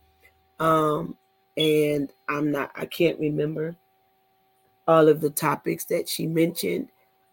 Um, 0.60 1.16
and 1.56 2.10
I'm 2.28 2.50
not, 2.50 2.70
I 2.74 2.86
can't 2.86 3.18
remember 3.18 3.76
all 4.86 5.08
of 5.08 5.20
the 5.20 5.30
topics 5.30 5.84
that 5.86 6.08
she 6.08 6.26
mentioned 6.26 6.88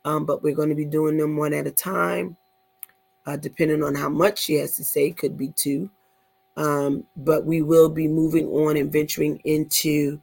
um, 0.05 0.25
but 0.25 0.41
we're 0.41 0.55
going 0.55 0.69
to 0.69 0.75
be 0.75 0.85
doing 0.85 1.17
them 1.17 1.37
one 1.37 1.53
at 1.53 1.67
a 1.67 1.71
time, 1.71 2.35
uh, 3.25 3.37
depending 3.37 3.83
on 3.83 3.95
how 3.95 4.09
much 4.09 4.39
she 4.39 4.55
has 4.55 4.75
to 4.77 4.83
say. 4.83 5.11
Could 5.11 5.37
be 5.37 5.49
two, 5.49 5.89
um, 6.57 7.05
but 7.15 7.45
we 7.45 7.61
will 7.61 7.89
be 7.89 8.07
moving 8.07 8.47
on 8.47 8.77
and 8.77 8.91
venturing 8.91 9.39
into 9.43 10.19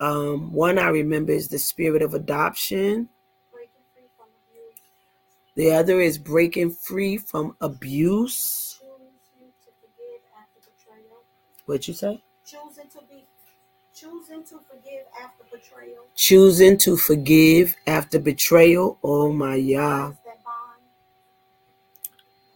um, 0.00 0.52
one. 0.52 0.78
I 0.78 0.88
remember 0.88 1.32
is 1.32 1.48
the 1.48 1.58
spirit 1.58 2.02
of 2.02 2.14
adoption. 2.14 3.08
The 5.56 5.72
other 5.72 6.00
is 6.00 6.18
breaking 6.18 6.72
free 6.72 7.16
from 7.16 7.56
abuse. 7.60 8.80
What 11.66 11.88
you 11.88 11.94
say? 11.94 12.22
Choosing 12.44 12.88
to 12.90 12.98
be 13.08 13.24
choosing 13.94 14.42
to 14.44 14.58
forgive 14.58 15.06
after 15.22 15.44
betrayal. 15.50 16.04
Choosing 16.14 16.76
to 16.78 16.96
forgive 16.96 17.76
after 17.86 18.18
betrayal. 18.18 18.98
Oh 19.02 19.32
my 19.32 19.54
Yah. 19.54 20.12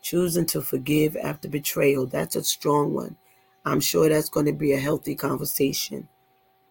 Choosing 0.08 0.46
to 0.46 0.62
forgive 0.62 1.18
after 1.18 1.50
betrayal. 1.50 2.06
That's 2.06 2.34
a 2.34 2.42
strong 2.42 2.94
one. 2.94 3.14
I'm 3.66 3.78
sure 3.78 4.08
that's 4.08 4.30
going 4.30 4.46
to 4.46 4.54
be 4.54 4.72
a 4.72 4.80
healthy 4.80 5.14
conversation. 5.14 6.08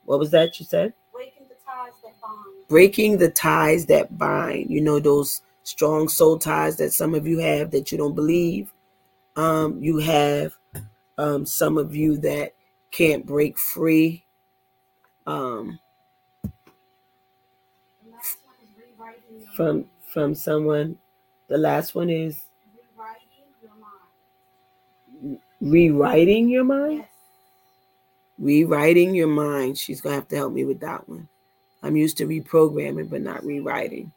What 0.05 0.17
was 0.17 0.31
that 0.31 0.59
you 0.59 0.65
said? 0.65 0.93
Breaking 1.13 1.43
the 1.47 1.53
ties 1.63 1.93
that 2.01 2.19
bind. 2.19 2.67
Breaking 2.67 3.17
the 3.19 3.29
ties 3.29 3.85
that 3.85 4.17
bind. 4.17 4.71
You 4.71 4.81
know, 4.81 4.99
those 4.99 5.43
strong 5.61 6.09
soul 6.09 6.39
ties 6.39 6.77
that 6.77 6.93
some 6.93 7.13
of 7.13 7.27
you 7.27 7.37
have 7.37 7.69
that 7.69 7.91
you 7.91 7.97
don't 7.99 8.15
believe. 8.15 8.73
Um, 9.35 9.83
you 9.83 9.99
have 9.99 10.55
um, 11.19 11.45
some 11.45 11.77
of 11.77 11.95
you 11.95 12.17
that 12.17 12.55
can't 12.89 13.23
break 13.23 13.59
free 13.59 14.25
um, 15.27 15.79
from 19.55 19.85
from 20.11 20.33
someone. 20.33 20.97
The 21.49 21.59
last 21.59 21.93
one 21.93 22.09
is 22.09 22.46
rewriting 25.61 26.49
your 26.49 26.63
mind. 26.63 27.05
Rewriting 28.37 29.15
your 29.15 29.27
mind. 29.27 29.77
She's 29.77 30.01
gonna 30.01 30.15
have 30.15 30.27
to 30.29 30.35
help 30.35 30.53
me 30.53 30.65
with 30.65 30.79
that 30.81 31.07
one. 31.07 31.27
I'm 31.83 31.95
used 31.95 32.17
to 32.17 32.27
reprogramming, 32.27 33.09
but 33.09 33.21
not 33.21 33.45
rewriting. 33.45 34.11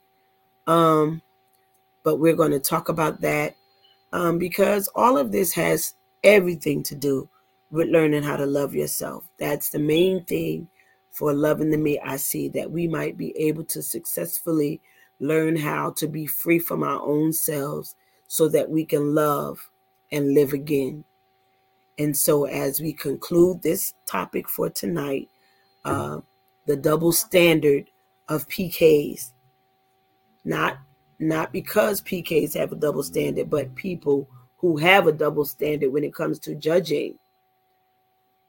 Um, 0.67 1.23
but 2.03 2.17
we're 2.17 2.37
going 2.37 2.53
to 2.53 2.61
talk 2.61 2.89
about 2.89 3.21
that 3.21 3.55
um, 4.13 4.39
because 4.39 4.89
all 4.95 5.19
of 5.19 5.33
this 5.33 5.53
has 5.55 5.95
everything 6.25 6.83
to 6.85 6.95
do 6.95 7.29
with 7.71 7.89
learning 7.89 8.23
how 8.23 8.37
to 8.37 8.47
love 8.47 8.75
yourself. 8.75 9.29
That's 9.39 9.71
the 9.71 9.79
main 9.79 10.25
thing 10.25 10.69
for 11.11 11.33
loving 11.33 11.71
the 11.71 11.77
me 11.77 11.99
I 12.01 12.17
see, 12.17 12.49
that 12.51 12.71
we 12.71 12.87
might 12.89 13.17
be 13.17 13.37
able 13.37 13.65
to 13.65 13.83
successfully 13.83 14.81
learn 15.19 15.57
how 15.57 15.91
to 15.91 16.07
be 16.07 16.27
free 16.27 16.59
from 16.59 16.83
our 16.83 17.03
own 17.03 17.33
selves 17.33 17.95
so 18.27 18.49
that 18.49 18.71
we 18.71 18.85
can 18.85 19.15
love 19.15 19.71
and 20.13 20.35
live 20.35 20.53
again. 20.53 21.05
And 22.01 22.17
so, 22.17 22.47
as 22.47 22.81
we 22.81 22.95
conclude 22.95 23.61
this 23.61 23.93
topic 24.07 24.49
for 24.49 24.71
tonight, 24.71 25.29
uh, 25.85 26.21
the 26.65 26.75
double 26.75 27.13
standard 27.13 27.91
of 28.27 28.49
PKs, 28.49 29.33
not 30.43 30.79
not 31.19 31.53
because 31.53 32.01
PKs 32.01 32.57
have 32.59 32.73
a 32.73 32.77
double 32.77 33.03
standard, 33.03 33.51
but 33.51 33.75
people 33.75 34.27
who 34.57 34.79
have 34.79 35.09
a 35.09 35.13
double 35.13 35.45
standard 35.45 35.93
when 35.93 36.03
it 36.03 36.15
comes 36.15 36.39
to 36.39 36.55
judging. 36.55 37.19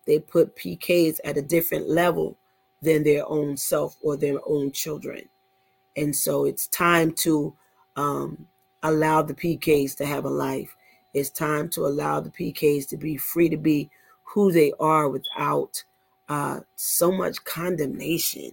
They 0.08 0.20
put 0.20 0.56
PKs 0.56 1.20
at 1.26 1.36
a 1.36 1.42
different 1.42 1.90
level 1.90 2.38
than 2.82 3.04
their 3.04 3.30
own 3.30 3.58
self 3.58 3.98
or 4.02 4.16
their 4.16 4.40
own 4.46 4.72
children. 4.72 5.28
And 5.98 6.16
so 6.16 6.46
it's 6.46 6.68
time 6.68 7.12
to 7.26 7.54
um, 7.98 8.48
allow 8.82 9.24
the 9.24 9.34
PKs 9.34 9.98
to 9.98 10.06
have 10.06 10.24
a 10.24 10.30
life. 10.30 10.74
It's 11.14 11.30
time 11.30 11.70
to 11.70 11.86
allow 11.86 12.20
the 12.20 12.30
PKs 12.30 12.88
to 12.90 12.98
be 12.98 13.18
free 13.18 13.50
to 13.50 13.58
be 13.58 13.90
who 14.24 14.52
they 14.52 14.72
are 14.80 15.10
without 15.10 15.84
uh, 16.30 16.62
so 16.76 17.12
much 17.12 17.44
condemnation. 17.44 18.52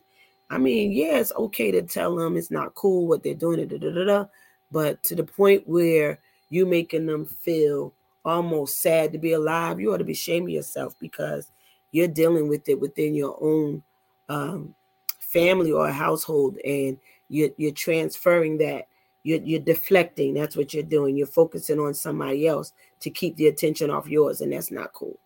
I 0.50 0.58
mean, 0.58 0.92
yeah, 0.92 1.18
it's 1.18 1.32
okay 1.32 1.70
to 1.70 1.82
tell 1.82 2.16
them 2.16 2.36
it's 2.36 2.50
not 2.50 2.74
cool 2.74 3.06
what 3.06 3.22
they're 3.22 3.34
doing, 3.34 3.66
da, 3.68 3.78
da, 3.78 4.04
da, 4.04 4.24
but 4.72 5.02
to 5.04 5.14
the 5.14 5.24
point 5.24 5.68
where 5.68 6.18
you're 6.50 6.66
making 6.66 7.06
them 7.06 7.26
feel 7.26 7.92
almost 8.24 8.80
sad 8.80 9.12
to 9.12 9.18
be 9.18 9.32
alive, 9.32 9.78
you 9.78 9.92
ought 9.92 9.98
to 9.98 10.04
be 10.04 10.12
ashamed 10.12 10.48
of 10.48 10.54
yourself 10.54 10.94
because 10.98 11.52
you're 11.92 12.08
dealing 12.08 12.48
with 12.48 12.68
it 12.68 12.80
within 12.80 13.14
your 13.14 13.38
own 13.40 13.82
um, 14.28 14.74
family 15.20 15.70
or 15.70 15.90
household 15.90 16.58
and 16.64 16.98
you're, 17.28 17.50
you're 17.56 17.72
transferring 17.72 18.58
that 18.58 18.87
you're, 19.22 19.40
you're 19.42 19.60
deflecting 19.60 20.34
that's 20.34 20.56
what 20.56 20.72
you're 20.72 20.82
doing 20.82 21.16
you're 21.16 21.26
focusing 21.26 21.78
on 21.78 21.94
somebody 21.94 22.46
else 22.46 22.72
to 23.00 23.10
keep 23.10 23.36
the 23.36 23.48
attention 23.48 23.90
off 23.90 24.06
yours 24.08 24.40
and 24.40 24.52
that's 24.52 24.70
not 24.70 24.92
cool 24.92 25.18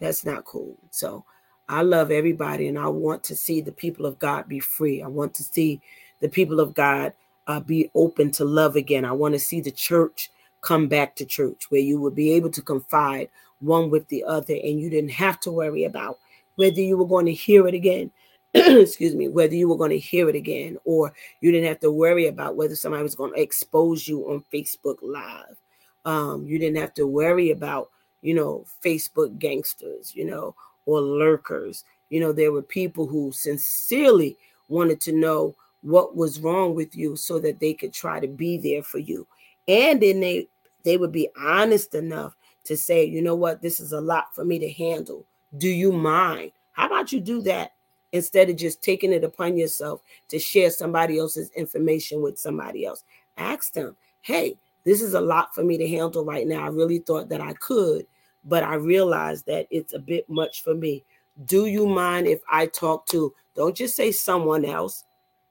that's 0.00 0.24
not 0.24 0.44
cool 0.44 0.76
so 0.90 1.24
I 1.70 1.82
love 1.82 2.10
everybody 2.10 2.66
and 2.66 2.76
I 2.76 2.88
want 2.88 3.22
to 3.24 3.36
see 3.36 3.60
the 3.60 3.70
people 3.70 4.04
of 4.04 4.18
God 4.18 4.48
be 4.48 4.58
free. 4.58 5.04
I 5.04 5.06
want 5.06 5.34
to 5.34 5.44
see 5.44 5.80
the 6.18 6.28
people 6.28 6.58
of 6.58 6.74
God 6.74 7.12
uh, 7.46 7.60
be 7.60 7.88
open 7.94 8.32
to 8.32 8.44
love 8.44 8.74
again. 8.74 9.04
I 9.04 9.12
want 9.12 9.34
to 9.34 9.38
see 9.38 9.60
the 9.60 9.70
church 9.70 10.32
come 10.62 10.88
back 10.88 11.14
to 11.16 11.24
church 11.24 11.70
where 11.70 11.80
you 11.80 12.00
would 12.00 12.16
be 12.16 12.32
able 12.32 12.50
to 12.50 12.60
confide 12.60 13.28
one 13.60 13.88
with 13.88 14.08
the 14.08 14.24
other 14.24 14.54
and 14.54 14.80
you 14.80 14.90
didn't 14.90 15.12
have 15.12 15.38
to 15.40 15.52
worry 15.52 15.84
about 15.84 16.18
whether 16.56 16.80
you 16.80 16.96
were 16.96 17.06
going 17.06 17.26
to 17.26 17.32
hear 17.32 17.68
it 17.68 17.74
again. 17.74 18.10
excuse 18.54 19.14
me, 19.14 19.28
whether 19.28 19.54
you 19.54 19.68
were 19.68 19.76
going 19.76 19.90
to 19.90 19.98
hear 19.98 20.28
it 20.28 20.34
again, 20.34 20.76
or 20.84 21.12
you 21.40 21.52
didn't 21.52 21.68
have 21.68 21.80
to 21.80 21.92
worry 21.92 22.26
about 22.26 22.56
whether 22.56 22.74
somebody 22.74 23.02
was 23.02 23.14
going 23.14 23.32
to 23.32 23.40
expose 23.40 24.08
you 24.08 24.28
on 24.28 24.44
Facebook 24.52 24.96
Live. 25.02 25.56
Um, 26.04 26.46
you 26.46 26.58
didn't 26.58 26.80
have 26.80 26.94
to 26.94 27.06
worry 27.06 27.52
about, 27.52 27.90
you 28.22 28.34
know, 28.34 28.64
Facebook 28.84 29.38
gangsters, 29.38 30.16
you 30.16 30.24
know, 30.24 30.56
or 30.86 31.00
lurkers. 31.00 31.84
You 32.08 32.18
know, 32.18 32.32
there 32.32 32.50
were 32.50 32.62
people 32.62 33.06
who 33.06 33.30
sincerely 33.30 34.36
wanted 34.68 35.00
to 35.02 35.12
know 35.12 35.54
what 35.82 36.16
was 36.16 36.40
wrong 36.40 36.74
with 36.74 36.96
you 36.96 37.14
so 37.14 37.38
that 37.38 37.60
they 37.60 37.72
could 37.72 37.92
try 37.92 38.18
to 38.18 38.28
be 38.28 38.58
there 38.58 38.82
for 38.82 38.98
you. 38.98 39.28
And 39.68 40.02
then 40.02 40.18
they 40.20 40.48
they 40.82 40.96
would 40.96 41.12
be 41.12 41.28
honest 41.40 41.94
enough 41.94 42.34
to 42.64 42.76
say, 42.76 43.04
you 43.04 43.22
know 43.22 43.36
what, 43.36 43.62
this 43.62 43.78
is 43.78 43.92
a 43.92 44.00
lot 44.00 44.34
for 44.34 44.44
me 44.44 44.58
to 44.58 44.72
handle. 44.72 45.24
Do 45.56 45.68
you 45.68 45.92
mind? 45.92 46.52
How 46.72 46.86
about 46.86 47.12
you 47.12 47.20
do 47.20 47.42
that 47.42 47.72
instead 48.12 48.50
of 48.50 48.56
just 48.56 48.82
taking 48.82 49.12
it 49.12 49.24
upon 49.24 49.56
yourself 49.56 50.02
to 50.28 50.38
share 50.38 50.70
somebody 50.70 51.18
else's 51.18 51.50
information 51.50 52.22
with 52.22 52.38
somebody 52.38 52.84
else? 52.84 53.04
Ask 53.36 53.72
them, 53.72 53.96
hey, 54.22 54.56
this 54.84 55.02
is 55.02 55.14
a 55.14 55.20
lot 55.20 55.54
for 55.54 55.62
me 55.62 55.76
to 55.78 55.88
handle 55.88 56.24
right 56.24 56.46
now. 56.46 56.64
I 56.64 56.68
really 56.68 56.98
thought 56.98 57.28
that 57.28 57.40
I 57.40 57.52
could, 57.54 58.06
but 58.44 58.62
I 58.62 58.74
realized 58.74 59.46
that 59.46 59.66
it's 59.70 59.92
a 59.92 59.98
bit 59.98 60.28
much 60.28 60.62
for 60.62 60.74
me. 60.74 61.04
Do 61.44 61.66
you 61.66 61.86
mind 61.86 62.26
if 62.26 62.40
I 62.50 62.66
talk 62.66 63.06
to, 63.08 63.34
don't 63.54 63.76
just 63.76 63.96
say 63.96 64.12
someone 64.12 64.64
else. 64.64 65.04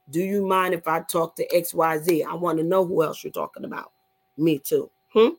Do 0.10 0.22
you 0.22 0.46
mind 0.46 0.74
if 0.74 0.88
I 0.88 1.02
talk 1.02 1.36
to 1.36 1.48
XYZ? 1.48 2.26
I 2.26 2.34
want 2.34 2.58
to 2.58 2.64
know 2.64 2.86
who 2.86 3.04
else 3.04 3.24
you're 3.24 3.32
talking 3.32 3.66
about. 3.66 3.92
Me 4.38 4.58
too. 4.58 4.90
Hmm? 5.14 5.30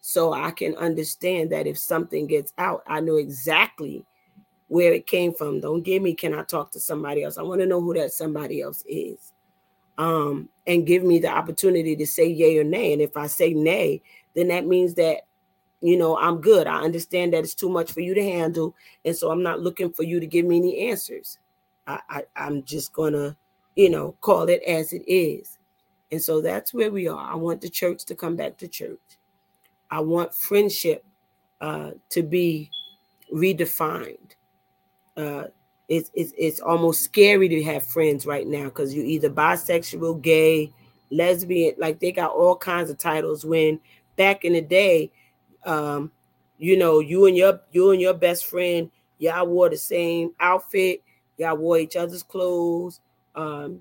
So 0.00 0.32
I 0.32 0.50
can 0.50 0.74
understand 0.76 1.50
that 1.50 1.66
if 1.66 1.78
something 1.78 2.26
gets 2.26 2.52
out, 2.58 2.82
I 2.86 3.00
know 3.00 3.16
exactly 3.16 4.04
where 4.68 4.92
it 4.92 5.06
came 5.06 5.34
from. 5.34 5.60
Don't 5.60 5.82
give 5.82 6.02
me, 6.02 6.14
can 6.14 6.34
I 6.34 6.42
talk 6.44 6.70
to 6.72 6.80
somebody 6.80 7.24
else? 7.24 7.38
I 7.38 7.42
want 7.42 7.60
to 7.60 7.66
know 7.66 7.80
who 7.80 7.94
that 7.94 8.12
somebody 8.12 8.60
else 8.60 8.84
is. 8.86 9.32
Um, 9.98 10.48
and 10.66 10.86
give 10.86 11.02
me 11.02 11.18
the 11.18 11.28
opportunity 11.28 11.96
to 11.96 12.06
say 12.06 12.26
yay 12.28 12.58
or 12.58 12.64
nay. 12.64 12.92
And 12.92 13.02
if 13.02 13.16
I 13.16 13.26
say 13.26 13.52
nay, 13.52 14.02
then 14.34 14.48
that 14.48 14.66
means 14.66 14.94
that 14.94 15.22
you 15.80 15.96
know 15.96 16.16
I'm 16.16 16.40
good. 16.40 16.66
I 16.66 16.80
understand 16.80 17.32
that 17.32 17.44
it's 17.44 17.54
too 17.54 17.68
much 17.68 17.92
for 17.92 18.00
you 18.00 18.14
to 18.14 18.22
handle, 18.22 18.74
and 19.04 19.16
so 19.16 19.30
I'm 19.30 19.42
not 19.42 19.60
looking 19.60 19.92
for 19.92 20.02
you 20.02 20.20
to 20.20 20.26
give 20.26 20.44
me 20.44 20.58
any 20.58 20.90
answers. 20.90 21.38
I, 21.86 22.00
I 22.08 22.22
I'm 22.36 22.62
just 22.62 22.92
gonna, 22.92 23.36
you 23.74 23.90
know, 23.90 24.16
call 24.20 24.48
it 24.48 24.62
as 24.64 24.92
it 24.92 25.02
is. 25.06 25.58
And 26.10 26.22
so 26.22 26.40
that's 26.40 26.72
where 26.72 26.90
we 26.90 27.06
are. 27.08 27.32
I 27.32 27.34
want 27.34 27.60
the 27.60 27.68
church 27.68 28.04
to 28.06 28.14
come 28.14 28.34
back 28.36 28.56
to 28.58 28.68
church. 28.68 28.98
I 29.90 30.00
want 30.00 30.34
friendship 30.34 31.04
uh, 31.60 31.92
to 32.10 32.22
be 32.22 32.70
redefined. 33.34 34.32
Uh, 35.18 35.44
it's, 35.88 36.10
it's, 36.14 36.32
it's 36.38 36.60
almost 36.60 37.02
scary 37.02 37.48
to 37.48 37.62
have 37.64 37.82
friends 37.82 38.24
right 38.24 38.46
now 38.46 38.64
because 38.64 38.94
you're 38.94 39.04
either 39.04 39.30
bisexual, 39.30 40.22
gay, 40.22 40.72
lesbian, 41.10 41.74
like 41.78 41.98
they 41.98 42.12
got 42.12 42.30
all 42.30 42.56
kinds 42.56 42.90
of 42.90 42.98
titles. 42.98 43.44
When 43.44 43.80
back 44.16 44.44
in 44.44 44.52
the 44.52 44.60
day, 44.60 45.10
um, 45.64 46.12
you 46.58 46.76
know, 46.76 47.00
you 47.00 47.26
and 47.26 47.36
your 47.36 47.60
you 47.72 47.90
and 47.90 48.00
your 48.00 48.14
best 48.14 48.46
friend, 48.46 48.90
y'all 49.18 49.46
wore 49.46 49.70
the 49.70 49.76
same 49.76 50.32
outfit, 50.40 51.02
y'all 51.36 51.56
wore 51.56 51.78
each 51.78 51.96
other's 51.96 52.22
clothes. 52.22 53.00
Um, 53.34 53.80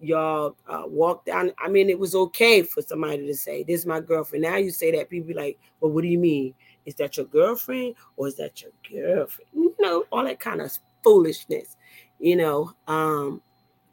y'all 0.00 0.56
uh, 0.68 0.84
walk 0.86 1.24
down. 1.24 1.52
I 1.58 1.68
mean, 1.68 1.90
it 1.90 1.98
was 1.98 2.14
okay 2.14 2.62
for 2.62 2.82
somebody 2.82 3.26
to 3.26 3.34
say, 3.34 3.62
"This 3.62 3.80
is 3.80 3.86
my 3.86 4.00
girlfriend." 4.00 4.42
Now 4.42 4.56
you 4.56 4.70
say 4.70 4.92
that, 4.92 5.10
people 5.10 5.28
be 5.28 5.34
like, 5.34 5.58
"Well, 5.80 5.92
what 5.92 6.02
do 6.02 6.08
you 6.08 6.18
mean? 6.18 6.54
Is 6.86 6.94
that 6.96 7.16
your 7.16 7.26
girlfriend 7.26 7.94
or 8.16 8.28
is 8.28 8.36
that 8.36 8.62
your 8.62 8.72
girlfriend?" 8.90 9.50
You 9.52 9.74
know, 9.80 10.04
all 10.10 10.24
that 10.24 10.40
kind 10.40 10.60
of 10.60 10.76
foolishness. 11.02 11.76
You 12.18 12.36
know, 12.36 12.72
um, 12.86 13.42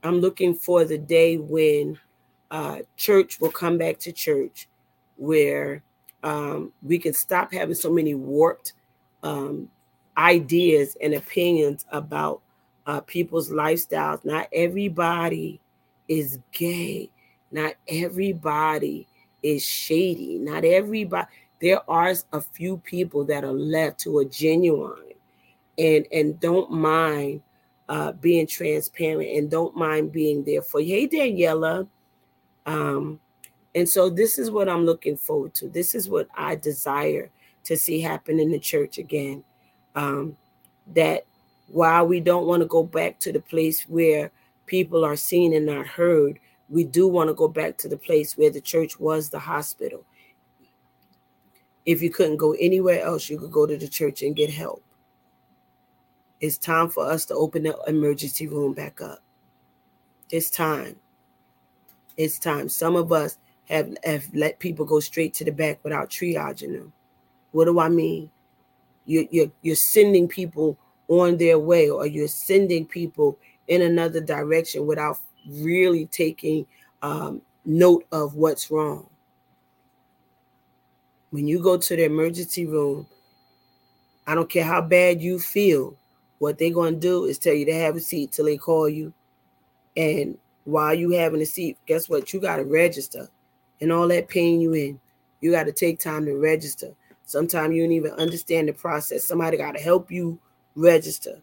I'm 0.03 0.19
looking 0.19 0.53
for 0.53 0.85
the 0.85 0.97
day 0.97 1.37
when 1.37 1.99
uh, 2.51 2.79
church 2.97 3.39
will 3.39 3.51
come 3.51 3.77
back 3.77 3.99
to 3.99 4.11
church, 4.11 4.67
where 5.17 5.83
um, 6.23 6.71
we 6.81 6.97
can 6.99 7.13
stop 7.13 7.53
having 7.53 7.75
so 7.75 7.91
many 7.91 8.15
warped 8.15 8.73
um, 9.23 9.69
ideas 10.17 10.97
and 11.01 11.13
opinions 11.13 11.85
about 11.91 12.41
uh, 12.85 13.01
people's 13.01 13.49
lifestyles. 13.49 14.23
Not 14.25 14.47
everybody 14.51 15.59
is 16.07 16.39
gay. 16.51 17.09
Not 17.51 17.75
everybody 17.87 19.07
is 19.43 19.63
shady. 19.63 20.37
Not 20.39 20.65
everybody. 20.65 21.27
There 21.61 21.87
are 21.89 22.13
a 22.31 22.41
few 22.41 22.77
people 22.77 23.25
that 23.25 23.43
are 23.43 23.53
left 23.53 24.03
who 24.03 24.17
are 24.19 24.25
genuine 24.25 25.13
and 25.77 26.05
and 26.11 26.39
don't 26.39 26.71
mind 26.71 27.41
uh, 27.89 28.11
being 28.13 28.45
transparent 28.47 29.29
and 29.29 29.49
don't 29.49 29.75
mind 29.75 30.11
being 30.11 30.43
there 30.43 30.61
for 30.61 30.79
you. 30.79 30.95
Hey, 30.95 31.07
Daniela. 31.07 31.87
Um, 32.65 33.19
and 33.73 33.87
so 33.87 34.09
this 34.09 34.37
is 34.37 34.51
what 34.51 34.69
I'm 34.69 34.85
looking 34.85 35.17
forward 35.17 35.53
to. 35.55 35.69
This 35.69 35.95
is 35.95 36.09
what 36.09 36.27
I 36.35 36.55
desire 36.55 37.31
to 37.63 37.77
see 37.77 37.99
happen 37.99 38.39
in 38.39 38.51
the 38.51 38.59
church 38.59 38.97
again. 38.97 39.43
Um, 39.95 40.37
that 40.93 41.25
while 41.67 42.05
we 42.05 42.19
don't 42.19 42.47
want 42.47 42.61
to 42.61 42.67
go 42.67 42.83
back 42.83 43.19
to 43.19 43.31
the 43.31 43.39
place 43.39 43.83
where 43.83 44.31
people 44.65 45.03
are 45.03 45.15
seen 45.15 45.53
and 45.53 45.65
not 45.65 45.87
heard, 45.87 46.39
we 46.69 46.83
do 46.83 47.07
want 47.07 47.29
to 47.29 47.33
go 47.33 47.47
back 47.47 47.77
to 47.77 47.87
the 47.87 47.97
place 47.97 48.37
where 48.37 48.51
the 48.51 48.61
church 48.61 48.99
was 48.99 49.29
the 49.29 49.39
hospital. 49.39 50.03
If 51.89 52.03
you 52.03 52.11
couldn't 52.11 52.37
go 52.37 52.51
anywhere 52.59 53.01
else, 53.01 53.31
you 53.31 53.39
could 53.39 53.51
go 53.51 53.65
to 53.65 53.75
the 53.75 53.87
church 53.87 54.21
and 54.21 54.35
get 54.35 54.51
help. 54.51 54.83
It's 56.39 56.59
time 56.59 56.87
for 56.87 57.03
us 57.03 57.25
to 57.25 57.33
open 57.33 57.63
the 57.63 57.75
emergency 57.87 58.45
room 58.45 58.73
back 58.73 59.01
up. 59.01 59.23
It's 60.29 60.51
time. 60.51 60.97
It's 62.15 62.37
time. 62.37 62.69
Some 62.69 62.95
of 62.95 63.11
us 63.11 63.39
have, 63.69 63.89
have 64.03 64.27
let 64.35 64.59
people 64.59 64.85
go 64.85 64.99
straight 64.99 65.33
to 65.33 65.43
the 65.43 65.51
back 65.51 65.79
without 65.81 66.11
triaging 66.11 66.73
them. 66.73 66.93
What 67.53 67.65
do 67.65 67.79
I 67.79 67.89
mean? 67.89 68.29
You're, 69.07 69.25
you're, 69.31 69.51
you're 69.63 69.75
sending 69.75 70.27
people 70.27 70.77
on 71.07 71.37
their 71.37 71.57
way, 71.57 71.89
or 71.89 72.05
you're 72.05 72.27
sending 72.27 72.85
people 72.85 73.39
in 73.67 73.81
another 73.81 74.21
direction 74.21 74.85
without 74.85 75.17
really 75.49 76.05
taking 76.05 76.67
um, 77.01 77.41
note 77.65 78.05
of 78.11 78.35
what's 78.35 78.69
wrong. 78.69 79.09
When 81.31 81.47
you 81.47 81.61
go 81.61 81.77
to 81.77 81.95
the 81.95 82.05
emergency 82.05 82.65
room, 82.65 83.07
I 84.25 84.35
don't 84.35 84.49
care 84.49 84.63
how 84.63 84.81
bad 84.81 85.21
you 85.21 85.39
feel, 85.39 85.95
what 86.39 86.57
they're 86.57 86.71
going 86.71 86.95
to 86.95 86.99
do 86.99 87.25
is 87.25 87.37
tell 87.37 87.53
you 87.53 87.65
to 87.65 87.73
have 87.73 87.95
a 87.95 87.99
seat 87.99 88.31
till 88.31 88.45
they 88.45 88.57
call 88.57 88.89
you. 88.89 89.13
And 89.95 90.37
while 90.63 90.93
you 90.93 91.11
having 91.11 91.41
a 91.41 91.45
seat, 91.45 91.77
guess 91.85 92.09
what? 92.09 92.31
You 92.33 92.39
got 92.39 92.57
to 92.57 92.63
register. 92.63 93.27
And 93.81 93.91
all 93.91 94.07
that 94.07 94.27
pain 94.27 94.61
you 94.61 94.73
in, 94.73 94.99
you 95.41 95.51
got 95.51 95.65
to 95.65 95.71
take 95.71 95.99
time 95.99 96.25
to 96.25 96.35
register. 96.35 96.93
Sometimes 97.25 97.75
you 97.75 97.83
don't 97.83 97.91
even 97.91 98.11
understand 98.13 98.67
the 98.67 98.73
process. 98.73 99.23
Somebody 99.23 99.57
got 99.57 99.73
to 99.75 99.81
help 99.81 100.11
you 100.11 100.39
register 100.75 101.39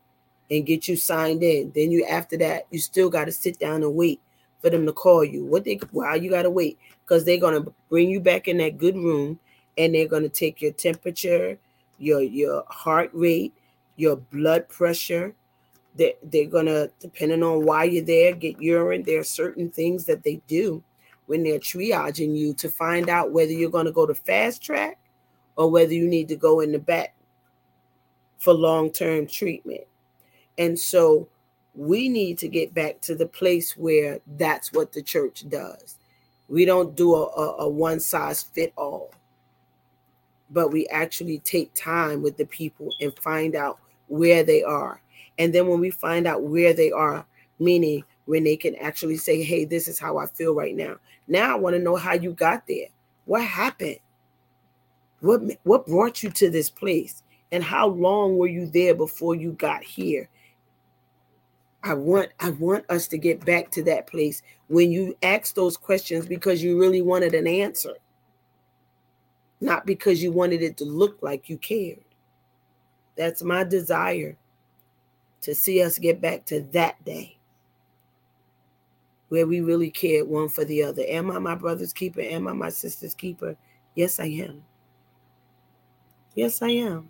and 0.50 0.66
get 0.66 0.88
you 0.88 0.96
signed 0.96 1.42
in. 1.42 1.72
Then 1.74 1.90
you 1.90 2.04
after 2.04 2.36
that, 2.38 2.66
you 2.70 2.78
still 2.78 3.10
got 3.10 3.26
to 3.26 3.32
sit 3.32 3.58
down 3.58 3.82
and 3.82 3.94
wait 3.94 4.20
for 4.60 4.70
them 4.70 4.86
to 4.86 4.92
call 4.92 5.24
you. 5.24 5.44
What 5.44 5.64
they 5.64 5.78
why 5.92 6.16
you 6.16 6.30
got 6.30 6.42
to 6.42 6.50
wait 6.50 6.78
because 7.04 7.24
they're 7.24 7.38
gonna 7.38 7.64
bring 7.88 8.10
you 8.10 8.20
back 8.20 8.48
in 8.48 8.56
that 8.58 8.78
good 8.78 8.96
room 8.96 9.38
and 9.78 9.94
they're 9.94 10.08
gonna 10.08 10.28
take 10.28 10.60
your 10.60 10.72
temperature, 10.72 11.58
your 11.98 12.20
your 12.20 12.64
heart 12.68 13.10
rate, 13.12 13.54
your 13.96 14.16
blood 14.16 14.68
pressure. 14.68 15.34
They 15.94 16.14
they're 16.22 16.46
gonna 16.46 16.90
depending 17.00 17.42
on 17.42 17.64
why 17.64 17.84
you're 17.84 18.04
there, 18.04 18.34
get 18.34 18.60
urine. 18.60 19.02
There 19.02 19.20
are 19.20 19.24
certain 19.24 19.70
things 19.70 20.04
that 20.06 20.22
they 20.22 20.40
do 20.46 20.82
when 21.26 21.42
they're 21.42 21.58
triaging 21.58 22.36
you 22.36 22.54
to 22.54 22.70
find 22.70 23.08
out 23.08 23.32
whether 23.32 23.52
you're 23.52 23.70
gonna 23.70 23.92
go 23.92 24.06
to 24.06 24.14
fast 24.14 24.62
track 24.62 24.98
or 25.56 25.70
whether 25.70 25.92
you 25.92 26.06
need 26.06 26.28
to 26.28 26.36
go 26.36 26.60
in 26.60 26.72
the 26.72 26.78
back 26.78 27.14
for 28.38 28.54
long 28.54 28.90
term 28.90 29.26
treatment. 29.26 29.82
And 30.58 30.78
so 30.78 31.28
we 31.74 32.08
need 32.08 32.38
to 32.38 32.48
get 32.48 32.72
back 32.72 33.00
to 33.02 33.14
the 33.14 33.26
place 33.26 33.76
where 33.76 34.20
that's 34.38 34.72
what 34.72 34.92
the 34.92 35.02
church 35.02 35.48
does. 35.48 35.96
We 36.48 36.64
don't 36.64 36.96
do 36.96 37.14
a, 37.14 37.24
a, 37.24 37.56
a 37.64 37.68
one 37.68 38.00
size 38.00 38.42
fit 38.42 38.72
all, 38.76 39.12
but 40.50 40.72
we 40.72 40.86
actually 40.88 41.38
take 41.40 41.72
time 41.74 42.22
with 42.22 42.36
the 42.36 42.46
people 42.46 42.90
and 43.00 43.16
find 43.18 43.54
out 43.54 43.78
where 44.08 44.42
they 44.44 44.62
are. 44.62 45.00
And 45.38 45.52
then 45.52 45.66
when 45.66 45.80
we 45.80 45.90
find 45.90 46.26
out 46.26 46.42
where 46.42 46.72
they 46.72 46.90
are, 46.92 47.26
meaning 47.58 48.04
when 48.26 48.44
they 48.44 48.56
can 48.56 48.74
actually 48.76 49.16
say, 49.16 49.42
hey, 49.42 49.64
this 49.64 49.88
is 49.88 49.98
how 49.98 50.18
I 50.18 50.26
feel 50.26 50.54
right 50.54 50.74
now. 50.74 50.96
Now 51.28 51.52
I 51.52 51.58
want 51.58 51.74
to 51.74 51.82
know 51.82 51.96
how 51.96 52.14
you 52.14 52.32
got 52.32 52.66
there. 52.66 52.86
What 53.24 53.42
happened? 53.42 53.98
What 55.20 55.40
what 55.64 55.86
brought 55.86 56.22
you 56.22 56.30
to 56.30 56.50
this 56.50 56.70
place? 56.70 57.22
And 57.50 57.62
how 57.62 57.88
long 57.88 58.36
were 58.36 58.46
you 58.46 58.66
there 58.66 58.94
before 58.94 59.34
you 59.34 59.52
got 59.52 59.82
here? 59.82 60.28
I 61.82 61.94
want 61.94 62.30
I 62.40 62.50
want 62.50 62.84
us 62.90 63.08
to 63.08 63.18
get 63.18 63.44
back 63.44 63.70
to 63.72 63.82
that 63.84 64.06
place 64.06 64.42
when 64.68 64.90
you 64.90 65.16
ask 65.22 65.54
those 65.54 65.76
questions 65.76 66.26
because 66.26 66.62
you 66.62 66.78
really 66.78 67.02
wanted 67.02 67.34
an 67.34 67.46
answer. 67.46 67.94
Not 69.60 69.86
because 69.86 70.22
you 70.22 70.32
wanted 70.32 70.62
it 70.62 70.76
to 70.78 70.84
look 70.84 71.18
like 71.22 71.48
you 71.48 71.56
cared. 71.56 72.04
That's 73.16 73.42
my 73.42 73.64
desire 73.64 74.36
to 75.42 75.54
see 75.54 75.82
us 75.82 75.98
get 75.98 76.20
back 76.20 76.44
to 76.46 76.60
that 76.72 77.02
day 77.04 77.36
where 79.28 79.46
we 79.46 79.60
really 79.60 79.90
cared 79.90 80.28
one 80.28 80.48
for 80.48 80.64
the 80.64 80.82
other. 80.82 81.02
Am 81.06 81.30
I 81.30 81.38
my 81.38 81.54
brother's 81.54 81.92
keeper? 81.92 82.20
Am 82.20 82.46
I 82.46 82.52
my 82.52 82.68
sister's 82.68 83.14
keeper? 83.14 83.56
Yes, 83.94 84.20
I 84.20 84.26
am. 84.26 84.62
Yes, 86.34 86.62
I 86.62 86.68
am. 86.68 87.08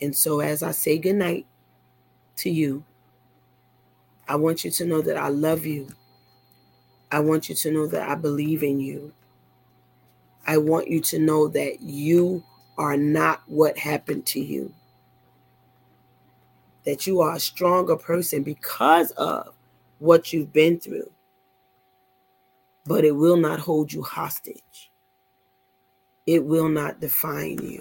And 0.00 0.14
so, 0.14 0.40
as 0.40 0.62
I 0.62 0.72
say 0.72 0.98
goodnight 0.98 1.46
to 2.36 2.50
you, 2.50 2.84
I 4.28 4.36
want 4.36 4.64
you 4.64 4.70
to 4.72 4.84
know 4.84 5.00
that 5.02 5.16
I 5.16 5.28
love 5.28 5.64
you. 5.64 5.88
I 7.10 7.20
want 7.20 7.48
you 7.48 7.54
to 7.54 7.70
know 7.70 7.86
that 7.86 8.08
I 8.08 8.14
believe 8.14 8.62
in 8.62 8.80
you. 8.80 9.12
I 10.46 10.58
want 10.58 10.88
you 10.88 11.00
to 11.00 11.18
know 11.18 11.48
that 11.48 11.80
you 11.80 12.42
are 12.78 12.96
not 12.96 13.42
what 13.46 13.78
happened 13.78 14.26
to 14.26 14.40
you. 14.40 14.72
That 16.84 17.06
you 17.06 17.20
are 17.20 17.36
a 17.36 17.40
stronger 17.40 17.96
person 17.96 18.42
because 18.42 19.10
of 19.12 19.54
what 19.98 20.32
you've 20.32 20.52
been 20.52 20.78
through. 20.80 21.10
But 22.86 23.04
it 23.04 23.12
will 23.12 23.36
not 23.36 23.60
hold 23.60 23.92
you 23.92 24.02
hostage, 24.02 24.90
it 26.26 26.44
will 26.44 26.68
not 26.68 27.00
define 27.00 27.58
you. 27.62 27.80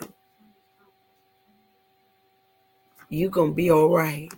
You're 3.10 3.30
going 3.30 3.52
to 3.52 3.56
be 3.56 3.72
all 3.72 3.90
right. 3.90 4.32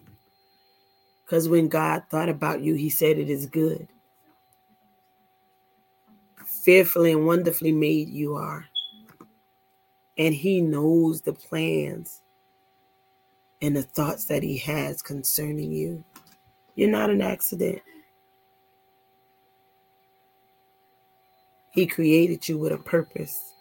Because 1.23 1.47
when 1.49 1.69
God 1.69 2.03
thought 2.09 2.29
about 2.29 2.61
you, 2.61 2.75
He 2.75 2.89
said 2.89 3.17
it 3.17 3.29
is 3.29 3.45
good. 3.45 3.87
Fearfully 6.65 7.11
and 7.11 7.27
wonderfully 7.27 7.71
made 7.71 8.09
you 8.09 8.33
are. 8.33 8.65
And 10.17 10.33
He 10.33 10.61
knows 10.61 11.21
the 11.21 11.33
plans 11.33 12.23
and 13.61 13.75
the 13.75 13.83
thoughts 13.83 14.25
that 14.25 14.41
He 14.41 14.57
has 14.57 15.03
concerning 15.03 15.71
you. 15.71 16.03
You're 16.73 16.89
not 16.89 17.11
an 17.11 17.21
accident. 17.21 17.83
He 21.69 21.85
created 21.85 22.49
you 22.49 22.57
with 22.57 22.71
a 22.71 22.77
purpose. 22.77 23.53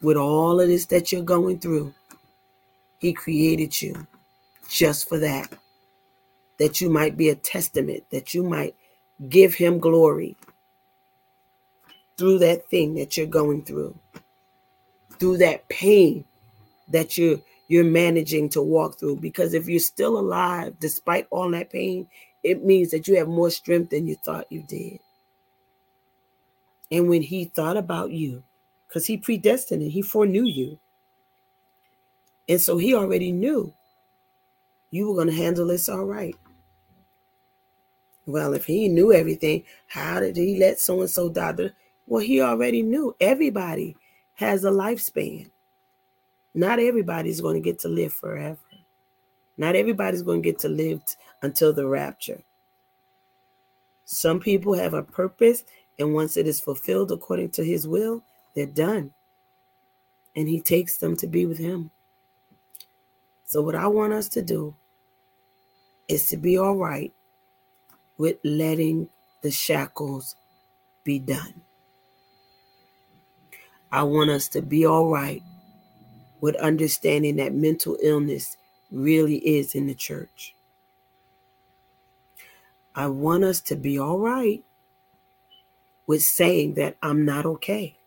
With 0.00 0.16
all 0.16 0.58
of 0.58 0.68
this 0.68 0.86
that 0.86 1.12
you're 1.12 1.22
going 1.22 1.58
through, 1.58 1.92
He 2.98 3.12
created 3.12 3.82
you 3.82 4.06
just 4.70 5.06
for 5.06 5.18
that. 5.18 5.52
That 6.58 6.80
you 6.80 6.88
might 6.88 7.18
be 7.18 7.28
a 7.28 7.34
testament, 7.34 8.04
that 8.10 8.32
you 8.32 8.42
might 8.42 8.74
give 9.28 9.52
Him 9.52 9.78
glory 9.78 10.34
through 12.16 12.38
that 12.38 12.68
thing 12.68 12.94
that 12.94 13.16
you're 13.16 13.26
going 13.26 13.64
through, 13.64 13.96
through 15.18 15.38
that 15.38 15.68
pain 15.68 16.24
that 16.88 17.16
you're 17.16 17.40
you're 17.68 17.84
managing 17.84 18.48
to 18.50 18.60
walk 18.60 18.98
through 18.98 19.16
because 19.16 19.54
if 19.54 19.66
you're 19.66 19.80
still 19.80 20.18
alive 20.18 20.74
despite 20.78 21.26
all 21.30 21.50
that 21.50 21.70
pain 21.70 22.06
it 22.42 22.64
means 22.64 22.90
that 22.90 23.06
you 23.06 23.16
have 23.16 23.28
more 23.28 23.50
strength 23.50 23.90
than 23.90 24.06
you 24.06 24.16
thought 24.16 24.50
you 24.50 24.62
did. 24.62 24.98
And 26.90 27.08
when 27.08 27.22
he 27.22 27.46
thought 27.46 27.76
about 27.76 28.10
you, 28.10 28.42
because 28.88 29.06
he 29.06 29.16
predestined 29.16 29.82
it, 29.82 29.90
he 29.90 30.02
foreknew 30.02 30.44
you. 30.44 30.78
And 32.48 32.60
so 32.60 32.76
he 32.76 32.94
already 32.94 33.32
knew 33.32 33.72
you 34.90 35.08
were 35.08 35.14
going 35.14 35.28
to 35.28 35.34
handle 35.34 35.68
this 35.68 35.88
all 35.88 36.04
right. 36.04 36.36
Well, 38.26 38.52
if 38.54 38.66
he 38.66 38.88
knew 38.88 39.12
everything, 39.12 39.64
how 39.86 40.20
did 40.20 40.36
he 40.36 40.58
let 40.58 40.78
so 40.80 41.00
and 41.00 41.10
so 41.10 41.28
die? 41.28 41.70
Well, 42.06 42.22
he 42.22 42.40
already 42.40 42.82
knew 42.82 43.16
everybody 43.20 43.96
has 44.34 44.64
a 44.64 44.70
lifespan. 44.70 45.50
Not 46.54 46.78
everybody's 46.78 47.40
going 47.40 47.54
to 47.54 47.60
get 47.60 47.78
to 47.80 47.88
live 47.88 48.12
forever. 48.12 48.58
Not 49.56 49.76
everybody's 49.76 50.22
going 50.22 50.42
to 50.42 50.48
get 50.48 50.58
to 50.60 50.68
live 50.68 51.04
t- 51.04 51.14
until 51.42 51.72
the 51.72 51.86
rapture. 51.86 52.42
Some 54.04 54.40
people 54.40 54.74
have 54.74 54.94
a 54.94 55.02
purpose, 55.02 55.64
and 55.98 56.14
once 56.14 56.36
it 56.36 56.46
is 56.46 56.60
fulfilled 56.60 57.12
according 57.12 57.50
to 57.50 57.64
his 57.64 57.86
will, 57.86 58.22
they're 58.54 58.66
done. 58.66 59.12
And 60.36 60.48
he 60.48 60.60
takes 60.60 60.96
them 60.98 61.16
to 61.18 61.26
be 61.26 61.46
with 61.46 61.58
him. 61.58 61.90
So, 63.44 63.62
what 63.62 63.74
I 63.74 63.86
want 63.86 64.12
us 64.12 64.28
to 64.30 64.42
do 64.42 64.74
is 66.08 66.26
to 66.28 66.36
be 66.36 66.58
all 66.58 66.76
right 66.76 67.12
with 68.18 68.36
letting 68.44 69.08
the 69.42 69.50
shackles 69.50 70.36
be 71.04 71.18
done. 71.18 71.62
I 73.92 74.04
want 74.04 74.30
us 74.30 74.48
to 74.48 74.62
be 74.62 74.86
all 74.86 75.10
right 75.10 75.42
with 76.40 76.56
understanding 76.56 77.36
that 77.36 77.54
mental 77.54 77.98
illness 78.02 78.56
really 78.90 79.36
is 79.36 79.74
in 79.74 79.86
the 79.86 79.94
church. 79.94 80.54
I 82.94 83.08
want 83.08 83.44
us 83.44 83.60
to 83.62 83.76
be 83.76 83.98
all 83.98 84.18
right 84.18 84.64
with 86.06 86.22
saying 86.22 86.74
that 86.74 86.96
I'm 87.02 87.24
not 87.24 87.46
okay. 87.46 87.98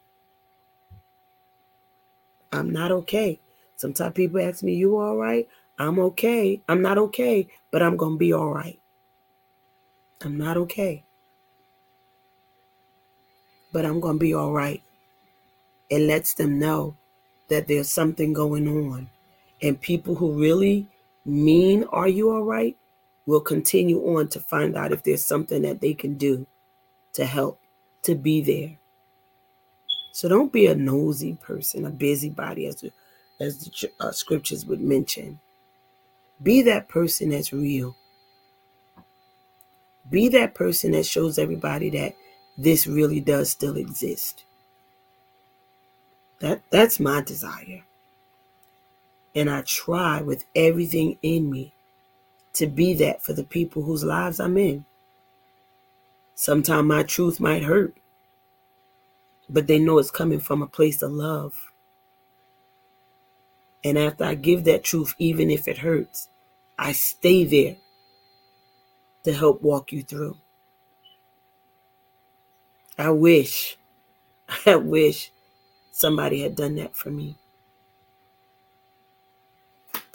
I'm 2.51 2.71
not 2.71 2.91
okay. 2.91 3.39
Sometimes 3.75 4.13
people 4.13 4.41
ask 4.41 4.63
me, 4.63 4.73
You 4.73 4.97
all 4.97 5.17
right? 5.17 5.47
I'm 5.77 5.99
okay. 5.99 6.61
I'm 6.67 6.81
not 6.81 6.97
okay, 6.97 7.47
but 7.71 7.83
I'm 7.83 7.97
going 7.97 8.13
to 8.13 8.17
be 8.17 8.33
all 8.33 8.53
right. 8.53 8.79
I'm 10.23 10.37
not 10.37 10.57
okay, 10.57 11.03
but 13.73 13.85
I'm 13.85 13.99
going 13.99 14.15
to 14.15 14.19
be 14.19 14.33
all 14.33 14.53
right. 14.53 14.81
It 15.89 15.99
lets 15.99 16.33
them 16.33 16.59
know 16.59 16.95
that 17.49 17.67
there's 17.67 17.91
something 17.91 18.33
going 18.33 18.67
on 18.67 19.09
and 19.61 19.79
people 19.79 20.15
who 20.15 20.39
really 20.39 20.87
mean, 21.25 21.85
Are 21.91 22.07
you 22.07 22.31
all 22.31 22.43
right? 22.43 22.77
will 23.25 23.41
continue 23.41 23.99
on 24.17 24.27
to 24.29 24.39
find 24.39 24.75
out 24.75 24.91
if 24.91 25.03
there's 25.03 25.25
something 25.25 25.63
that 25.63 25.81
they 25.81 25.93
can 25.95 26.15
do 26.15 26.45
to 27.13 27.25
help, 27.25 27.59
to 28.03 28.15
be 28.15 28.41
there. 28.41 28.77
So 30.11 30.29
don't 30.29 30.53
be 30.53 30.67
a 30.67 30.75
nosy 30.75 31.33
person, 31.41 31.85
a 31.85 31.89
busybody, 31.89 32.67
as 32.67 32.75
the, 32.77 32.91
as 33.39 33.57
the 33.59 33.91
uh, 33.99 34.11
scriptures 34.11 34.65
would 34.65 34.81
mention. 34.81 35.39
Be 36.41 36.61
that 36.63 36.87
person 36.87 37.29
that's 37.29 37.51
real. 37.51 37.95
Be 40.09 40.29
that 40.29 40.53
person 40.53 40.91
that 40.91 41.05
shows 41.05 41.39
everybody 41.39 41.89
that 41.91 42.15
this 42.57 42.85
really 42.85 43.19
does 43.19 43.49
still 43.49 43.75
exist. 43.75 44.45
That 46.39 46.61
that's 46.69 46.99
my 46.99 47.21
desire. 47.21 47.83
And 49.33 49.49
I 49.49 49.61
try 49.61 50.21
with 50.21 50.45
everything 50.55 51.17
in 51.21 51.49
me 51.49 51.73
to 52.53 52.67
be 52.67 52.93
that 52.95 53.21
for 53.21 53.33
the 53.33 53.43
people 53.43 53.83
whose 53.83 54.03
lives 54.03 54.39
I'm 54.39 54.57
in. 54.57 54.85
Sometimes 56.35 56.87
my 56.87 57.03
truth 57.03 57.39
might 57.39 57.63
hurt, 57.63 57.95
but 59.49 59.67
they 59.67 59.79
know 59.79 59.97
it's 59.97 60.11
coming 60.11 60.39
from 60.39 60.61
a 60.61 60.67
place 60.67 61.01
of 61.01 61.11
love. 61.11 61.71
And 63.83 63.97
after 63.97 64.23
I 64.23 64.35
give 64.35 64.63
that 64.65 64.83
truth, 64.83 65.13
even 65.19 65.49
if 65.49 65.67
it 65.67 65.77
hurts, 65.77 66.29
I 66.77 66.91
stay 66.91 67.43
there 67.45 67.77
to 69.23 69.33
help 69.33 69.61
walk 69.61 69.91
you 69.91 70.03
through. 70.03 70.37
I 72.97 73.09
wish, 73.11 73.77
I 74.65 74.75
wish 74.77 75.31
somebody 75.95 76.41
had 76.41 76.55
done 76.55 76.75
that 76.75 76.93
for 76.93 77.09
me 77.09 77.37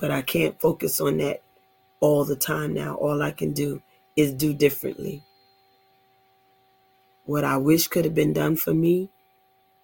but 0.00 0.10
I 0.10 0.22
can't 0.22 0.58
focus 0.58 0.98
on 1.00 1.18
that 1.18 1.42
all 2.00 2.24
the 2.24 2.34
time 2.34 2.72
now. 2.72 2.94
All 2.94 3.22
I 3.22 3.30
can 3.30 3.52
do 3.52 3.82
is 4.16 4.32
do 4.32 4.54
differently. 4.54 5.22
What 7.26 7.44
I 7.44 7.58
wish 7.58 7.86
could 7.86 8.06
have 8.06 8.14
been 8.14 8.32
done 8.32 8.56
for 8.56 8.72
me 8.72 9.10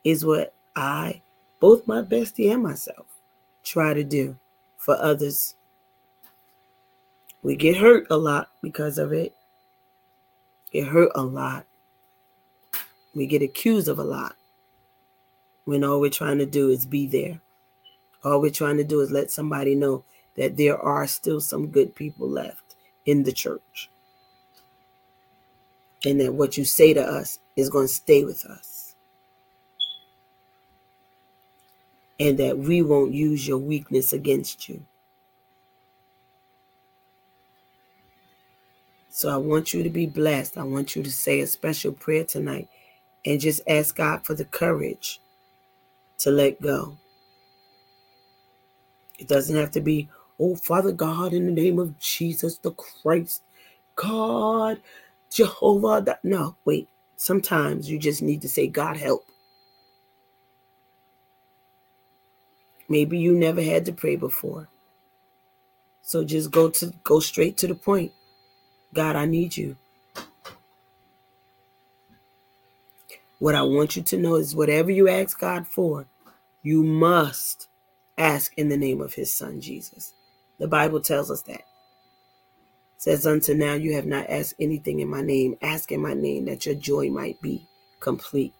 is 0.02 0.24
what 0.24 0.54
I, 0.74 1.20
both 1.60 1.86
my 1.86 2.00
bestie 2.00 2.52
and 2.52 2.62
myself, 2.62 3.06
try 3.62 3.92
to 3.92 4.02
do 4.02 4.36
for 4.78 4.96
others. 4.96 5.54
We 7.42 7.54
get 7.54 7.76
hurt 7.76 8.06
a 8.10 8.16
lot 8.16 8.48
because 8.62 8.98
of 8.98 9.12
it. 9.12 9.34
Get 10.72 10.88
hurt 10.88 11.12
a 11.14 11.22
lot. 11.22 11.66
We 13.14 13.26
get 13.26 13.42
accused 13.42 13.88
of 13.88 13.98
a 13.98 14.04
lot 14.04 14.34
when 15.66 15.84
all 15.84 16.00
we're 16.00 16.08
trying 16.08 16.38
to 16.38 16.46
do 16.46 16.70
is 16.70 16.86
be 16.86 17.06
there. 17.06 17.40
All 18.24 18.40
we're 18.40 18.50
trying 18.50 18.78
to 18.78 18.84
do 18.84 19.00
is 19.00 19.10
let 19.10 19.30
somebody 19.30 19.74
know 19.74 20.04
that 20.36 20.56
there 20.56 20.78
are 20.78 21.06
still 21.06 21.40
some 21.40 21.68
good 21.68 21.94
people 21.94 22.28
left 22.28 22.76
in 23.04 23.24
the 23.24 23.32
church. 23.32 23.90
And 26.04 26.20
that 26.20 26.34
what 26.34 26.56
you 26.56 26.64
say 26.64 26.94
to 26.94 27.02
us 27.02 27.40
is 27.56 27.68
going 27.68 27.88
to 27.88 27.92
stay 27.92 28.24
with 28.24 28.46
us. 28.46 28.94
And 32.18 32.38
that 32.38 32.58
we 32.58 32.80
won't 32.80 33.12
use 33.12 33.46
your 33.46 33.58
weakness 33.58 34.12
against 34.12 34.68
you. 34.68 34.86
So 39.10 39.30
I 39.30 39.36
want 39.36 39.74
you 39.74 39.82
to 39.82 39.90
be 39.90 40.06
blessed. 40.06 40.58
I 40.58 40.62
want 40.62 40.94
you 40.94 41.02
to 41.02 41.10
say 41.10 41.40
a 41.40 41.46
special 41.46 41.90
prayer 41.90 42.24
tonight 42.24 42.68
and 43.24 43.40
just 43.40 43.62
ask 43.66 43.96
God 43.96 44.24
for 44.24 44.34
the 44.34 44.44
courage 44.44 45.20
to 46.18 46.30
let 46.30 46.60
go. 46.60 46.98
It 49.18 49.28
doesn't 49.28 49.56
have 49.56 49.70
to 49.72 49.80
be, 49.80 50.08
oh, 50.40 50.56
Father 50.56 50.92
God, 50.92 51.32
in 51.32 51.46
the 51.46 51.52
name 51.62 51.78
of 51.78 51.98
Jesus 51.98 52.58
the 52.58 52.72
Christ, 52.72 53.42
God, 53.96 54.80
Jehovah. 55.30 56.02
That, 56.04 56.24
no, 56.24 56.56
wait. 56.64 56.88
Sometimes 57.16 57.90
you 57.90 57.98
just 57.98 58.22
need 58.22 58.42
to 58.42 58.48
say, 58.48 58.66
God, 58.66 58.96
help. 58.98 59.26
Maybe 62.88 63.18
you 63.18 63.34
never 63.34 63.62
had 63.62 63.86
to 63.86 63.92
pray 63.92 64.16
before. 64.16 64.68
So 66.02 66.24
just 66.24 66.50
go 66.50 66.70
to 66.70 66.92
go 67.04 67.20
straight 67.20 67.56
to 67.58 67.66
the 67.68 67.74
point. 67.74 68.12
God, 68.94 69.16
I 69.16 69.26
need 69.26 69.56
you. 69.56 69.76
What 73.38 73.54
I 73.54 73.62
want 73.62 73.96
you 73.96 74.02
to 74.02 74.16
know 74.16 74.36
is 74.36 74.56
whatever 74.56 74.90
you 74.90 75.08
ask 75.08 75.38
God 75.38 75.66
for, 75.66 76.06
you 76.62 76.82
must 76.82 77.68
ask 78.16 78.52
in 78.56 78.68
the 78.68 78.76
name 78.76 79.00
of 79.00 79.14
his 79.14 79.32
son 79.32 79.60
Jesus. 79.60 80.14
The 80.58 80.68
Bible 80.68 81.00
tells 81.00 81.30
us 81.30 81.42
that. 81.42 81.60
It 81.60 81.64
says 82.96 83.26
unto 83.26 83.54
now 83.54 83.74
you 83.74 83.94
have 83.94 84.06
not 84.06 84.30
asked 84.30 84.54
anything 84.58 85.00
in 85.00 85.08
my 85.08 85.20
name. 85.20 85.56
Ask 85.60 85.92
in 85.92 86.00
my 86.00 86.14
name 86.14 86.46
that 86.46 86.64
your 86.64 86.74
joy 86.74 87.10
might 87.10 87.40
be 87.42 87.66
complete. 88.00 88.54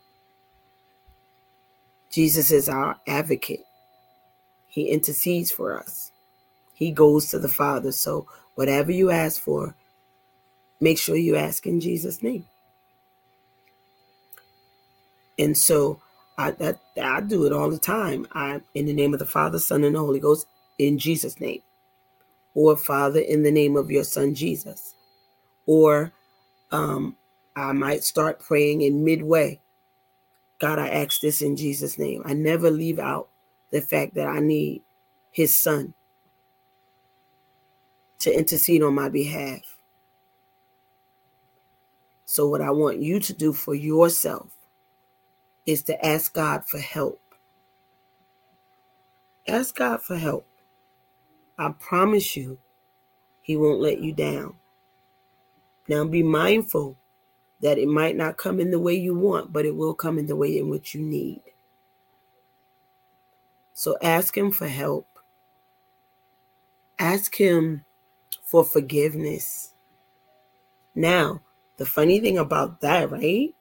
Jesus 2.11 2.51
is 2.51 2.69
our 2.69 2.97
advocate. 3.07 3.65
He 4.67 4.91
intercedes 4.91 5.51
for 5.51 5.79
us. 5.79 6.13
He 6.75 6.91
goes 6.91 7.31
to 7.31 7.39
the 7.39 7.49
Father. 7.49 7.93
So 7.93 8.27
whatever 8.55 8.93
you 8.93 9.11
ask 9.11 9.41
for, 9.41 9.75
make 10.81 10.99
sure 10.99 11.17
you 11.17 11.37
ask 11.37 11.67
in 11.67 11.81
Jesus' 11.81 12.23
name. 12.23 12.45
And 15.39 15.57
so 15.57 16.01
I 16.39 16.53
that 16.53 16.81
I 17.01 17.21
do 17.21 17.47
it 17.47 17.53
all 17.53 17.71
the 17.71 17.79
time. 17.79 18.27
I 18.33 18.61
in 18.75 18.87
the 18.87 18.93
name 18.93 19.13
of 19.13 19.19
the 19.19 19.27
Father, 19.27 19.59
Son, 19.59 19.85
and 19.85 19.95
the 19.95 20.01
Holy 20.01 20.21
Ghost, 20.21 20.47
in 20.79 20.99
Jesus' 20.99 21.41
name. 21.41 21.63
Or 22.55 22.77
Father, 22.77 23.21
in 23.21 23.43
the 23.43 23.51
name 23.51 23.77
of 23.77 23.91
your 23.91 24.05
son 24.05 24.35
Jesus. 24.35 24.95
Or 25.67 26.13
um, 26.71 27.17
I 27.55 27.73
might 27.73 28.03
start 28.03 28.41
praying 28.41 28.83
in 28.83 29.05
midway. 29.05 29.61
God, 30.59 30.79
I 30.79 30.89
ask 30.89 31.21
this 31.21 31.43
in 31.43 31.57
Jesus' 31.57 31.99
name. 31.99 32.23
I 32.25 32.33
never 32.33 32.71
leave 32.71 32.99
out 32.99 33.29
the 33.71 33.83
fact 33.83 34.15
that 34.15 34.27
I 34.27 34.41
need 34.41 34.83
his 35.31 35.57
son 35.57 35.93
to 38.21 38.35
intercede 38.35 38.83
on 38.83 38.95
my 38.95 39.11
behalf. 39.11 39.61
So, 42.25 42.49
what 42.49 42.63
I 42.63 42.71
want 42.71 43.01
you 43.01 43.21
to 43.21 43.33
do 43.35 43.53
for 43.53 43.75
yourself 43.75 44.56
is 45.67 45.83
to 45.83 46.07
ask 46.07 46.33
God 46.33 46.65
for 46.65 46.79
help. 46.79 47.21
Ask 49.49 49.77
God 49.77 50.01
for 50.01 50.17
help. 50.17 50.47
I 51.59 51.73
promise 51.79 52.37
you, 52.37 52.59
He 53.43 53.57
won't 53.57 53.81
let 53.81 54.01
you 54.01 54.13
down. 54.13 54.55
Now, 55.89 56.05
be 56.05 56.23
mindful 56.23 56.97
that 57.61 57.79
it 57.79 57.89
might 57.89 58.17
not 58.17 58.37
come 58.37 58.61
in 58.61 58.71
the 58.71 58.79
way 58.79 58.95
you 58.95 59.15
want, 59.15 59.53
but 59.53 59.65
it 59.65 59.75
will 59.75 59.95
come 59.95 60.19
in 60.19 60.27
the 60.27 60.37
way 60.37 60.57
in 60.57 60.69
which 60.69 60.95
you 60.95 61.03
need. 61.03 61.43
So, 63.73 63.97
ask 64.03 64.37
Him 64.37 64.53
for 64.53 64.69
help. 64.69 65.09
Ask 66.99 67.37
Him 67.37 67.85
for 68.45 68.65
forgiveness. 68.65 69.73
Now, 70.95 71.43
the 71.77 71.87
funny 71.87 72.21
thing 72.21 72.39
about 72.39 72.81
that, 72.81 73.11
right, 73.11 73.55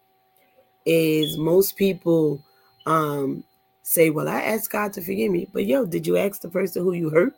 is 0.85 1.37
most 1.37 1.75
people 1.75 2.41
um 2.85 3.43
say, 3.83 4.09
Well, 4.09 4.27
I 4.27 4.41
asked 4.41 4.71
God 4.71 4.93
to 4.93 5.01
forgive 5.01 5.31
me. 5.31 5.47
But 5.51 5.65
yo, 5.65 5.85
did 5.85 6.05
you 6.07 6.17
ask 6.17 6.41
the 6.41 6.49
person 6.49 6.83
who 6.83 6.93
you 6.93 7.09
hurt? 7.09 7.33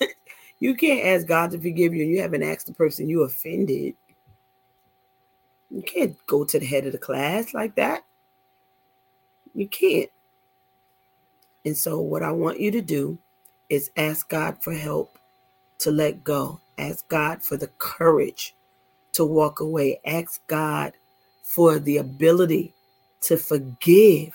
you 0.58 0.74
can't 0.74 1.06
ask 1.06 1.26
God 1.26 1.50
to 1.52 1.58
forgive 1.58 1.94
you 1.94 2.02
and 2.02 2.10
you 2.10 2.20
haven't 2.20 2.42
asked 2.42 2.66
the 2.66 2.74
person 2.74 3.08
you 3.08 3.22
offended. 3.22 3.94
You 5.70 5.82
can't 5.82 6.16
go 6.26 6.44
to 6.44 6.58
the 6.58 6.66
head 6.66 6.86
of 6.86 6.92
the 6.92 6.98
class 6.98 7.54
like 7.54 7.74
that. 7.76 8.04
You 9.54 9.68
can't. 9.68 10.10
And 11.64 11.76
so, 11.76 12.00
what 12.00 12.22
I 12.22 12.32
want 12.32 12.60
you 12.60 12.70
to 12.72 12.82
do 12.82 13.18
is 13.68 13.90
ask 13.96 14.28
God 14.28 14.62
for 14.62 14.72
help 14.72 15.18
to 15.78 15.90
let 15.90 16.24
go. 16.24 16.60
Ask 16.78 17.08
God 17.08 17.42
for 17.42 17.56
the 17.56 17.68
courage 17.78 18.54
to 19.12 19.24
walk 19.24 19.60
away. 19.60 20.00
Ask 20.04 20.46
God 20.46 20.92
for 21.42 21.78
the 21.78 21.98
ability 21.98 22.74
to 23.22 23.36
forgive. 23.36 24.32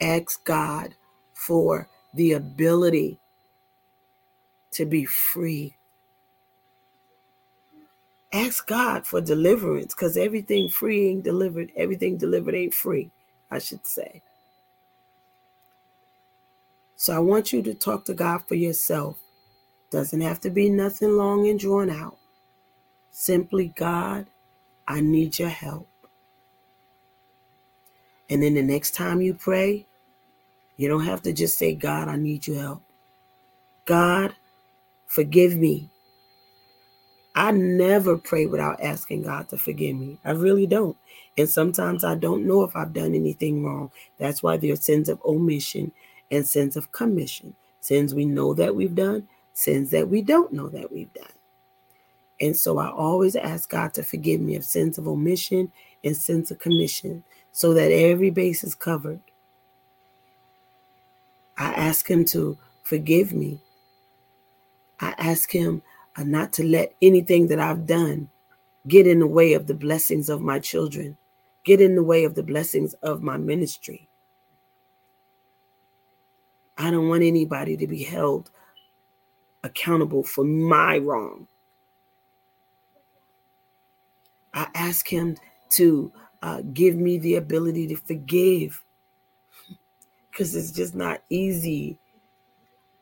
Ask 0.00 0.44
God 0.44 0.94
for 1.34 1.88
the 2.14 2.32
ability 2.32 3.18
to 4.72 4.86
be 4.86 5.04
free. 5.04 5.76
Ask 8.32 8.66
God 8.66 9.06
for 9.06 9.20
deliverance 9.20 9.94
because 9.94 10.16
everything 10.16 10.68
free 10.68 11.08
ain't 11.08 11.24
delivered, 11.24 11.70
everything 11.76 12.16
delivered 12.16 12.54
ain't 12.54 12.74
free, 12.74 13.10
I 13.50 13.58
should 13.58 13.86
say. 13.86 14.22
So 16.96 17.14
I 17.14 17.18
want 17.18 17.52
you 17.52 17.62
to 17.62 17.74
talk 17.74 18.04
to 18.06 18.14
God 18.14 18.46
for 18.46 18.54
yourself. 18.54 19.18
Doesn't 19.90 20.20
have 20.22 20.40
to 20.40 20.50
be 20.50 20.70
nothing 20.70 21.16
long 21.16 21.48
and 21.48 21.58
drawn 21.58 21.90
out. 21.90 22.16
Simply, 23.10 23.72
God, 23.76 24.26
I 24.86 25.00
need 25.00 25.38
your 25.38 25.48
help. 25.48 25.88
And 28.28 28.42
then 28.42 28.54
the 28.54 28.62
next 28.62 28.92
time 28.94 29.20
you 29.20 29.34
pray, 29.34 29.86
you 30.76 30.88
don't 30.88 31.04
have 31.04 31.22
to 31.22 31.32
just 31.32 31.58
say, 31.58 31.74
God, 31.74 32.08
I 32.08 32.16
need 32.16 32.46
your 32.46 32.60
help. 32.60 32.82
God, 33.84 34.34
forgive 35.06 35.56
me. 35.56 35.90
I 37.34 37.50
never 37.50 38.18
pray 38.18 38.46
without 38.46 38.82
asking 38.82 39.22
God 39.22 39.48
to 39.48 39.56
forgive 39.56 39.96
me. 39.96 40.18
I 40.24 40.32
really 40.32 40.66
don't. 40.66 40.96
And 41.38 41.48
sometimes 41.48 42.04
I 42.04 42.14
don't 42.14 42.46
know 42.46 42.62
if 42.62 42.76
I've 42.76 42.92
done 42.92 43.14
anything 43.14 43.64
wrong. 43.64 43.90
That's 44.18 44.42
why 44.42 44.58
there 44.58 44.72
are 44.72 44.76
sins 44.76 45.08
of 45.08 45.20
omission 45.24 45.92
and 46.30 46.46
sins 46.46 46.76
of 46.76 46.92
commission. 46.92 47.54
Sins 47.80 48.14
we 48.14 48.26
know 48.26 48.54
that 48.54 48.76
we've 48.76 48.94
done, 48.94 49.28
sins 49.54 49.90
that 49.90 50.08
we 50.08 50.22
don't 50.22 50.52
know 50.52 50.68
that 50.68 50.92
we've 50.92 51.12
done. 51.14 51.26
And 52.42 52.56
so 52.58 52.78
I 52.78 52.90
always 52.90 53.36
ask 53.36 53.70
God 53.70 53.94
to 53.94 54.04
forgive 54.04 54.42
me 54.42 54.56
of 54.56 54.66
sins 54.66 54.98
of 54.98 55.08
omission 55.08 55.72
and 56.04 56.16
sins 56.18 56.52
of 56.52 56.60
commission 56.60 57.24
so 57.52 57.74
that 57.74 57.92
every 57.92 58.30
base 58.30 58.64
is 58.64 58.76
covered. 58.76 59.22
I 61.58 61.72
ask 61.74 62.10
Him 62.10 62.24
to 62.26 62.58
forgive 62.82 63.32
me. 63.32 63.60
I 65.00 65.14
ask 65.18 65.52
Him 65.52 65.82
uh, 66.16 66.24
not 66.24 66.52
to 66.54 66.64
let 66.64 66.94
anything 67.02 67.48
that 67.48 67.60
I've 67.60 67.86
done 67.86 68.30
get 68.88 69.06
in 69.06 69.20
the 69.20 69.28
way 69.28 69.54
of 69.54 69.68
the 69.68 69.74
blessings 69.74 70.28
of 70.28 70.42
my 70.42 70.58
children, 70.58 71.18
get 71.64 71.80
in 71.80 71.96
the 71.96 72.04
way 72.04 72.24
of 72.24 72.34
the 72.34 72.42
blessings 72.42 72.94
of 72.96 73.22
my 73.22 73.38
ministry. 73.38 74.08
I 76.78 76.90
don't 76.90 77.08
want 77.08 77.24
anybody 77.24 77.76
to 77.78 77.86
be 77.86 78.04
held 78.04 78.50
accountable 79.64 80.24
for 80.24 80.44
my 80.44 80.98
wrong. 80.98 81.48
I 84.54 84.68
ask 84.74 85.08
Him 85.08 85.36
to 85.70 86.12
uh, 86.42 86.62
give 86.72 86.96
me 86.96 87.18
the 87.18 87.36
ability 87.36 87.86
to 87.88 87.96
forgive 87.96 88.82
because 90.30 90.54
it's 90.56 90.72
just 90.72 90.94
not 90.94 91.22
easy, 91.30 91.98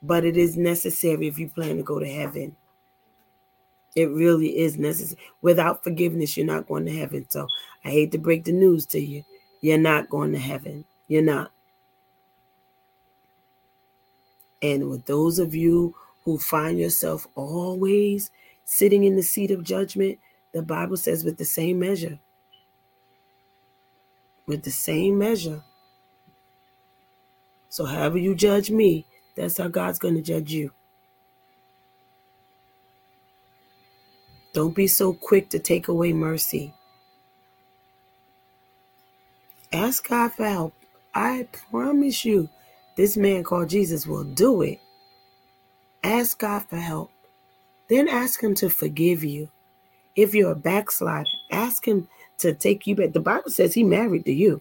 but 0.03 0.25
it 0.25 0.37
is 0.37 0.57
necessary 0.57 1.27
if 1.29 1.39
you 1.39 1.49
plan 1.49 1.77
to 1.77 1.83
go 1.83 1.99
to 1.99 2.09
heaven. 2.09 2.57
It 3.97 4.07
really 4.11 4.59
is 4.59 4.79
necessary. 4.79 5.21
Without 5.43 5.83
forgiveness, 5.85 6.37
you're 6.37 6.47
not 6.47 6.69
going 6.69 6.87
to 6.87 6.97
heaven. 6.97 7.27
So 7.29 7.49
I 7.85 7.91
hate 7.91 8.13
to 8.13 8.19
break 8.19 8.45
the 8.45 8.53
news 8.53 8.87
to 8.87 9.01
you. 9.01 9.25
You're 9.61 9.79
not 9.79 10.09
going 10.09 10.33
to 10.33 10.39
heaven. 10.39 10.85
You're 11.09 11.23
not. 11.23 11.51
And 14.63 14.89
with 14.91 15.07
those 15.07 15.39
of 15.39 15.55
you 15.55 15.95
who 16.25 16.39
find 16.39 16.79
yourself 16.79 17.27
always 17.35 18.31
sitting 18.65 19.05
in 19.05 19.17
the 19.17 19.23
seat 19.23 19.51
of 19.51 19.65
judgment, 19.65 20.19
the 20.53 20.63
Bible 20.63 20.97
says 20.97 21.25
with 21.25 21.39
the 21.39 21.45
same 21.45 21.79
measure. 21.79 22.19
With 24.47 24.63
the 24.63 24.71
same 24.71 25.19
measure. 25.19 25.63
So, 27.69 27.85
however 27.85 28.19
you 28.19 28.35
judge 28.35 28.71
me, 28.71 29.07
that's 29.37 29.59
how 29.59 29.69
God's 29.69 29.99
going 29.99 30.15
to 30.15 30.23
judge 30.23 30.53
you. 30.53 30.73
Don't 34.53 34.75
be 34.75 34.89
so 34.89 35.13
quick 35.13 35.49
to 35.51 35.61
take 35.61 35.87
away 35.87 36.13
mercy. 36.13 36.75
Ask 39.73 40.09
God 40.09 40.33
for 40.33 40.47
help. 40.47 40.75
I 41.15 41.47
promise 41.71 42.25
you, 42.25 42.49
this 42.97 43.17
man 43.17 43.45
called 43.45 43.69
Jesus 43.69 44.07
will 44.07 44.25
do 44.25 44.63
it. 44.63 44.81
Ask 46.03 46.41
God 46.41 46.65
for 46.65 46.77
help. 46.77 47.13
Then 47.89 48.09
ask 48.09 48.43
Him 48.43 48.55
to 48.57 48.69
forgive 48.69 49.23
you. 49.23 49.49
If 50.17 50.35
you're 50.35 50.53
a 50.53 50.57
backslider, 50.57 51.29
ask 51.51 51.87
Him 51.87 52.09
to 52.39 52.55
take 52.55 52.87
you 52.87 52.95
back. 52.97 53.13
The 53.13 53.21
Bible 53.21 53.51
says 53.51 53.75
He 53.75 53.85
married 53.85 54.25
to 54.25 54.33
you. 54.33 54.61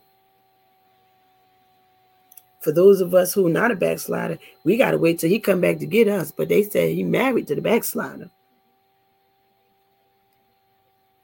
For 2.60 2.72
those 2.74 3.00
of 3.02 3.14
us 3.14 3.34
who 3.34 3.48
are 3.48 3.52
not 3.52 3.72
a 3.72 3.76
backslider, 3.76 4.38
we 4.64 4.78
got 4.78 4.92
to 4.92 4.98
wait 4.98 5.20
till 5.20 5.30
He 5.30 5.40
come 5.40 5.62
back 5.62 5.80
to 5.80 5.86
get 5.86 6.08
us. 6.08 6.32
But 6.32 6.50
they 6.50 6.64
say 6.64 6.94
He 6.94 7.04
married 7.04 7.48
to 7.48 7.56
the 7.56 7.62
backslider. 7.62 8.30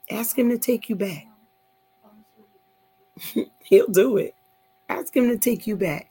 Ask 0.09 0.37
Him 0.37 0.49
to 0.49 0.57
take 0.57 0.89
you 0.89 0.95
back. 0.95 1.27
He'll 3.63 3.87
do 3.87 4.17
it. 4.17 4.35
Ask 4.89 5.15
Him 5.15 5.29
to 5.29 5.37
take 5.37 5.67
you 5.67 5.75
back. 5.75 6.09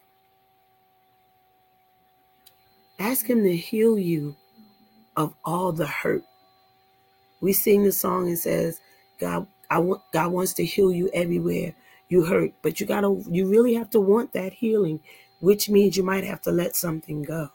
Ask 2.98 3.26
Him 3.26 3.42
to 3.42 3.56
heal 3.56 3.98
you 3.98 4.36
of 5.16 5.34
all 5.44 5.72
the 5.72 5.86
hurt. 5.86 6.24
We 7.44 7.52
sing 7.52 7.84
the 7.84 7.92
song 7.92 8.28
and 8.28 8.38
says, 8.38 8.80
God, 9.20 9.46
I 9.70 9.78
want 9.78 10.02
God 10.12 10.32
wants 10.32 10.54
to 10.54 10.64
heal 10.64 10.92
you 10.92 11.10
everywhere 11.14 11.74
you 12.08 12.24
hurt, 12.24 12.54
but 12.62 12.80
you 12.80 12.86
gotta 12.86 13.22
you 13.30 13.46
really 13.48 13.74
have 13.74 13.90
to 13.90 14.00
want 14.00 14.32
that 14.32 14.54
healing, 14.54 15.00
which 15.40 15.68
means 15.68 15.96
you 15.96 16.04
might 16.04 16.24
have 16.24 16.40
to 16.42 16.52
let 16.52 16.76
something 16.76 17.22
go. 17.22 17.50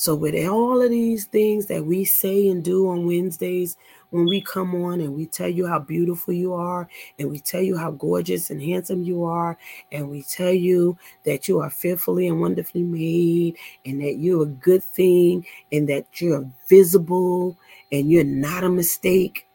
So, 0.00 0.14
with 0.14 0.36
all 0.46 0.80
of 0.80 0.90
these 0.90 1.24
things 1.24 1.66
that 1.66 1.84
we 1.84 2.04
say 2.04 2.46
and 2.46 2.62
do 2.62 2.88
on 2.88 3.04
Wednesdays, 3.04 3.76
when 4.10 4.26
we 4.26 4.40
come 4.40 4.72
on 4.84 5.00
and 5.00 5.16
we 5.16 5.26
tell 5.26 5.48
you 5.48 5.66
how 5.66 5.80
beautiful 5.80 6.32
you 6.32 6.54
are, 6.54 6.88
and 7.18 7.28
we 7.28 7.40
tell 7.40 7.60
you 7.60 7.76
how 7.76 7.90
gorgeous 7.90 8.48
and 8.48 8.62
handsome 8.62 9.02
you 9.02 9.24
are, 9.24 9.58
and 9.90 10.08
we 10.08 10.22
tell 10.22 10.52
you 10.52 10.96
that 11.24 11.48
you 11.48 11.58
are 11.58 11.68
fearfully 11.68 12.28
and 12.28 12.40
wonderfully 12.40 12.84
made, 12.84 13.56
and 13.84 14.00
that 14.00 14.18
you're 14.18 14.44
a 14.44 14.46
good 14.46 14.84
thing, 14.84 15.44
and 15.72 15.88
that 15.88 16.20
you're 16.20 16.48
visible, 16.68 17.56
and 17.90 18.08
you're 18.08 18.22
not 18.22 18.62
a 18.62 18.68
mistake. 18.68 19.48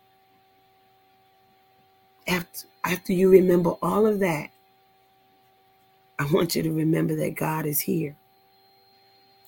After, 2.28 2.68
after 2.84 3.14
you 3.14 3.30
remember 3.30 3.76
all 3.82 4.06
of 4.06 4.20
that, 4.20 4.50
I 6.20 6.26
want 6.34 6.54
you 6.54 6.64
to 6.64 6.74
remember 6.74 7.16
that 7.16 7.36
God 7.36 7.66
is 7.66 7.80
here. 7.80 8.18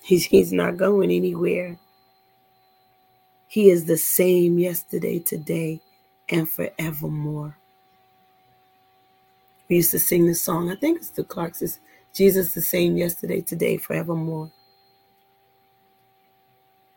He's, 0.06 0.26
he's 0.26 0.54
not 0.54 0.78
going 0.78 1.12
anywhere. 1.12 1.80
He 3.48 3.72
is 3.72 3.86
the 3.86 3.98
same 3.98 4.60
yesterday, 4.60 5.18
today, 5.18 5.82
and 6.30 6.48
forevermore. 6.48 7.58
We 9.68 9.78
used 9.78 9.92
to 9.92 10.00
sing 10.00 10.28
this 10.28 10.44
song. 10.44 10.70
I 10.70 10.76
think 10.76 10.98
it's 11.00 11.10
the 11.10 11.24
Clarks. 11.24 11.64
It's 11.64 11.80
Jesus 12.14 12.54
the 12.54 12.62
same 12.62 12.98
yesterday, 12.98 13.42
today, 13.42 13.78
forevermore. 13.78 14.52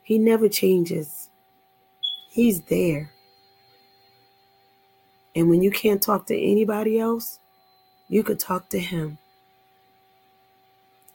He 0.03 0.19
never 0.19 0.49
changes. 0.51 1.31
He's 2.29 2.61
there. 2.63 3.11
And 5.35 5.49
when 5.49 5.63
you 5.63 5.71
can't 5.71 6.03
talk 6.03 6.27
to 6.27 6.39
anybody 6.39 7.01
else, 7.01 7.41
you 8.09 8.23
could 8.23 8.39
talk 8.39 8.69
to 8.71 8.79
him. 8.79 9.17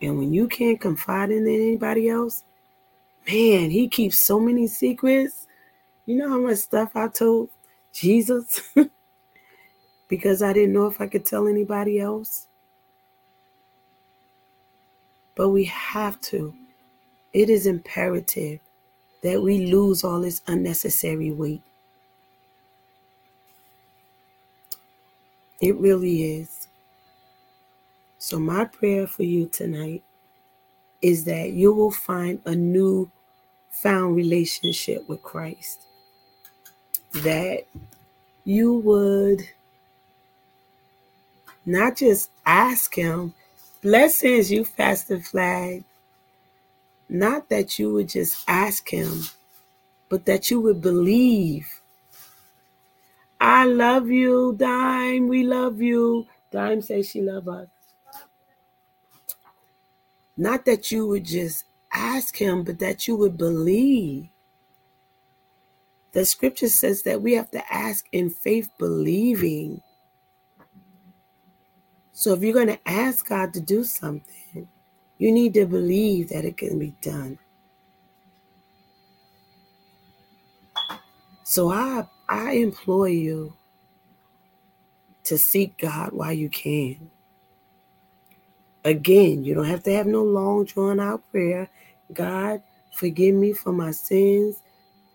And 0.04 0.20
when 0.20 0.34
you 0.34 0.50
can't 0.50 0.82
confide 0.82 1.32
in 1.32 1.48
anybody 1.48 2.10
else, 2.10 2.44
man, 3.26 3.72
he 3.72 3.88
keeps 3.88 4.26
so 4.28 4.38
many 4.40 4.68
secrets. 4.68 5.48
You 6.06 6.18
know 6.18 6.30
how 6.30 6.40
much 6.40 6.58
stuff 6.60 6.92
I 6.96 7.08
told 7.08 7.50
Jesus 7.94 8.62
because 10.10 10.42
I 10.44 10.52
didn't 10.52 10.74
know 10.74 10.88
if 10.88 11.00
I 11.00 11.08
could 11.08 11.26
tell 11.26 11.48
anybody 11.48 12.02
else? 12.02 12.48
But 15.36 15.50
we 15.50 15.66
have 15.66 16.20
to. 16.22 16.54
It 17.34 17.50
is 17.50 17.66
imperative 17.66 18.60
that 19.24 19.42
we 19.42 19.68
lose 19.68 20.04
all 20.04 20.22
this 20.22 20.42
unnecessary 20.48 21.32
weight. 21.32 21.62
It 25.62 25.78
really 25.78 26.40
is. 26.40 26.63
So, 28.24 28.40
my 28.40 28.64
prayer 28.64 29.06
for 29.06 29.24
you 29.24 29.48
tonight 29.50 30.02
is 31.02 31.26
that 31.26 31.52
you 31.52 31.74
will 31.74 31.92
find 31.92 32.40
a 32.46 32.56
new 32.56 33.12
found 33.70 34.16
relationship 34.16 35.10
with 35.10 35.22
Christ. 35.22 35.82
That 37.12 37.66
you 38.46 38.76
would 38.76 39.42
not 41.66 41.98
just 41.98 42.30
ask 42.46 42.96
Him, 42.96 43.34
blessings, 43.82 44.50
you 44.50 44.64
fasted 44.64 45.26
flag. 45.26 45.84
Not 47.10 47.50
that 47.50 47.78
you 47.78 47.92
would 47.92 48.08
just 48.08 48.42
ask 48.48 48.88
Him, 48.88 49.24
but 50.08 50.24
that 50.28 50.50
you 50.50 50.62
would 50.62 50.80
believe. 50.82 51.82
I 53.42 53.66
love 53.66 54.10
you, 54.10 54.56
Dime. 54.58 55.28
We 55.28 55.44
love 55.44 55.82
you. 55.82 56.26
Dime 56.52 56.82
says 56.82 57.10
she 57.10 57.22
love 57.22 57.50
us. 57.50 57.68
Not 60.38 60.66
that 60.66 60.92
you 60.92 61.08
would 61.08 61.26
just 61.26 61.66
ask 61.92 62.38
him, 62.38 62.64
but 62.64 62.80
that 62.80 63.08
you 63.08 63.16
would 63.16 63.38
believe. 63.38 64.30
The 66.14 66.26
scripture 66.26 66.70
says 66.70 67.04
that 67.04 67.22
we 67.22 67.34
have 67.34 67.52
to 67.52 67.74
ask 67.74 68.06
in 68.12 68.30
faith, 68.30 68.70
believing. 68.80 69.82
So 72.14 72.34
if 72.34 72.42
you're 72.42 72.54
going 72.54 72.68
to 72.68 72.80
ask 72.88 73.28
God 73.28 73.54
to 73.54 73.62
do 73.62 73.84
something, 73.84 74.68
you 75.18 75.32
need 75.32 75.54
to 75.56 75.66
believe 75.66 76.30
that 76.30 76.46
it 76.46 76.58
can 76.58 76.80
be 76.80 76.96
done. 77.02 77.40
So 81.44 81.72
I 81.72 82.08
I 82.30 82.54
implore 82.54 83.10
you 83.10 83.56
to 85.26 85.38
seek 85.38 85.78
God 85.78 86.14
while 86.14 86.34
you 86.34 86.50
can. 86.50 87.12
Again, 88.86 89.44
you 89.44 89.54
don't 89.54 89.66
have 89.66 89.84
to 89.84 89.94
have 89.94 90.08
no 90.08 90.24
long 90.24 90.66
drawn 90.66 91.00
out 91.00 91.24
prayer. 91.32 91.70
God, 92.12 92.62
forgive 92.92 93.34
me 93.34 93.54
for 93.54 93.72
my 93.72 93.92
sins. 93.92 94.62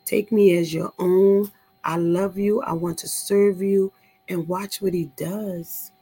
Take 0.07 0.33
me 0.33 0.57
as 0.57 0.73
your 0.73 0.93
own. 0.99 1.51
I 1.85 1.97
love 1.97 2.39
you. 2.39 2.63
I 2.63 2.73
want 2.73 2.99
to 2.99 3.09
serve 3.09 3.61
you. 3.61 3.93
And 4.29 4.49
watch 4.49 4.81
what 4.81 4.95
he 4.95 5.07
does. 5.17 5.93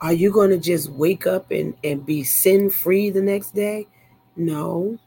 Are 0.00 0.12
you 0.12 0.30
going 0.30 0.50
to 0.50 0.58
just 0.58 0.90
wake 0.90 1.26
up 1.26 1.50
and, 1.50 1.74
and 1.82 2.04
be 2.04 2.22
sin 2.22 2.70
free 2.70 3.10
the 3.10 3.22
next 3.22 3.54
day? 3.54 3.86
No. 4.36 4.98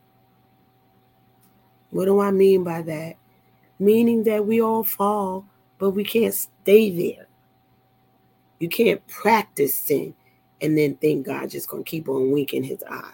What 1.92 2.06
do 2.06 2.20
I 2.20 2.32
mean 2.32 2.64
by 2.64 2.82
that? 2.82 3.16
Meaning 3.80 4.24
that 4.26 4.46
we 4.46 4.62
all 4.62 4.84
fall, 4.84 5.46
but 5.78 5.92
we 5.92 6.04
can't 6.04 6.34
stay 6.34 6.90
there. 7.16 7.29
You 8.60 8.70
can't 8.70 9.06
practice 9.08 9.74
sin 9.74 10.14
and 10.62 10.78
then 10.78 10.96
think 10.96 11.26
God 11.26 11.50
just 11.50 11.70
gonna 11.70 11.84
keep 11.84 12.10
on 12.10 12.32
winking 12.32 12.64
his 12.64 12.84
eye. 12.90 13.14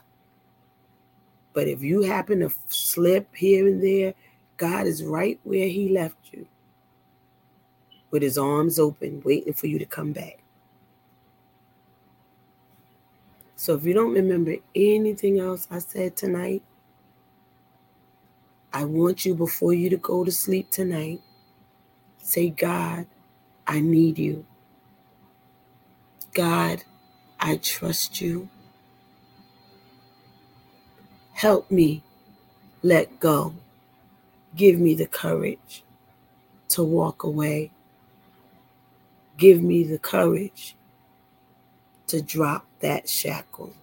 But 1.54 1.68
if 1.68 1.82
you 1.82 2.02
happen 2.02 2.40
to 2.42 2.52
slip 2.68 3.34
here 3.36 3.68
and 3.68 3.82
there, 3.82 4.14
God 4.58 4.88
is 4.88 5.04
right 5.04 5.40
where 5.44 5.68
he 5.68 5.90
left 5.90 6.18
you 6.32 6.48
with 8.12 8.22
his 8.22 8.38
arms 8.38 8.80
open, 8.80 9.22
waiting 9.24 9.54
for 9.54 9.68
you 9.68 9.80
to 9.80 9.86
come 9.86 10.12
back. 10.12 10.40
So 13.56 13.76
if 13.76 13.86
you 13.86 13.94
don't 13.94 14.14
remember 14.14 14.56
anything 14.76 15.40
else 15.40 15.68
I 15.72 15.80
said 15.80 16.16
tonight, 16.16 16.62
I 18.74 18.84
want 18.84 19.26
you 19.26 19.34
before 19.34 19.74
you 19.74 19.90
to 19.90 19.98
go 19.98 20.26
to 20.26 20.32
sleep 20.32 20.70
tonight, 20.70 21.22
say, 22.18 22.50
God, 22.50 23.08
I 23.66 23.80
need 23.80 24.20
you. 24.20 24.46
God, 26.36 26.84
I 27.40 27.56
trust 27.56 28.20
you. 28.20 28.50
Help 31.32 31.72
me 31.72 32.04
let 32.84 33.22
go. 33.22 33.56
Give 34.54 34.78
me 34.78 34.96
the 34.96 35.08
courage 35.08 35.84
to 36.70 36.84
walk 36.84 37.24
away. 37.24 37.72
Give 39.38 39.64
me 39.64 39.86
the 39.86 39.98
courage 39.98 40.76
to 42.08 42.22
drop 42.22 42.66
that 42.82 43.08
shackle. 43.08 43.74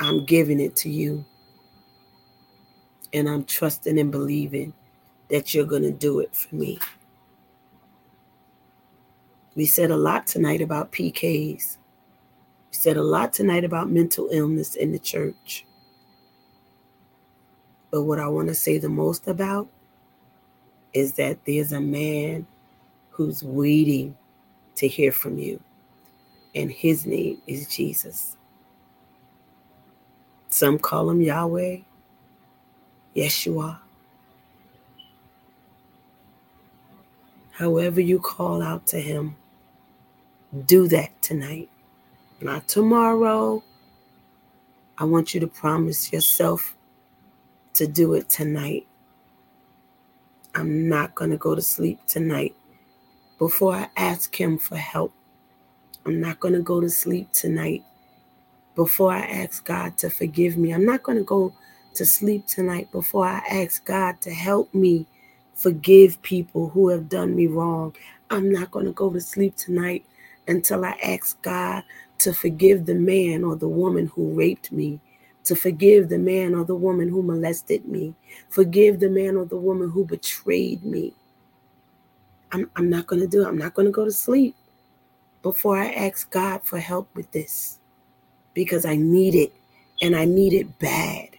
I'm 0.00 0.26
giving 0.26 0.60
it 0.60 0.76
to 0.76 0.90
you. 0.90 1.24
And 3.14 3.26
I'm 3.26 3.44
trusting 3.44 3.98
and 3.98 4.12
believing 4.12 4.74
that 5.30 5.54
you're 5.54 5.64
going 5.64 5.82
to 5.82 5.92
do 5.92 6.20
it 6.20 6.34
for 6.36 6.54
me. 6.54 6.78
We 9.58 9.66
said 9.66 9.90
a 9.90 9.96
lot 9.96 10.24
tonight 10.28 10.60
about 10.60 10.92
PKs. 10.92 11.78
We 12.70 12.76
said 12.76 12.96
a 12.96 13.02
lot 13.02 13.32
tonight 13.32 13.64
about 13.64 13.90
mental 13.90 14.28
illness 14.30 14.76
in 14.76 14.92
the 14.92 15.00
church. 15.00 15.66
But 17.90 18.04
what 18.04 18.20
I 18.20 18.28
want 18.28 18.46
to 18.50 18.54
say 18.54 18.78
the 18.78 18.88
most 18.88 19.26
about 19.26 19.66
is 20.92 21.14
that 21.14 21.44
there's 21.44 21.72
a 21.72 21.80
man 21.80 22.46
who's 23.10 23.42
waiting 23.42 24.16
to 24.76 24.86
hear 24.86 25.10
from 25.10 25.38
you, 25.38 25.60
and 26.54 26.70
his 26.70 27.04
name 27.04 27.42
is 27.48 27.66
Jesus. 27.66 28.36
Some 30.50 30.78
call 30.78 31.10
him 31.10 31.20
Yahweh, 31.20 31.78
Yeshua. 33.16 33.80
However, 37.50 38.00
you 38.00 38.20
call 38.20 38.62
out 38.62 38.86
to 38.86 39.00
him, 39.00 39.34
do 40.66 40.88
that 40.88 41.20
tonight. 41.22 41.68
Not 42.40 42.68
tomorrow. 42.68 43.62
I 44.96 45.04
want 45.04 45.34
you 45.34 45.40
to 45.40 45.46
promise 45.46 46.12
yourself 46.12 46.76
to 47.74 47.86
do 47.86 48.14
it 48.14 48.28
tonight. 48.28 48.86
I'm 50.54 50.88
not 50.88 51.14
going 51.14 51.30
to 51.30 51.36
go 51.36 51.54
to 51.54 51.62
sleep 51.62 52.00
tonight 52.06 52.54
before 53.38 53.74
I 53.74 53.88
ask 53.96 54.34
him 54.34 54.58
for 54.58 54.76
help. 54.76 55.12
I'm 56.06 56.20
not 56.20 56.40
going 56.40 56.54
to 56.54 56.60
go 56.60 56.80
to 56.80 56.90
sleep 56.90 57.32
tonight 57.32 57.84
before 58.74 59.12
I 59.12 59.20
ask 59.20 59.64
God 59.64 59.98
to 59.98 60.10
forgive 60.10 60.56
me. 60.56 60.72
I'm 60.72 60.86
not 60.86 61.02
going 61.02 61.18
to 61.18 61.24
go 61.24 61.52
to 61.94 62.06
sleep 62.06 62.46
tonight 62.46 62.90
before 62.90 63.26
I 63.26 63.42
ask 63.50 63.84
God 63.84 64.20
to 64.22 64.30
help 64.30 64.72
me 64.72 65.06
forgive 65.54 66.22
people 66.22 66.68
who 66.70 66.88
have 66.88 67.08
done 67.08 67.34
me 67.36 67.46
wrong. 67.46 67.94
I'm 68.30 68.50
not 68.50 68.70
going 68.70 68.86
to 68.86 68.92
go 68.92 69.10
to 69.10 69.20
sleep 69.20 69.56
tonight 69.56 70.04
until 70.48 70.84
I 70.84 70.98
ask 71.02 71.40
God 71.42 71.84
to 72.18 72.32
forgive 72.32 72.86
the 72.86 72.94
man 72.94 73.44
or 73.44 73.56
the 73.56 73.68
woman 73.68 74.06
who 74.08 74.34
raped 74.34 74.72
me, 74.72 75.00
to 75.44 75.54
forgive 75.54 76.08
the 76.08 76.18
man 76.18 76.54
or 76.54 76.64
the 76.64 76.74
woman 76.74 77.08
who 77.08 77.22
molested 77.22 77.86
me, 77.86 78.14
forgive 78.48 79.00
the 79.00 79.08
man 79.10 79.36
or 79.36 79.44
the 79.44 79.56
woman 79.56 79.90
who 79.90 80.04
betrayed 80.04 80.84
me. 80.84 81.14
I'm, 82.52 82.70
I'm 82.76 82.90
not 82.90 83.06
going 83.06 83.20
to 83.20 83.28
do 83.28 83.44
it. 83.44 83.48
I'm 83.48 83.58
not 83.58 83.74
going 83.74 83.86
to 83.86 83.92
go 83.92 84.04
to 84.04 84.12
sleep 84.12 84.56
before 85.42 85.78
I 85.78 85.90
ask 85.92 86.30
God 86.30 86.62
for 86.64 86.78
help 86.78 87.08
with 87.14 87.30
this 87.32 87.78
because 88.54 88.84
I 88.84 88.96
need 88.96 89.34
it 89.34 89.52
and 90.02 90.16
I 90.16 90.24
need 90.24 90.54
it 90.54 90.78
bad. 90.78 91.30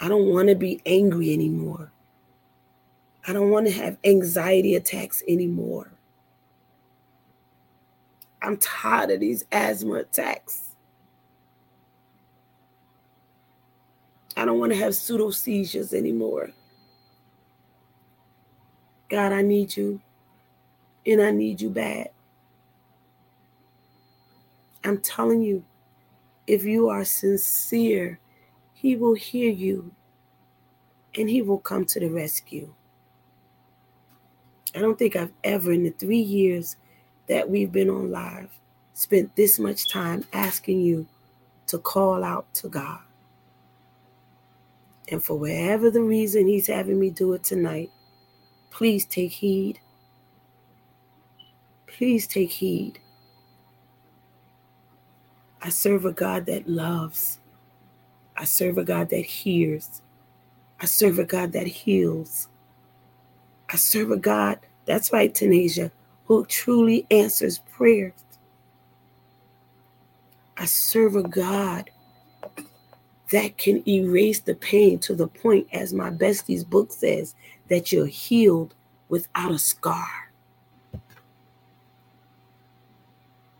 I 0.00 0.08
don't 0.08 0.26
want 0.26 0.48
to 0.48 0.54
be 0.54 0.80
angry 0.86 1.32
anymore. 1.32 1.90
I 3.26 3.32
don't 3.32 3.50
want 3.50 3.66
to 3.66 3.72
have 3.72 3.98
anxiety 4.04 4.74
attacks 4.74 5.22
anymore. 5.28 5.90
I'm 8.42 8.56
tired 8.58 9.10
of 9.10 9.20
these 9.20 9.44
asthma 9.50 9.94
attacks. 9.94 10.74
I 14.36 14.44
don't 14.44 14.60
want 14.60 14.72
to 14.72 14.78
have 14.78 14.94
pseudo 14.94 15.30
seizures 15.30 15.92
anymore. 15.92 16.50
God, 19.08 19.32
I 19.32 19.42
need 19.42 19.76
you, 19.76 20.00
and 21.06 21.20
I 21.20 21.30
need 21.30 21.60
you 21.60 21.70
bad. 21.70 22.10
I'm 24.84 24.98
telling 24.98 25.42
you, 25.42 25.64
if 26.46 26.64
you 26.64 26.88
are 26.88 27.04
sincere, 27.04 28.20
He 28.74 28.96
will 28.96 29.14
hear 29.14 29.50
you 29.50 29.90
and 31.16 31.28
He 31.28 31.42
will 31.42 31.58
come 31.58 31.84
to 31.86 32.00
the 32.00 32.08
rescue. 32.08 32.72
I 34.74 34.78
don't 34.78 34.98
think 34.98 35.16
I've 35.16 35.32
ever, 35.42 35.72
in 35.72 35.82
the 35.82 35.90
three 35.90 36.20
years 36.20 36.76
that 37.28 37.48
we've 37.48 37.72
been 37.72 37.90
on 37.90 38.10
live, 38.10 38.50
spent 38.94 39.34
this 39.36 39.58
much 39.58 39.88
time 39.90 40.24
asking 40.32 40.80
you 40.80 41.06
to 41.68 41.78
call 41.78 42.24
out 42.24 42.52
to 42.54 42.68
God. 42.68 43.00
And 45.10 45.22
for 45.22 45.38
whatever 45.38 45.90
the 45.90 46.02
reason 46.02 46.46
He's 46.46 46.66
having 46.66 47.00
me 47.00 47.10
do 47.10 47.32
it 47.34 47.44
tonight, 47.44 47.90
please 48.70 49.04
take 49.04 49.32
heed. 49.32 49.80
Please 51.86 52.26
take 52.26 52.52
heed. 52.52 52.98
I 55.62 55.70
serve 55.70 56.04
a 56.04 56.12
God 56.12 56.46
that 56.46 56.68
loves. 56.68 57.40
I 58.36 58.44
serve 58.44 58.78
a 58.78 58.84
God 58.84 59.10
that 59.10 59.24
hears. 59.24 60.02
I 60.80 60.86
serve 60.86 61.18
a 61.18 61.24
God 61.24 61.52
that 61.52 61.66
heals. 61.66 62.48
I 63.70 63.76
serve 63.76 64.10
a 64.12 64.16
God, 64.16 64.60
that's 64.86 65.12
right, 65.12 65.32
Tanasia, 65.34 65.90
who 66.28 66.44
truly 66.46 67.06
answers 67.10 67.58
prayers. 67.58 68.12
I 70.58 70.66
serve 70.66 71.16
a 71.16 71.22
God 71.22 71.90
that 73.32 73.56
can 73.56 73.86
erase 73.88 74.40
the 74.40 74.54
pain 74.54 74.98
to 75.00 75.14
the 75.14 75.26
point, 75.26 75.66
as 75.72 75.94
my 75.94 76.10
bestie's 76.10 76.64
book 76.64 76.92
says, 76.92 77.34
that 77.68 77.92
you're 77.92 78.06
healed 78.06 78.74
without 79.08 79.52
a 79.52 79.58
scar. 79.58 80.30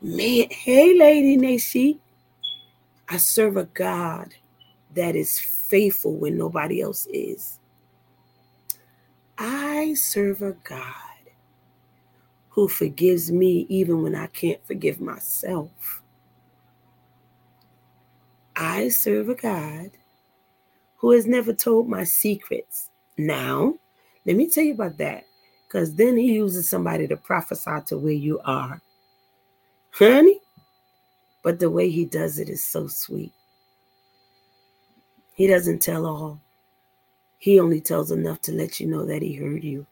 Man, 0.03 0.49
hey, 0.51 0.97
Lady 0.97 1.37
Nashi. 1.37 1.99
I 3.09 3.16
serve 3.16 3.57
a 3.57 3.64
God 3.64 4.35
that 4.95 5.16
is 5.16 5.41
faithful 5.41 6.16
when 6.16 6.37
nobody 6.37 6.83
else 6.83 7.07
is. 7.07 7.59
I 9.39 9.95
serve 9.95 10.43
a 10.43 10.53
God 10.53 11.07
who 12.59 12.66
forgives 12.66 13.30
me 13.30 13.64
even 13.68 14.02
when 14.02 14.16
I 14.16 14.26
can't 14.26 14.59
forgive 14.66 15.00
myself. 15.00 16.02
I 18.56 18.88
serve 18.88 19.28
a 19.28 19.36
God 19.36 19.92
who 20.96 21.12
has 21.12 21.24
never 21.24 21.52
told 21.52 21.88
my 21.88 22.02
secrets. 22.02 22.90
Now, 23.16 23.74
let 24.26 24.34
me 24.34 24.50
tell 24.50 24.64
you 24.64 24.72
about 24.72 24.98
that 24.98 25.22
because 25.68 25.94
then 25.94 26.16
he 26.16 26.32
uses 26.32 26.68
somebody 26.68 27.06
to 27.06 27.16
prophesy 27.16 27.80
to 27.86 27.96
where 27.96 28.11
you 28.11 28.40
are. 28.44 28.82
Honey, 29.92 30.40
but 31.44 31.61
the 31.61 31.70
way 31.70 31.88
he 31.90 32.06
does 32.06 32.40
it 32.40 32.48
is 32.48 32.64
so 32.64 32.88
sweet. 32.88 33.32
He 35.32 35.46
doesn't 35.46 35.80
tell 35.80 36.06
all. 36.06 36.40
He 37.38 37.61
only 37.61 37.80
tells 37.80 38.11
enough 38.11 38.40
to 38.40 38.52
let 38.52 38.80
you 38.80 38.88
know 38.88 39.06
that 39.06 39.22
he 39.22 39.34
heard 39.34 39.62
you 39.62 39.86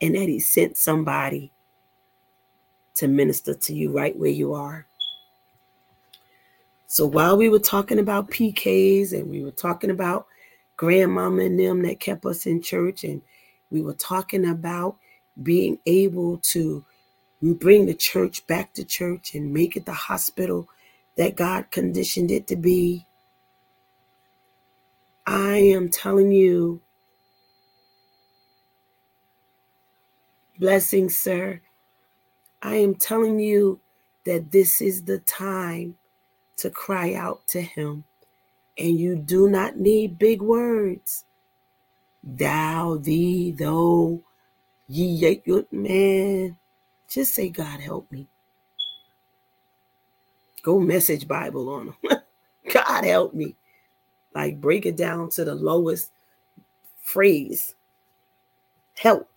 and 0.00 0.14
that 0.14 0.28
he 0.28 0.38
sent 0.38 0.76
somebody 0.76 1.52
to 2.94 3.08
minister 3.08 3.54
to 3.54 3.74
you 3.74 3.90
right 3.90 4.16
where 4.16 4.30
you 4.30 4.54
are. 4.54 4.86
So 6.86 7.06
while 7.06 7.36
we 7.36 7.48
were 7.48 7.58
talking 7.58 7.98
about 7.98 8.30
PKs 8.30 9.12
and 9.12 9.28
we 9.28 9.42
were 9.42 9.50
talking 9.50 9.90
about 9.90 10.26
grandmama 10.76 11.42
and 11.42 11.58
them 11.58 11.82
that 11.82 12.00
kept 12.00 12.24
us 12.24 12.46
in 12.46 12.62
church 12.62 13.04
and 13.04 13.22
we 13.70 13.82
were 13.82 13.94
talking 13.94 14.46
about 14.46 14.96
being 15.42 15.78
able 15.86 16.40
to 16.52 16.84
bring 17.42 17.86
the 17.86 17.94
church 17.94 18.46
back 18.46 18.72
to 18.74 18.84
church 18.84 19.34
and 19.34 19.52
make 19.52 19.76
it 19.76 19.84
the 19.84 19.92
hospital 19.92 20.68
that 21.16 21.36
God 21.36 21.70
conditioned 21.70 22.30
it 22.30 22.46
to 22.46 22.56
be. 22.56 23.06
I 25.26 25.56
am 25.56 25.88
telling 25.88 26.30
you, 26.30 26.80
blessings, 30.58 31.16
sir. 31.16 31.60
I 32.62 32.76
am 32.76 32.94
telling 32.94 33.38
you 33.38 33.80
that 34.24 34.50
this 34.50 34.80
is 34.80 35.04
the 35.04 35.18
time 35.18 35.96
to 36.56 36.70
cry 36.70 37.14
out 37.14 37.46
to 37.48 37.60
Him. 37.60 38.04
And 38.78 38.98
you 38.98 39.16
do 39.16 39.48
not 39.48 39.78
need 39.78 40.18
big 40.18 40.42
words. 40.42 41.24
Thou, 42.22 42.98
thee, 43.00 43.52
though, 43.52 44.20
ye, 44.88 45.36
good 45.36 45.72
man. 45.72 46.58
Just 47.08 47.34
say, 47.34 47.48
God, 47.48 47.80
help 47.80 48.10
me. 48.10 48.26
Go 50.62 50.80
message 50.80 51.28
Bible 51.28 51.70
on 51.70 51.94
them. 52.02 52.20
God, 52.72 53.04
help 53.04 53.32
me. 53.34 53.54
Like 54.34 54.60
break 54.60 54.84
it 54.84 54.96
down 54.96 55.30
to 55.30 55.44
the 55.44 55.54
lowest 55.54 56.10
phrase. 57.00 57.74
Help. 58.94 59.30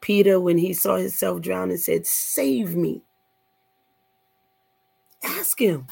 Peter, 0.00 0.40
when 0.40 0.58
he 0.58 0.72
saw 0.72 0.96
himself 0.96 1.40
drowning, 1.40 1.76
said, 1.76 2.06
Save 2.06 2.76
me. 2.76 3.02
Ask 5.22 5.60
him. 5.60 5.86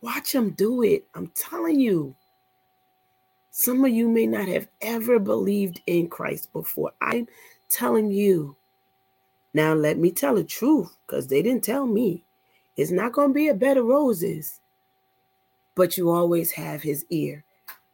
Watch 0.00 0.34
him 0.34 0.50
do 0.50 0.82
it. 0.82 1.04
I'm 1.14 1.28
telling 1.34 1.78
you. 1.80 2.14
Some 3.50 3.84
of 3.84 3.92
you 3.92 4.08
may 4.08 4.26
not 4.26 4.48
have 4.48 4.68
ever 4.80 5.18
believed 5.18 5.82
in 5.86 6.08
Christ 6.08 6.52
before. 6.52 6.92
I'm 7.00 7.28
telling 7.68 8.10
you. 8.10 8.56
Now, 9.54 9.74
let 9.74 9.98
me 9.98 10.10
tell 10.10 10.34
the 10.34 10.44
truth 10.44 10.96
because 11.06 11.28
they 11.28 11.42
didn't 11.42 11.64
tell 11.64 11.86
me. 11.86 12.24
It's 12.76 12.90
not 12.90 13.12
going 13.12 13.28
to 13.28 13.34
be 13.34 13.48
a 13.48 13.54
bed 13.54 13.76
of 13.76 13.84
roses 13.84 14.60
but 15.74 15.96
you 15.96 16.10
always 16.10 16.52
have 16.52 16.82
his 16.82 17.04
ear. 17.10 17.44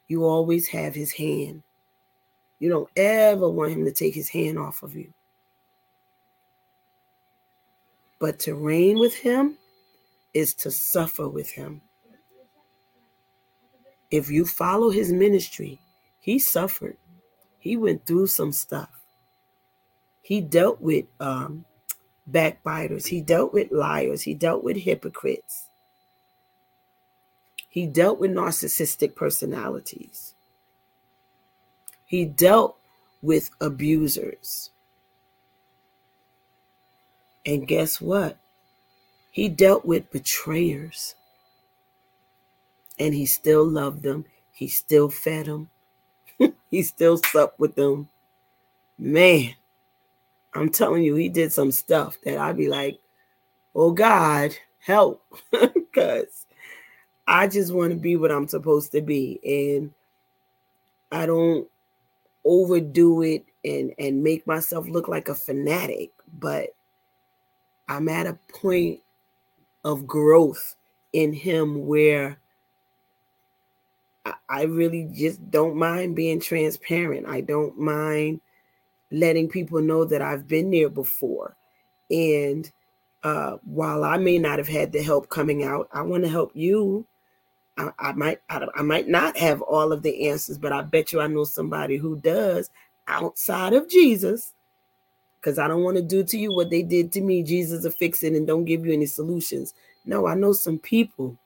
You 0.09 0.25
always 0.25 0.67
have 0.69 0.95
his 0.95 1.13
hand. 1.13 1.63
You 2.59 2.71
don't 2.71 2.91
ever 2.97 3.49
want 3.49 3.73
him 3.73 3.85
to 3.85 3.93
take 3.93 4.15
his 4.15 4.29
hand 4.29 4.59
off 4.59 4.83
of 4.83 4.97
you. 4.97 5.13
But 8.19 8.39
to 8.41 8.55
reign 8.55 8.99
with 8.99 9.15
him 9.15 9.59
is 10.35 10.55
to 10.55 10.71
suffer 10.71 11.29
with 11.29 11.51
him. 11.51 11.83
If 14.11 14.31
you 14.31 14.45
follow 14.45 14.91
his 14.91 15.13
ministry, 15.13 15.81
he 16.19 16.39
suffered. 16.39 16.97
He 17.59 17.77
went 17.77 18.07
through 18.07 18.29
some 18.29 18.53
stuff. 18.53 18.91
He 20.23 20.41
dealt 20.41 20.81
with 20.81 21.07
um, 21.21 21.65
backbiters. 22.27 23.07
He 23.07 23.21
dealt 23.21 23.53
with 23.53 23.73
liars. 23.73 24.23
He 24.23 24.35
dealt 24.35 24.63
with 24.63 24.77
hypocrites. 24.77 25.69
He 27.69 27.87
dealt 27.87 28.19
with 28.19 28.31
narcissistic 28.31 29.15
personalities. 29.15 30.35
He 32.05 32.25
dealt 32.25 32.77
with 33.21 33.51
abusers. 33.61 34.71
And 37.49 37.67
guess 37.67 37.99
what? 37.99 38.37
He 39.31 39.49
dealt 39.49 39.87
with 39.87 40.11
betrayers. 40.11 41.15
And 42.99 43.15
he 43.15 43.25
still 43.25 43.65
loved 43.67 44.03
them. 44.03 44.27
He 44.53 44.69
still 44.69 45.09
fed 45.09 45.47
them. 45.47 45.71
he 46.71 46.83
still 46.83 47.17
supped 47.17 47.59
with 47.59 47.75
them. 47.75 48.11
Man, 48.99 49.55
I'm 50.53 50.69
telling 50.69 51.03
you, 51.03 51.15
he 51.15 51.31
did 51.31 51.51
some 51.51 51.73
stuff 51.73 52.19
that 52.23 52.37
I'd 52.37 52.59
be 52.59 52.69
like, 52.69 52.99
oh 53.75 53.93
God, 53.93 54.55
help. 54.81 55.25
Because 55.91 56.45
I 57.27 57.49
just 57.49 57.73
want 57.73 57.93
to 57.93 57.97
be 57.97 58.15
what 58.17 58.31
I'm 58.31 58.47
supposed 58.47 58.93
to 58.93 59.01
be. 59.01 59.41
And 59.43 59.95
I 61.11 61.25
don't 61.25 61.67
overdo 62.45 63.23
it 63.23 63.47
and 63.65 63.95
and 63.99 64.23
make 64.23 64.47
myself 64.47 64.87
look 64.87 65.09
like 65.09 65.29
a 65.29 65.35
fanatic, 65.35 66.11
but 66.39 66.75
I'm 67.89 68.09
at 68.09 68.27
a 68.27 68.39
point 68.53 69.01
of 69.85 70.07
growth 70.07 70.77
in 71.13 71.33
him 71.33 71.87
where 71.87 72.39
I, 74.49 74.63
really 74.65 75.09
just 75.15 75.51
don't 75.51 75.77
mind 75.77 76.17
being 76.17 76.41
transparent. 76.41 77.27
I 77.27 77.41
don't 77.41 77.79
mind 77.79 78.41
letting 79.11 79.49
people 79.49 79.81
know 79.81 80.05
that 80.05 80.21
I've 80.21 80.47
been 80.47 80.71
there 80.71 80.91
before. 80.91 81.57
And 82.11 82.71
uh, 83.23 83.57
while 83.65 84.05
I 84.05 84.19
may 84.19 84.39
not 84.39 84.59
have 84.59 84.69
had 84.69 84.93
the 84.93 85.03
help 85.03 85.29
coming 85.29 85.65
out, 85.65 85.89
I 85.93 86.03
want 86.03 86.25
to 86.25 86.31
help 86.31 86.53
you. 86.55 87.07
I, 87.77 87.91
I 87.99 88.13
might 88.13 88.41
I, 88.49 88.67
I 88.75 88.83
might 88.83 89.09
not 89.09 89.37
have 89.37 89.63
all 89.63 89.93
of 89.93 90.03
the 90.03 90.29
answers, 90.29 90.59
but 90.59 90.73
I 90.73 90.83
bet 90.83 91.13
you 91.13 91.21
I 91.21 91.27
know 91.27 91.45
somebody 91.45 91.97
who 91.97 92.21
does 92.21 92.71
outside 93.07 93.73
of 93.73 93.89
Jesus. 93.89 94.53
Because 95.49 95.59
I 95.59 95.67
don't 95.67 95.83
want 95.83 95.97
to 95.97 96.03
do 96.03 96.23
to 96.25 96.37
you 96.39 96.53
what 96.53 96.69
they 96.69 96.83
did 96.83 97.11
to 97.13 97.23
me. 97.23 97.43
Jesus 97.43 97.83
will 97.83 97.91
fix 97.91 98.23
it 98.23 98.35
and 98.35 98.47
don't 98.47 98.67
give 98.67 98.85
you 98.85 98.93
any 98.93 99.07
solutions. 99.07 99.73
No, 100.05 100.27
I 100.27 100.35
know 100.35 100.53
some 100.53 100.79
people 100.79 101.39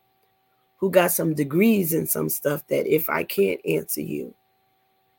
who 0.79 0.91
got 0.91 1.13
some 1.13 1.35
degrees 1.35 1.93
and 1.93 2.11
some 2.11 2.29
stuff 2.29 2.67
that 2.67 2.93
if 2.93 3.09
I 3.09 3.23
can't 3.23 3.61
answer 3.65 4.01
you, 4.01 4.35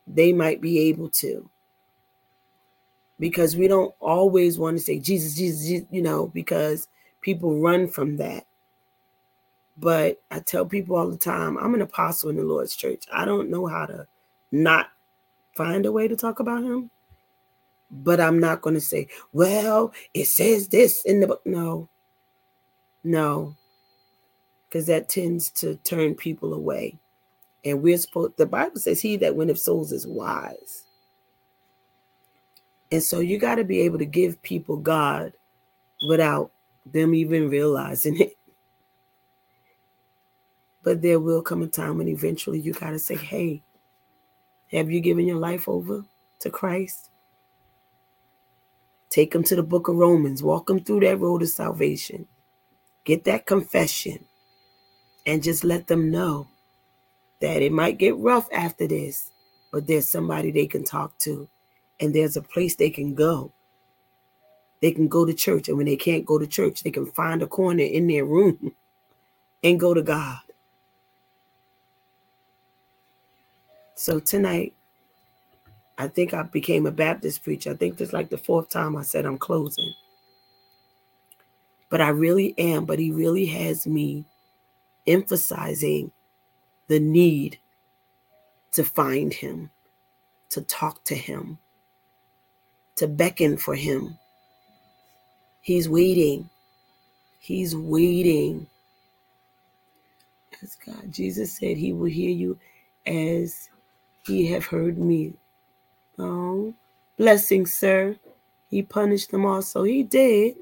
they 0.06 0.34
might 0.34 0.60
be 0.60 0.80
able 0.90 1.08
to 1.12 1.50
because 3.22 3.56
we 3.56 3.70
don't 3.70 3.96
always 4.02 4.60
want 4.60 4.78
to 4.78 4.84
say 4.84 5.00
Jesus, 5.00 5.34
Jesus, 5.34 5.66
Jesus, 5.66 5.88
you 5.90 6.02
know, 6.02 6.28
because 6.28 6.90
people 7.22 7.62
run 7.62 7.88
from 7.88 8.18
that. 8.18 8.46
But 9.78 10.22
I 10.30 10.40
tell 10.40 10.66
people 10.66 10.98
all 10.98 11.10
the 11.10 11.16
time, 11.16 11.58
I'm 11.58 11.74
an 11.74 11.82
apostle 11.82 12.32
in 12.32 12.36
the 12.36 12.44
Lord's 12.44 12.76
church. 12.76 13.06
I 13.14 13.24
don't 13.24 13.50
know 13.50 13.66
how 13.66 13.86
to 13.86 14.08
not 14.52 14.88
find 15.56 15.86
a 15.86 15.92
way 15.94 16.10
to 16.10 16.18
talk 16.18 16.42
about 16.42 16.66
him. 16.66 16.90
But 17.96 18.20
I'm 18.20 18.40
not 18.40 18.62
going 18.62 18.74
to 18.74 18.82
say, 18.82 19.08
well, 19.34 19.94
it 20.16 20.26
says 20.26 20.68
this 20.68 21.06
in 21.06 21.20
the 21.20 21.28
book. 21.28 21.42
No, 21.46 21.90
no, 23.04 23.56
because 24.68 24.88
that 24.88 25.10
tends 25.10 25.52
to 25.52 25.76
turn 25.76 26.16
people 26.16 26.56
away. 26.56 26.98
And 27.64 27.84
we're 27.84 27.98
supposed, 27.98 28.36
the 28.38 28.48
Bible 28.48 28.78
says, 28.78 29.00
he 29.00 29.16
that 29.18 29.36
winneth 29.36 29.60
souls 29.60 29.92
is 29.92 30.08
wise. 30.08 30.86
And 32.92 33.04
so 33.04 33.20
you 33.20 33.38
got 33.38 33.56
to 33.56 33.64
be 33.64 33.82
able 33.82 34.00
to 34.00 34.06
give 34.06 34.42
people 34.42 34.78
God 34.78 35.34
without 36.08 36.52
them 36.86 37.14
even 37.14 37.48
realizing 37.48 38.20
it. 38.20 38.36
But 40.84 41.02
there 41.02 41.20
will 41.20 41.42
come 41.42 41.62
a 41.62 41.68
time 41.68 42.00
when 42.00 42.08
eventually 42.08 42.60
you 42.60 42.74
got 42.74 42.90
to 42.90 43.00
say, 43.00 43.16
hey, 43.16 43.62
have 44.72 44.92
you 44.92 45.00
given 45.00 45.28
your 45.28 45.38
life 45.38 45.70
over 45.70 46.04
to 46.40 46.50
Christ? 46.50 47.12
Take 49.14 49.32
them 49.32 49.44
to 49.44 49.56
the 49.56 49.62
book 49.62 49.90
of 49.90 49.96
Romans, 49.96 50.42
walk 50.42 50.66
them 50.66 50.80
through 50.80 51.02
that 51.02 51.20
road 51.20 51.44
of 51.44 51.50
salvation, 51.50 52.26
get 53.06 53.26
that 53.26 53.46
confession, 53.46 54.26
and 55.28 55.44
just 55.44 55.64
let 55.64 55.86
them 55.86 56.10
know 56.10 56.48
that 57.40 57.62
it 57.62 57.72
might 57.72 58.00
get 58.00 58.18
rough 58.18 58.50
after 58.52 58.88
this, 58.88 59.32
but 59.72 59.86
there's 59.86 60.10
somebody 60.10 60.50
they 60.50 60.66
can 60.66 60.84
talk 60.84 61.16
to 61.20 61.48
and 62.00 62.16
there's 62.16 62.38
a 62.38 62.42
place 62.42 62.76
they 62.76 62.90
can 62.90 63.14
go. 63.14 63.52
They 64.82 64.92
can 64.92 65.08
go 65.08 65.26
to 65.26 65.34
church, 65.36 65.70
and 65.70 65.78
when 65.78 65.86
they 65.86 65.96
can't 65.96 66.26
go 66.26 66.40
to 66.40 66.48
church, 66.48 66.82
they 66.82 66.90
can 66.90 67.06
find 67.06 67.44
a 67.44 67.48
corner 67.48 67.84
in 67.84 68.08
their 68.08 68.26
room 68.26 68.74
and 69.64 69.80
go 69.80 69.94
to 69.94 70.02
God. 70.02 70.40
So 73.94 74.20
tonight, 74.20 74.74
I 75.98 76.08
think 76.08 76.34
I 76.34 76.44
became 76.44 76.86
a 76.86 76.92
Baptist 76.92 77.44
preacher. 77.44 77.72
I 77.72 77.76
think 77.76 77.98
this 77.98 78.10
is 78.10 78.14
like 78.14 78.30
the 78.30 78.38
fourth 78.38 78.70
time 78.70 78.96
I 78.96 79.04
said 79.04 79.26
I'm 79.26 79.38
closing. 79.38 79.94
But 81.90 82.02
I 82.02 82.10
really 82.10 82.56
am, 82.58 82.86
but 82.86 83.00
he 83.00 83.12
really 83.12 83.46
has 83.48 83.88
me 83.88 84.26
emphasizing 85.08 86.12
the 86.88 87.00
need 87.00 87.60
to 88.74 88.84
find 88.84 89.34
him, 89.34 89.72
to 90.50 90.62
talk 90.62 91.04
to 91.06 91.16
him, 91.16 91.60
to 92.98 93.08
beckon 93.08 93.58
for 93.58 93.76
him. 93.76 94.18
He's 95.62 95.90
waiting. 95.90 96.50
He's 97.40 97.76
waiting. 97.76 98.68
As 100.62 100.76
God, 100.76 101.12
Jesus 101.12 101.58
said, 101.58 101.78
He 101.78 101.94
will 101.94 102.10
hear 102.10 102.30
you 102.30 102.58
as 103.06 103.70
He 104.26 104.48
have 104.48 104.66
heard 104.66 104.98
me. 104.98 105.34
Um, 106.20 106.26
oh, 106.26 106.74
blessing, 107.18 107.66
sir. 107.66 108.16
He 108.70 108.82
punished 108.82 109.32
them 109.32 109.46
also. 109.46 109.84
He 109.84 110.04
did. 110.04 110.56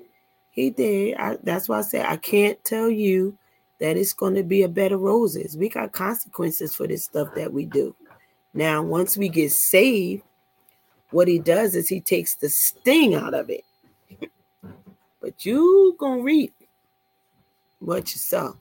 He 0.52 0.70
did. 0.70 1.16
I, 1.18 1.38
that's 1.44 1.70
why 1.70 1.80
I 1.80 1.82
said 1.82 2.06
I 2.06 2.18
can't 2.18 2.62
tell 2.64 2.90
you 2.90 3.38
that 3.80 3.98
it's 3.98 4.14
going 4.14 4.36
to 4.36 4.44
be 4.44 4.64
a 4.64 4.70
bed 4.70 4.92
of 4.92 5.02
roses. 5.02 5.58
We 5.58 5.70
got 5.70 5.92
consequences 5.92 6.76
for 6.76 6.88
this 6.88 7.06
stuff 7.06 7.34
that 7.36 7.52
we 7.52 7.66
do. 7.66 7.96
Now, 8.54 8.82
once 8.82 9.16
we 9.18 9.30
get 9.30 9.52
saved, 9.52 10.24
what 11.12 11.28
he 11.28 11.40
does 11.40 11.76
is 11.76 11.88
he 11.88 12.02
takes 12.02 12.36
the 12.36 12.50
sting 12.50 13.16
out 13.16 13.34
of 13.34 13.50
it. 13.50 13.64
but 15.22 15.46
you 15.46 15.96
gonna 16.00 16.22
reap 16.22 16.54
what 17.80 18.14
you 18.14 18.20
sow. 18.20 18.58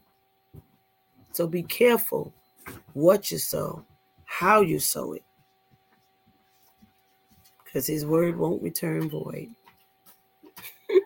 So 1.33 1.47
be 1.47 1.63
careful 1.63 2.33
what 2.93 3.31
you 3.31 3.39
sow, 3.39 3.85
how 4.25 4.61
you 4.61 4.79
sow 4.79 5.13
it. 5.13 5.25
Because 7.71 7.87
his 7.87 8.05
word 8.05 8.37
won't 8.37 8.63
return 8.63 9.09
void. 9.09 9.49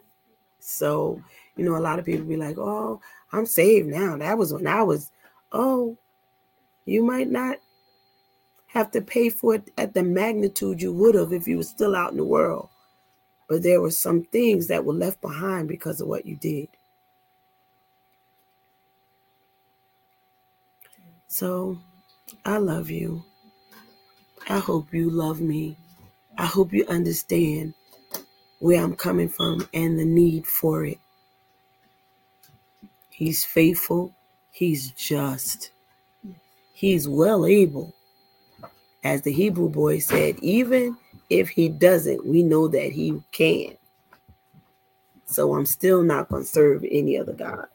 so, 0.58 1.20
you 1.56 1.64
know, 1.64 1.76
a 1.76 1.78
lot 1.78 1.98
of 1.98 2.06
people 2.06 2.24
be 2.24 2.36
like, 2.36 2.56
oh, 2.56 3.00
I'm 3.32 3.44
saved 3.44 3.88
now. 3.88 4.16
That 4.16 4.38
was 4.38 4.52
when 4.52 4.66
I 4.66 4.82
was, 4.82 5.10
oh, 5.52 5.98
you 6.86 7.04
might 7.04 7.30
not 7.30 7.58
have 8.68 8.90
to 8.92 9.02
pay 9.02 9.28
for 9.28 9.56
it 9.56 9.70
at 9.76 9.92
the 9.92 10.02
magnitude 10.02 10.80
you 10.80 10.92
would 10.92 11.14
have 11.14 11.32
if 11.32 11.46
you 11.46 11.58
were 11.58 11.62
still 11.62 11.94
out 11.94 12.10
in 12.12 12.16
the 12.16 12.24
world. 12.24 12.68
But 13.48 13.62
there 13.62 13.80
were 13.80 13.90
some 13.90 14.22
things 14.24 14.68
that 14.68 14.84
were 14.84 14.94
left 14.94 15.20
behind 15.20 15.68
because 15.68 16.00
of 16.00 16.08
what 16.08 16.24
you 16.24 16.36
did. 16.36 16.68
So 21.28 21.78
I 22.44 22.56
love 22.56 22.90
you. 22.90 23.22
I 24.48 24.58
hope 24.58 24.92
you 24.94 25.10
love 25.10 25.40
me. 25.40 25.76
I 26.38 26.46
hope 26.46 26.72
you 26.72 26.84
understand 26.88 27.74
where 28.60 28.82
I'm 28.82 28.96
coming 28.96 29.28
from 29.28 29.68
and 29.74 29.98
the 29.98 30.04
need 30.04 30.46
for 30.46 30.84
it. 30.84 30.98
He's 33.10 33.44
faithful. 33.44 34.14
He's 34.50 34.90
just. 34.92 35.70
He's 36.72 37.08
well 37.08 37.46
able 37.46 37.94
as 39.04 39.22
the 39.22 39.32
Hebrew 39.32 39.68
boy 39.68 39.98
said, 39.98 40.36
even 40.40 40.96
if 41.30 41.50
he 41.50 41.68
doesn't, 41.68 42.26
we 42.26 42.42
know 42.42 42.68
that 42.68 42.90
he 42.92 43.22
can. 43.32 43.76
So 45.26 45.54
I'm 45.54 45.66
still 45.66 46.02
not 46.02 46.28
going 46.28 46.42
to 46.42 46.48
serve 46.48 46.84
any 46.90 47.18
other 47.18 47.32
God 47.34 47.66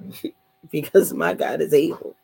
because 0.70 1.12
my 1.12 1.34
God 1.34 1.60
is 1.60 1.74
able. 1.74 2.14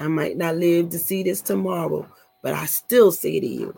I 0.00 0.08
might 0.08 0.36
not 0.36 0.56
live 0.56 0.90
to 0.90 0.98
see 0.98 1.22
this 1.22 1.40
tomorrow, 1.42 2.06
but 2.42 2.54
I 2.54 2.66
still 2.66 3.12
say 3.12 3.40
to 3.40 3.46
you, 3.46 3.76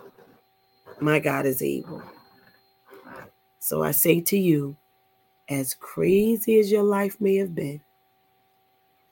my 1.01 1.19
God 1.21 1.47
is 1.47 1.63
able. 1.63 2.03
So 3.61 3.83
I 3.83 3.93
say 3.93 4.21
to 4.23 4.39
you, 4.39 4.77
as 5.49 5.75
crazy 5.75 6.61
as 6.61 6.73
your 6.73 6.85
life 6.85 7.21
may 7.21 7.37
have 7.37 7.55
been, 7.55 7.81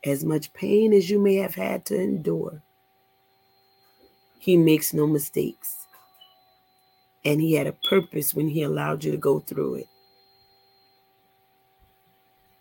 as 0.04 0.24
much 0.24 0.52
pain 0.52 0.92
as 0.92 1.10
you 1.10 1.18
may 1.18 1.36
have 1.36 1.54
had 1.54 1.84
to 1.86 2.00
endure, 2.00 2.62
he 4.38 4.56
makes 4.56 4.94
no 4.94 5.06
mistakes. 5.06 5.86
And 7.24 7.40
He 7.40 7.54
had 7.54 7.66
a 7.66 7.72
purpose 7.72 8.34
when 8.34 8.48
He 8.48 8.62
allowed 8.62 9.04
you 9.04 9.12
to 9.12 9.18
go 9.18 9.40
through 9.40 9.76
it. 9.76 9.88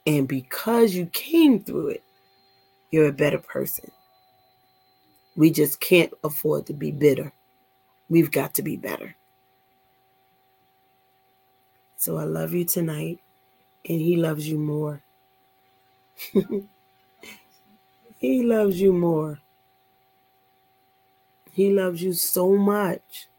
And 0.07 0.28
because 0.28 0.95
you 0.95 1.07
came 1.07 1.61
through 1.64 1.90
it, 1.90 2.03
You're 2.91 3.10
a 3.10 3.14
better 3.14 3.38
person. 3.40 3.91
We 5.40 5.52
just 5.52 5.80
can't 5.80 6.11
afford 6.22 6.66
to 6.66 6.74
be 6.74 6.91
bitter. 6.91 7.32
We've 8.10 8.30
got 8.30 8.53
to 8.56 8.61
be 8.61 8.76
better. 8.76 9.16
So 11.95 12.18
I 12.18 12.26
love 12.26 12.52
you 12.52 12.66
tonight, 12.66 13.22
and 13.88 14.02
He 14.02 14.18
loves 14.18 14.49
you 14.49 14.60
more. 14.60 15.02
he 18.18 18.44
loves 18.44 18.82
you 18.82 18.91
more. 18.91 19.40
He 21.53 21.72
loves 21.72 22.03
you 22.03 22.11
so 22.11 22.57
much. 22.57 23.30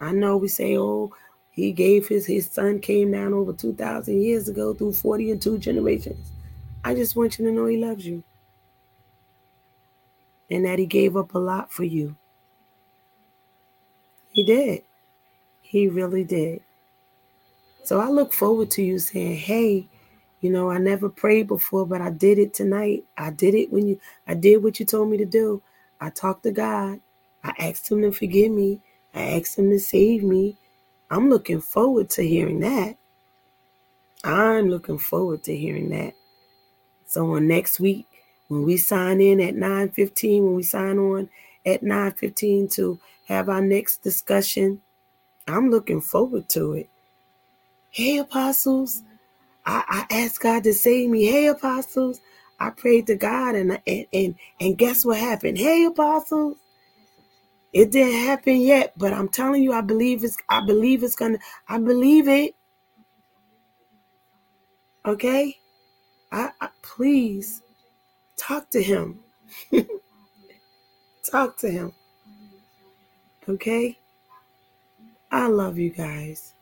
I 0.00 0.10
know 0.10 0.36
we 0.38 0.48
say, 0.48 0.76
oh, 0.76 1.12
he 1.52 1.70
gave 1.70 2.08
his 2.08 2.26
his 2.26 2.50
son 2.50 2.80
came 2.80 3.12
down 3.12 3.32
over 3.32 3.52
2,000 3.52 4.20
years 4.20 4.48
ago 4.48 4.74
through 4.74 4.94
40 4.94 5.30
and 5.30 5.40
two 5.40 5.56
generations. 5.56 6.32
I 6.82 6.96
just 6.96 7.14
want 7.14 7.38
you 7.38 7.44
to 7.46 7.52
know 7.52 7.66
he 7.66 7.76
loves 7.76 8.04
you. 8.04 8.24
And 10.50 10.64
that 10.64 10.78
he 10.78 10.86
gave 10.86 11.16
up 11.16 11.34
a 11.34 11.38
lot 11.38 11.72
for 11.72 11.84
you. 11.84 12.16
He 14.30 14.44
did. 14.44 14.82
He 15.62 15.88
really 15.88 16.24
did. 16.24 16.62
So 17.84 18.00
I 18.00 18.08
look 18.08 18.32
forward 18.32 18.70
to 18.72 18.82
you 18.82 18.98
saying, 18.98 19.36
hey, 19.36 19.86
you 20.40 20.50
know, 20.50 20.70
I 20.70 20.78
never 20.78 21.08
prayed 21.08 21.48
before, 21.48 21.86
but 21.86 22.00
I 22.00 22.10
did 22.10 22.38
it 22.38 22.52
tonight. 22.52 23.04
I 23.16 23.30
did 23.30 23.54
it 23.54 23.72
when 23.72 23.88
you, 23.88 24.00
I 24.26 24.34
did 24.34 24.62
what 24.62 24.78
you 24.78 24.86
told 24.86 25.10
me 25.10 25.16
to 25.18 25.24
do. 25.24 25.62
I 26.00 26.10
talked 26.10 26.42
to 26.42 26.50
God. 26.50 27.00
I 27.42 27.52
asked 27.58 27.90
Him 27.90 28.02
to 28.02 28.10
forgive 28.10 28.52
me. 28.52 28.80
I 29.14 29.38
asked 29.38 29.58
Him 29.58 29.70
to 29.70 29.78
save 29.78 30.22
me. 30.22 30.56
I'm 31.10 31.30
looking 31.30 31.60
forward 31.60 32.10
to 32.10 32.26
hearing 32.26 32.60
that. 32.60 32.96
I'm 34.24 34.68
looking 34.68 34.98
forward 34.98 35.42
to 35.44 35.56
hearing 35.56 35.90
that. 35.90 36.14
So 37.06 37.34
on 37.34 37.46
next 37.46 37.80
week, 37.80 38.06
when 38.48 38.62
we 38.64 38.76
sign 38.76 39.20
in 39.20 39.40
at 39.40 39.54
9:15, 39.54 40.44
when 40.44 40.54
we 40.54 40.62
sign 40.62 40.98
on 40.98 41.30
at 41.66 41.82
9:15 41.82 42.68
to 42.74 42.98
have 43.26 43.48
our 43.48 43.62
next 43.62 44.02
discussion, 44.02 44.82
I'm 45.48 45.70
looking 45.70 46.00
forward 46.00 46.48
to 46.50 46.74
it. 46.74 46.88
Hey, 47.90 48.18
apostles, 48.18 49.02
I, 49.66 50.06
I 50.10 50.14
asked 50.24 50.40
God 50.40 50.64
to 50.64 50.74
save 50.74 51.10
me. 51.10 51.26
Hey, 51.26 51.46
apostles, 51.46 52.20
I 52.60 52.70
prayed 52.70 53.06
to 53.08 53.16
God, 53.16 53.54
and 53.54 53.80
and 53.86 54.06
and, 54.12 54.34
and 54.60 54.78
guess 54.78 55.04
what 55.04 55.18
happened? 55.18 55.58
Hey, 55.58 55.84
apostles, 55.84 56.58
it 57.72 57.90
didn't 57.92 58.26
happen 58.26 58.60
yet, 58.60 58.94
but 58.96 59.12
I'm 59.12 59.28
telling 59.28 59.62
you, 59.62 59.72
I 59.72 59.80
believe 59.82 60.24
it's. 60.24 60.36
I 60.48 60.64
believe 60.66 61.02
it's 61.02 61.16
gonna. 61.16 61.38
I 61.68 61.78
believe 61.78 62.28
it. 62.28 62.54
Okay, 65.06 65.56
I, 66.32 66.50
I 66.60 66.68
please 66.82 67.62
talk 68.36 68.70
to 68.70 68.82
him. 68.82 69.20
talk 71.30 71.56
to 71.58 71.70
him. 71.70 71.92
Okay. 73.48 73.98
I 75.30 75.48
love 75.48 75.78
you 75.78 75.90
guys. 75.90 76.54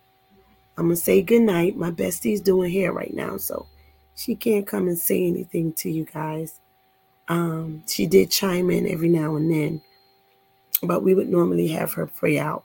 I'm 0.76 0.86
gonna 0.86 0.96
say 0.96 1.20
good 1.22 1.42
night. 1.42 1.76
My 1.76 1.90
bestie's 1.90 2.40
doing 2.40 2.72
hair 2.72 2.92
right 2.92 3.12
now, 3.12 3.36
so 3.36 3.66
she 4.16 4.34
can't 4.34 4.66
come 4.66 4.88
and 4.88 4.98
say 4.98 5.26
anything 5.26 5.72
to 5.74 5.90
you 5.90 6.04
guys. 6.04 6.58
Um, 7.28 7.82
she 7.86 8.06
did 8.06 8.30
chime 8.30 8.70
in 8.70 8.88
every 8.88 9.08
now 9.08 9.36
and 9.36 9.50
then, 9.50 9.82
but 10.82 11.02
we 11.02 11.14
would 11.14 11.28
normally 11.28 11.68
have 11.68 11.92
her 11.92 12.06
pray 12.06 12.38
out. 12.38 12.64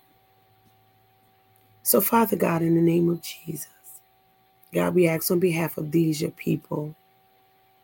So, 1.84 2.02
Father 2.02 2.36
God, 2.36 2.62
in 2.62 2.76
the 2.76 2.82
name 2.82 3.10
of 3.10 3.22
Jesus, 3.22 3.68
God, 4.74 4.96
we 4.96 5.08
ask 5.08 5.30
on 5.32 5.40
behalf 5.40 5.78
of 5.78 5.92
these, 5.92 6.22
your 6.22 6.32
people, 6.32 6.96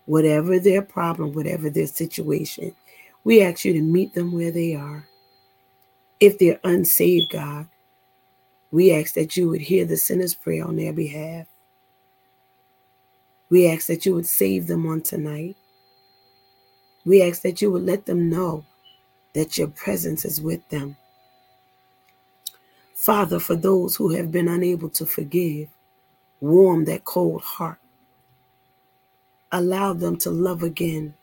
whatever 0.05 0.59
their 0.59 0.81
problem, 0.81 1.34
whatever 1.34 1.69
their 1.69 1.88
situation, 1.88 2.75
we 3.23 3.41
ask 3.41 3.63
you 3.65 3.73
to 3.73 3.81
meet 3.81 4.13
them 4.13 4.31
where 4.31 4.51
they 4.51 4.75
are. 4.75 5.07
If 6.19 6.38
they're 6.39 6.59
unsaved, 6.63 7.31
God, 7.31 7.67
we 8.71 8.91
ask 8.91 9.13
that 9.15 9.38
you 9.38 9.49
would 9.49 9.61
hear 9.61 9.85
the 9.85 9.97
sinner's 9.97 10.34
prayer 10.34 10.65
on 10.65 10.75
their 10.75 10.93
behalf. 10.93 11.47
We 13.49 13.67
ask 13.67 13.88
that 13.88 14.05
you 14.05 14.15
would 14.15 14.25
save 14.25 14.67
them 14.67 14.88
on 14.88 15.01
tonight. 15.01 15.55
We 17.05 17.21
ask 17.21 17.41
that 17.43 17.61
you 17.61 17.71
would 17.71 17.84
let 17.84 18.05
them 18.05 18.30
know 18.30 18.65
that 19.34 19.57
your 19.57 19.67
presence 19.67 20.25
is 20.25 20.41
with 20.41 20.67
them. 20.69 20.95
Father, 22.95 23.39
for 23.39 23.55
those 23.55 23.95
who 23.95 24.09
have 24.09 24.31
been 24.31 24.47
unable 24.47 24.89
to 24.89 25.05
forgive, 25.05 25.67
warm 26.39 26.85
that 26.85 27.03
cold 27.03 27.41
heart. 27.41 27.80
Allow 29.53 29.93
them 29.93 30.17
to 30.17 30.31
love 30.31 30.63
again. 30.63 31.13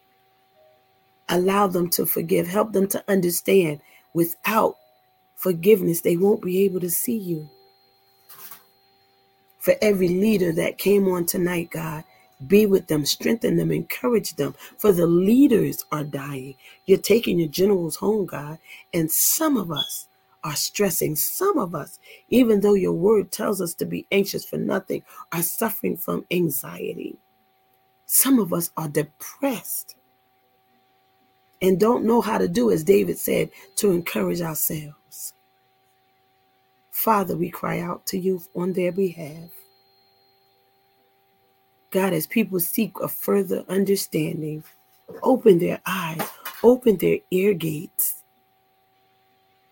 Allow 1.28 1.66
them 1.66 1.90
to 1.90 2.06
forgive. 2.06 2.46
Help 2.48 2.72
them 2.72 2.86
to 2.88 3.04
understand 3.08 3.80
without 4.14 4.76
forgiveness, 5.34 6.00
they 6.02 6.16
won't 6.16 6.42
be 6.42 6.64
able 6.64 6.80
to 6.80 6.90
see 6.90 7.16
you. 7.16 7.50
For 9.58 9.74
every 9.82 10.08
leader 10.08 10.52
that 10.52 10.78
came 10.78 11.08
on 11.08 11.26
tonight, 11.26 11.70
God, 11.70 12.04
be 12.46 12.66
with 12.66 12.86
them, 12.86 13.04
strengthen 13.04 13.56
them, 13.56 13.72
encourage 13.72 14.36
them. 14.36 14.54
For 14.78 14.92
the 14.92 15.06
leaders 15.06 15.84
are 15.92 16.04
dying. 16.04 16.54
You're 16.86 16.98
taking 16.98 17.40
your 17.40 17.48
generals 17.48 17.96
home, 17.96 18.26
God. 18.26 18.58
And 18.94 19.10
some 19.10 19.56
of 19.56 19.72
us 19.72 20.08
are 20.44 20.56
stressing. 20.56 21.16
Some 21.16 21.58
of 21.58 21.74
us, 21.74 21.98
even 22.28 22.60
though 22.60 22.74
your 22.74 22.94
word 22.94 23.32
tells 23.32 23.60
us 23.60 23.74
to 23.74 23.84
be 23.84 24.06
anxious 24.12 24.44
for 24.44 24.56
nothing, 24.56 25.02
are 25.32 25.42
suffering 25.42 25.98
from 25.98 26.26
anxiety. 26.30 27.18
Some 28.12 28.40
of 28.40 28.52
us 28.52 28.72
are 28.76 28.88
depressed 28.88 29.94
and 31.62 31.78
don't 31.78 32.04
know 32.04 32.20
how 32.20 32.38
to 32.38 32.48
do, 32.48 32.72
as 32.72 32.82
David 32.82 33.18
said, 33.18 33.50
to 33.76 33.92
encourage 33.92 34.40
ourselves. 34.40 35.32
Father, 36.90 37.36
we 37.36 37.50
cry 37.50 37.78
out 37.78 38.04
to 38.06 38.18
you 38.18 38.42
on 38.56 38.72
their 38.72 38.90
behalf. 38.90 39.50
God, 41.92 42.12
as 42.12 42.26
people 42.26 42.58
seek 42.58 42.98
a 43.00 43.06
further 43.06 43.64
understanding, 43.68 44.64
open 45.22 45.60
their 45.60 45.80
eyes, 45.86 46.28
open 46.64 46.96
their 46.96 47.18
ear 47.30 47.54
gates, 47.54 48.24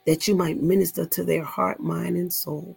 that 0.06 0.28
you 0.28 0.36
might 0.36 0.62
minister 0.62 1.05
to 1.06 1.24
their 1.24 1.43
heart, 1.43 1.81
mind, 1.81 2.16
and 2.16 2.32
soul. 2.32 2.77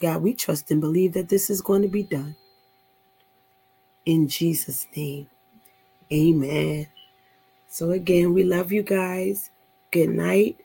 God, 0.00 0.22
we 0.22 0.32
trust 0.32 0.70
and 0.70 0.80
believe 0.80 1.12
that 1.12 1.28
this 1.28 1.50
is 1.50 1.60
going 1.60 1.82
to 1.82 1.88
be 1.88 2.04
done. 2.04 2.36
In 4.04 4.28
Jesus' 4.28 4.86
name, 4.96 5.28
amen. 6.12 6.86
So, 7.68 7.90
again, 7.92 8.34
we 8.34 8.44
love 8.44 8.72
you 8.72 8.82
guys. 8.82 9.50
Good 9.90 10.10
night 10.10 10.56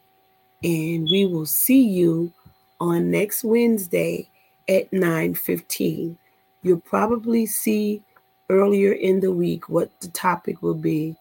and 0.63 1.07
we 1.11 1.25
will 1.25 1.45
see 1.45 1.81
you 1.83 2.31
on 2.79 3.11
next 3.11 3.43
Wednesday 3.43 4.29
at 4.67 4.91
9:15. 4.91 6.17
You'll 6.63 6.79
probably 6.79 7.45
see 7.45 8.01
earlier 8.49 8.91
in 8.91 9.19
the 9.19 9.31
week 9.31 9.69
what 9.69 9.91
the 10.01 10.07
topic 10.09 10.61
will 10.61 10.73
be. 10.73 11.15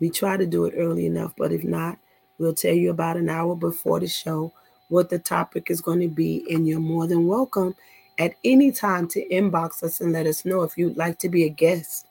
We 0.00 0.10
try 0.10 0.36
to 0.36 0.46
do 0.46 0.64
it 0.64 0.74
early 0.76 1.06
enough, 1.06 1.34
but 1.36 1.52
if 1.52 1.64
not, 1.64 1.98
we'll 2.38 2.54
tell 2.54 2.74
you 2.74 2.90
about 2.90 3.16
an 3.16 3.30
hour 3.30 3.54
before 3.54 4.00
the 4.00 4.08
show 4.08 4.52
what 4.88 5.08
the 5.08 5.18
topic 5.18 5.70
is 5.70 5.80
going 5.80 6.00
to 6.00 6.08
be, 6.08 6.44
and 6.50 6.66
you're 6.66 6.78
more 6.78 7.06
than 7.06 7.26
welcome 7.26 7.74
at 8.18 8.34
any 8.44 8.72
time 8.72 9.06
to 9.08 9.28
inbox 9.28 9.82
us 9.82 10.00
and 10.00 10.12
let 10.12 10.26
us 10.26 10.44
know 10.44 10.62
if 10.62 10.76
you'd 10.76 10.96
like 10.96 11.18
to 11.18 11.28
be 11.28 11.44
a 11.44 11.48
guest 11.48 12.06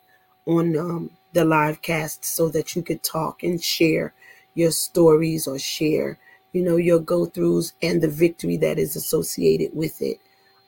on 0.46 0.78
um, 0.78 1.10
the 1.34 1.44
live 1.44 1.82
cast 1.82 2.24
so 2.24 2.50
that 2.50 2.76
you 2.76 2.82
could 2.82 3.02
talk 3.04 3.44
and 3.44 3.62
share 3.64 4.14
your 4.54 4.72
stories 4.72 5.48
or 5.48 5.58
share 5.58 6.18
you 6.56 6.62
know, 6.62 6.78
your 6.78 7.00
go 7.00 7.26
throughs 7.26 7.74
and 7.82 8.02
the 8.02 8.08
victory 8.08 8.56
that 8.56 8.80
is 8.80 8.96
associated 8.96 9.76
with 9.76 10.02
it. 10.02 10.20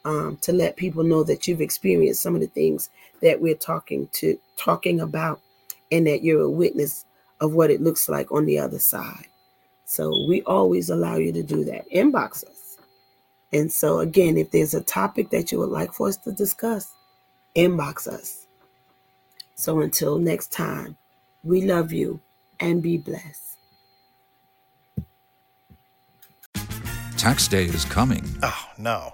Um, 0.03 0.37
to 0.41 0.53
let 0.53 0.77
people 0.77 1.03
know 1.03 1.23
that 1.23 1.47
you've 1.47 1.59
experienced 1.59 2.21
some 2.21 2.35
of 2.35 2.39
the 2.39 2.47
things 2.47 2.89
that 3.21 3.41
we're 3.41 3.55
talking 3.55 4.07
to 4.13 4.37
talking 4.55 5.01
about 5.01 5.41
and 5.91 6.07
that 6.07 6.23
you're 6.23 6.43
a 6.43 6.49
witness 6.49 7.05
of 7.41 7.53
what 7.53 7.71
it 7.71 7.81
looks 7.81 8.07
like 8.07 8.31
on 8.31 8.45
the 8.45 8.57
other 8.57 8.79
side. 8.79 9.27
So 9.83 10.09
we 10.29 10.41
always 10.43 10.89
allow 10.89 11.17
you 11.17 11.33
to 11.33 11.43
do 11.43 11.65
that. 11.65 11.89
Inbox 11.89 12.45
us. 12.45 12.56
And 13.53 13.71
so 13.71 13.99
again, 13.99 14.37
if 14.37 14.51
there's 14.51 14.73
a 14.73 14.81
topic 14.81 15.29
that 15.29 15.51
you 15.51 15.59
would 15.59 15.69
like 15.69 15.93
for 15.93 16.07
us 16.09 16.17
to 16.17 16.31
discuss, 16.31 16.93
inbox 17.55 18.07
us. 18.07 18.47
So 19.55 19.81
until 19.81 20.19
next 20.19 20.51
time, 20.51 20.97
we 21.43 21.61
love 21.61 21.91
you 21.91 22.19
and 22.59 22.81
be 22.81 22.97
blessed. 22.97 23.57
Tax 27.17 27.47
day 27.47 27.65
is 27.65 27.83
coming. 27.85 28.23
Oh, 28.43 28.65
no. 28.77 29.13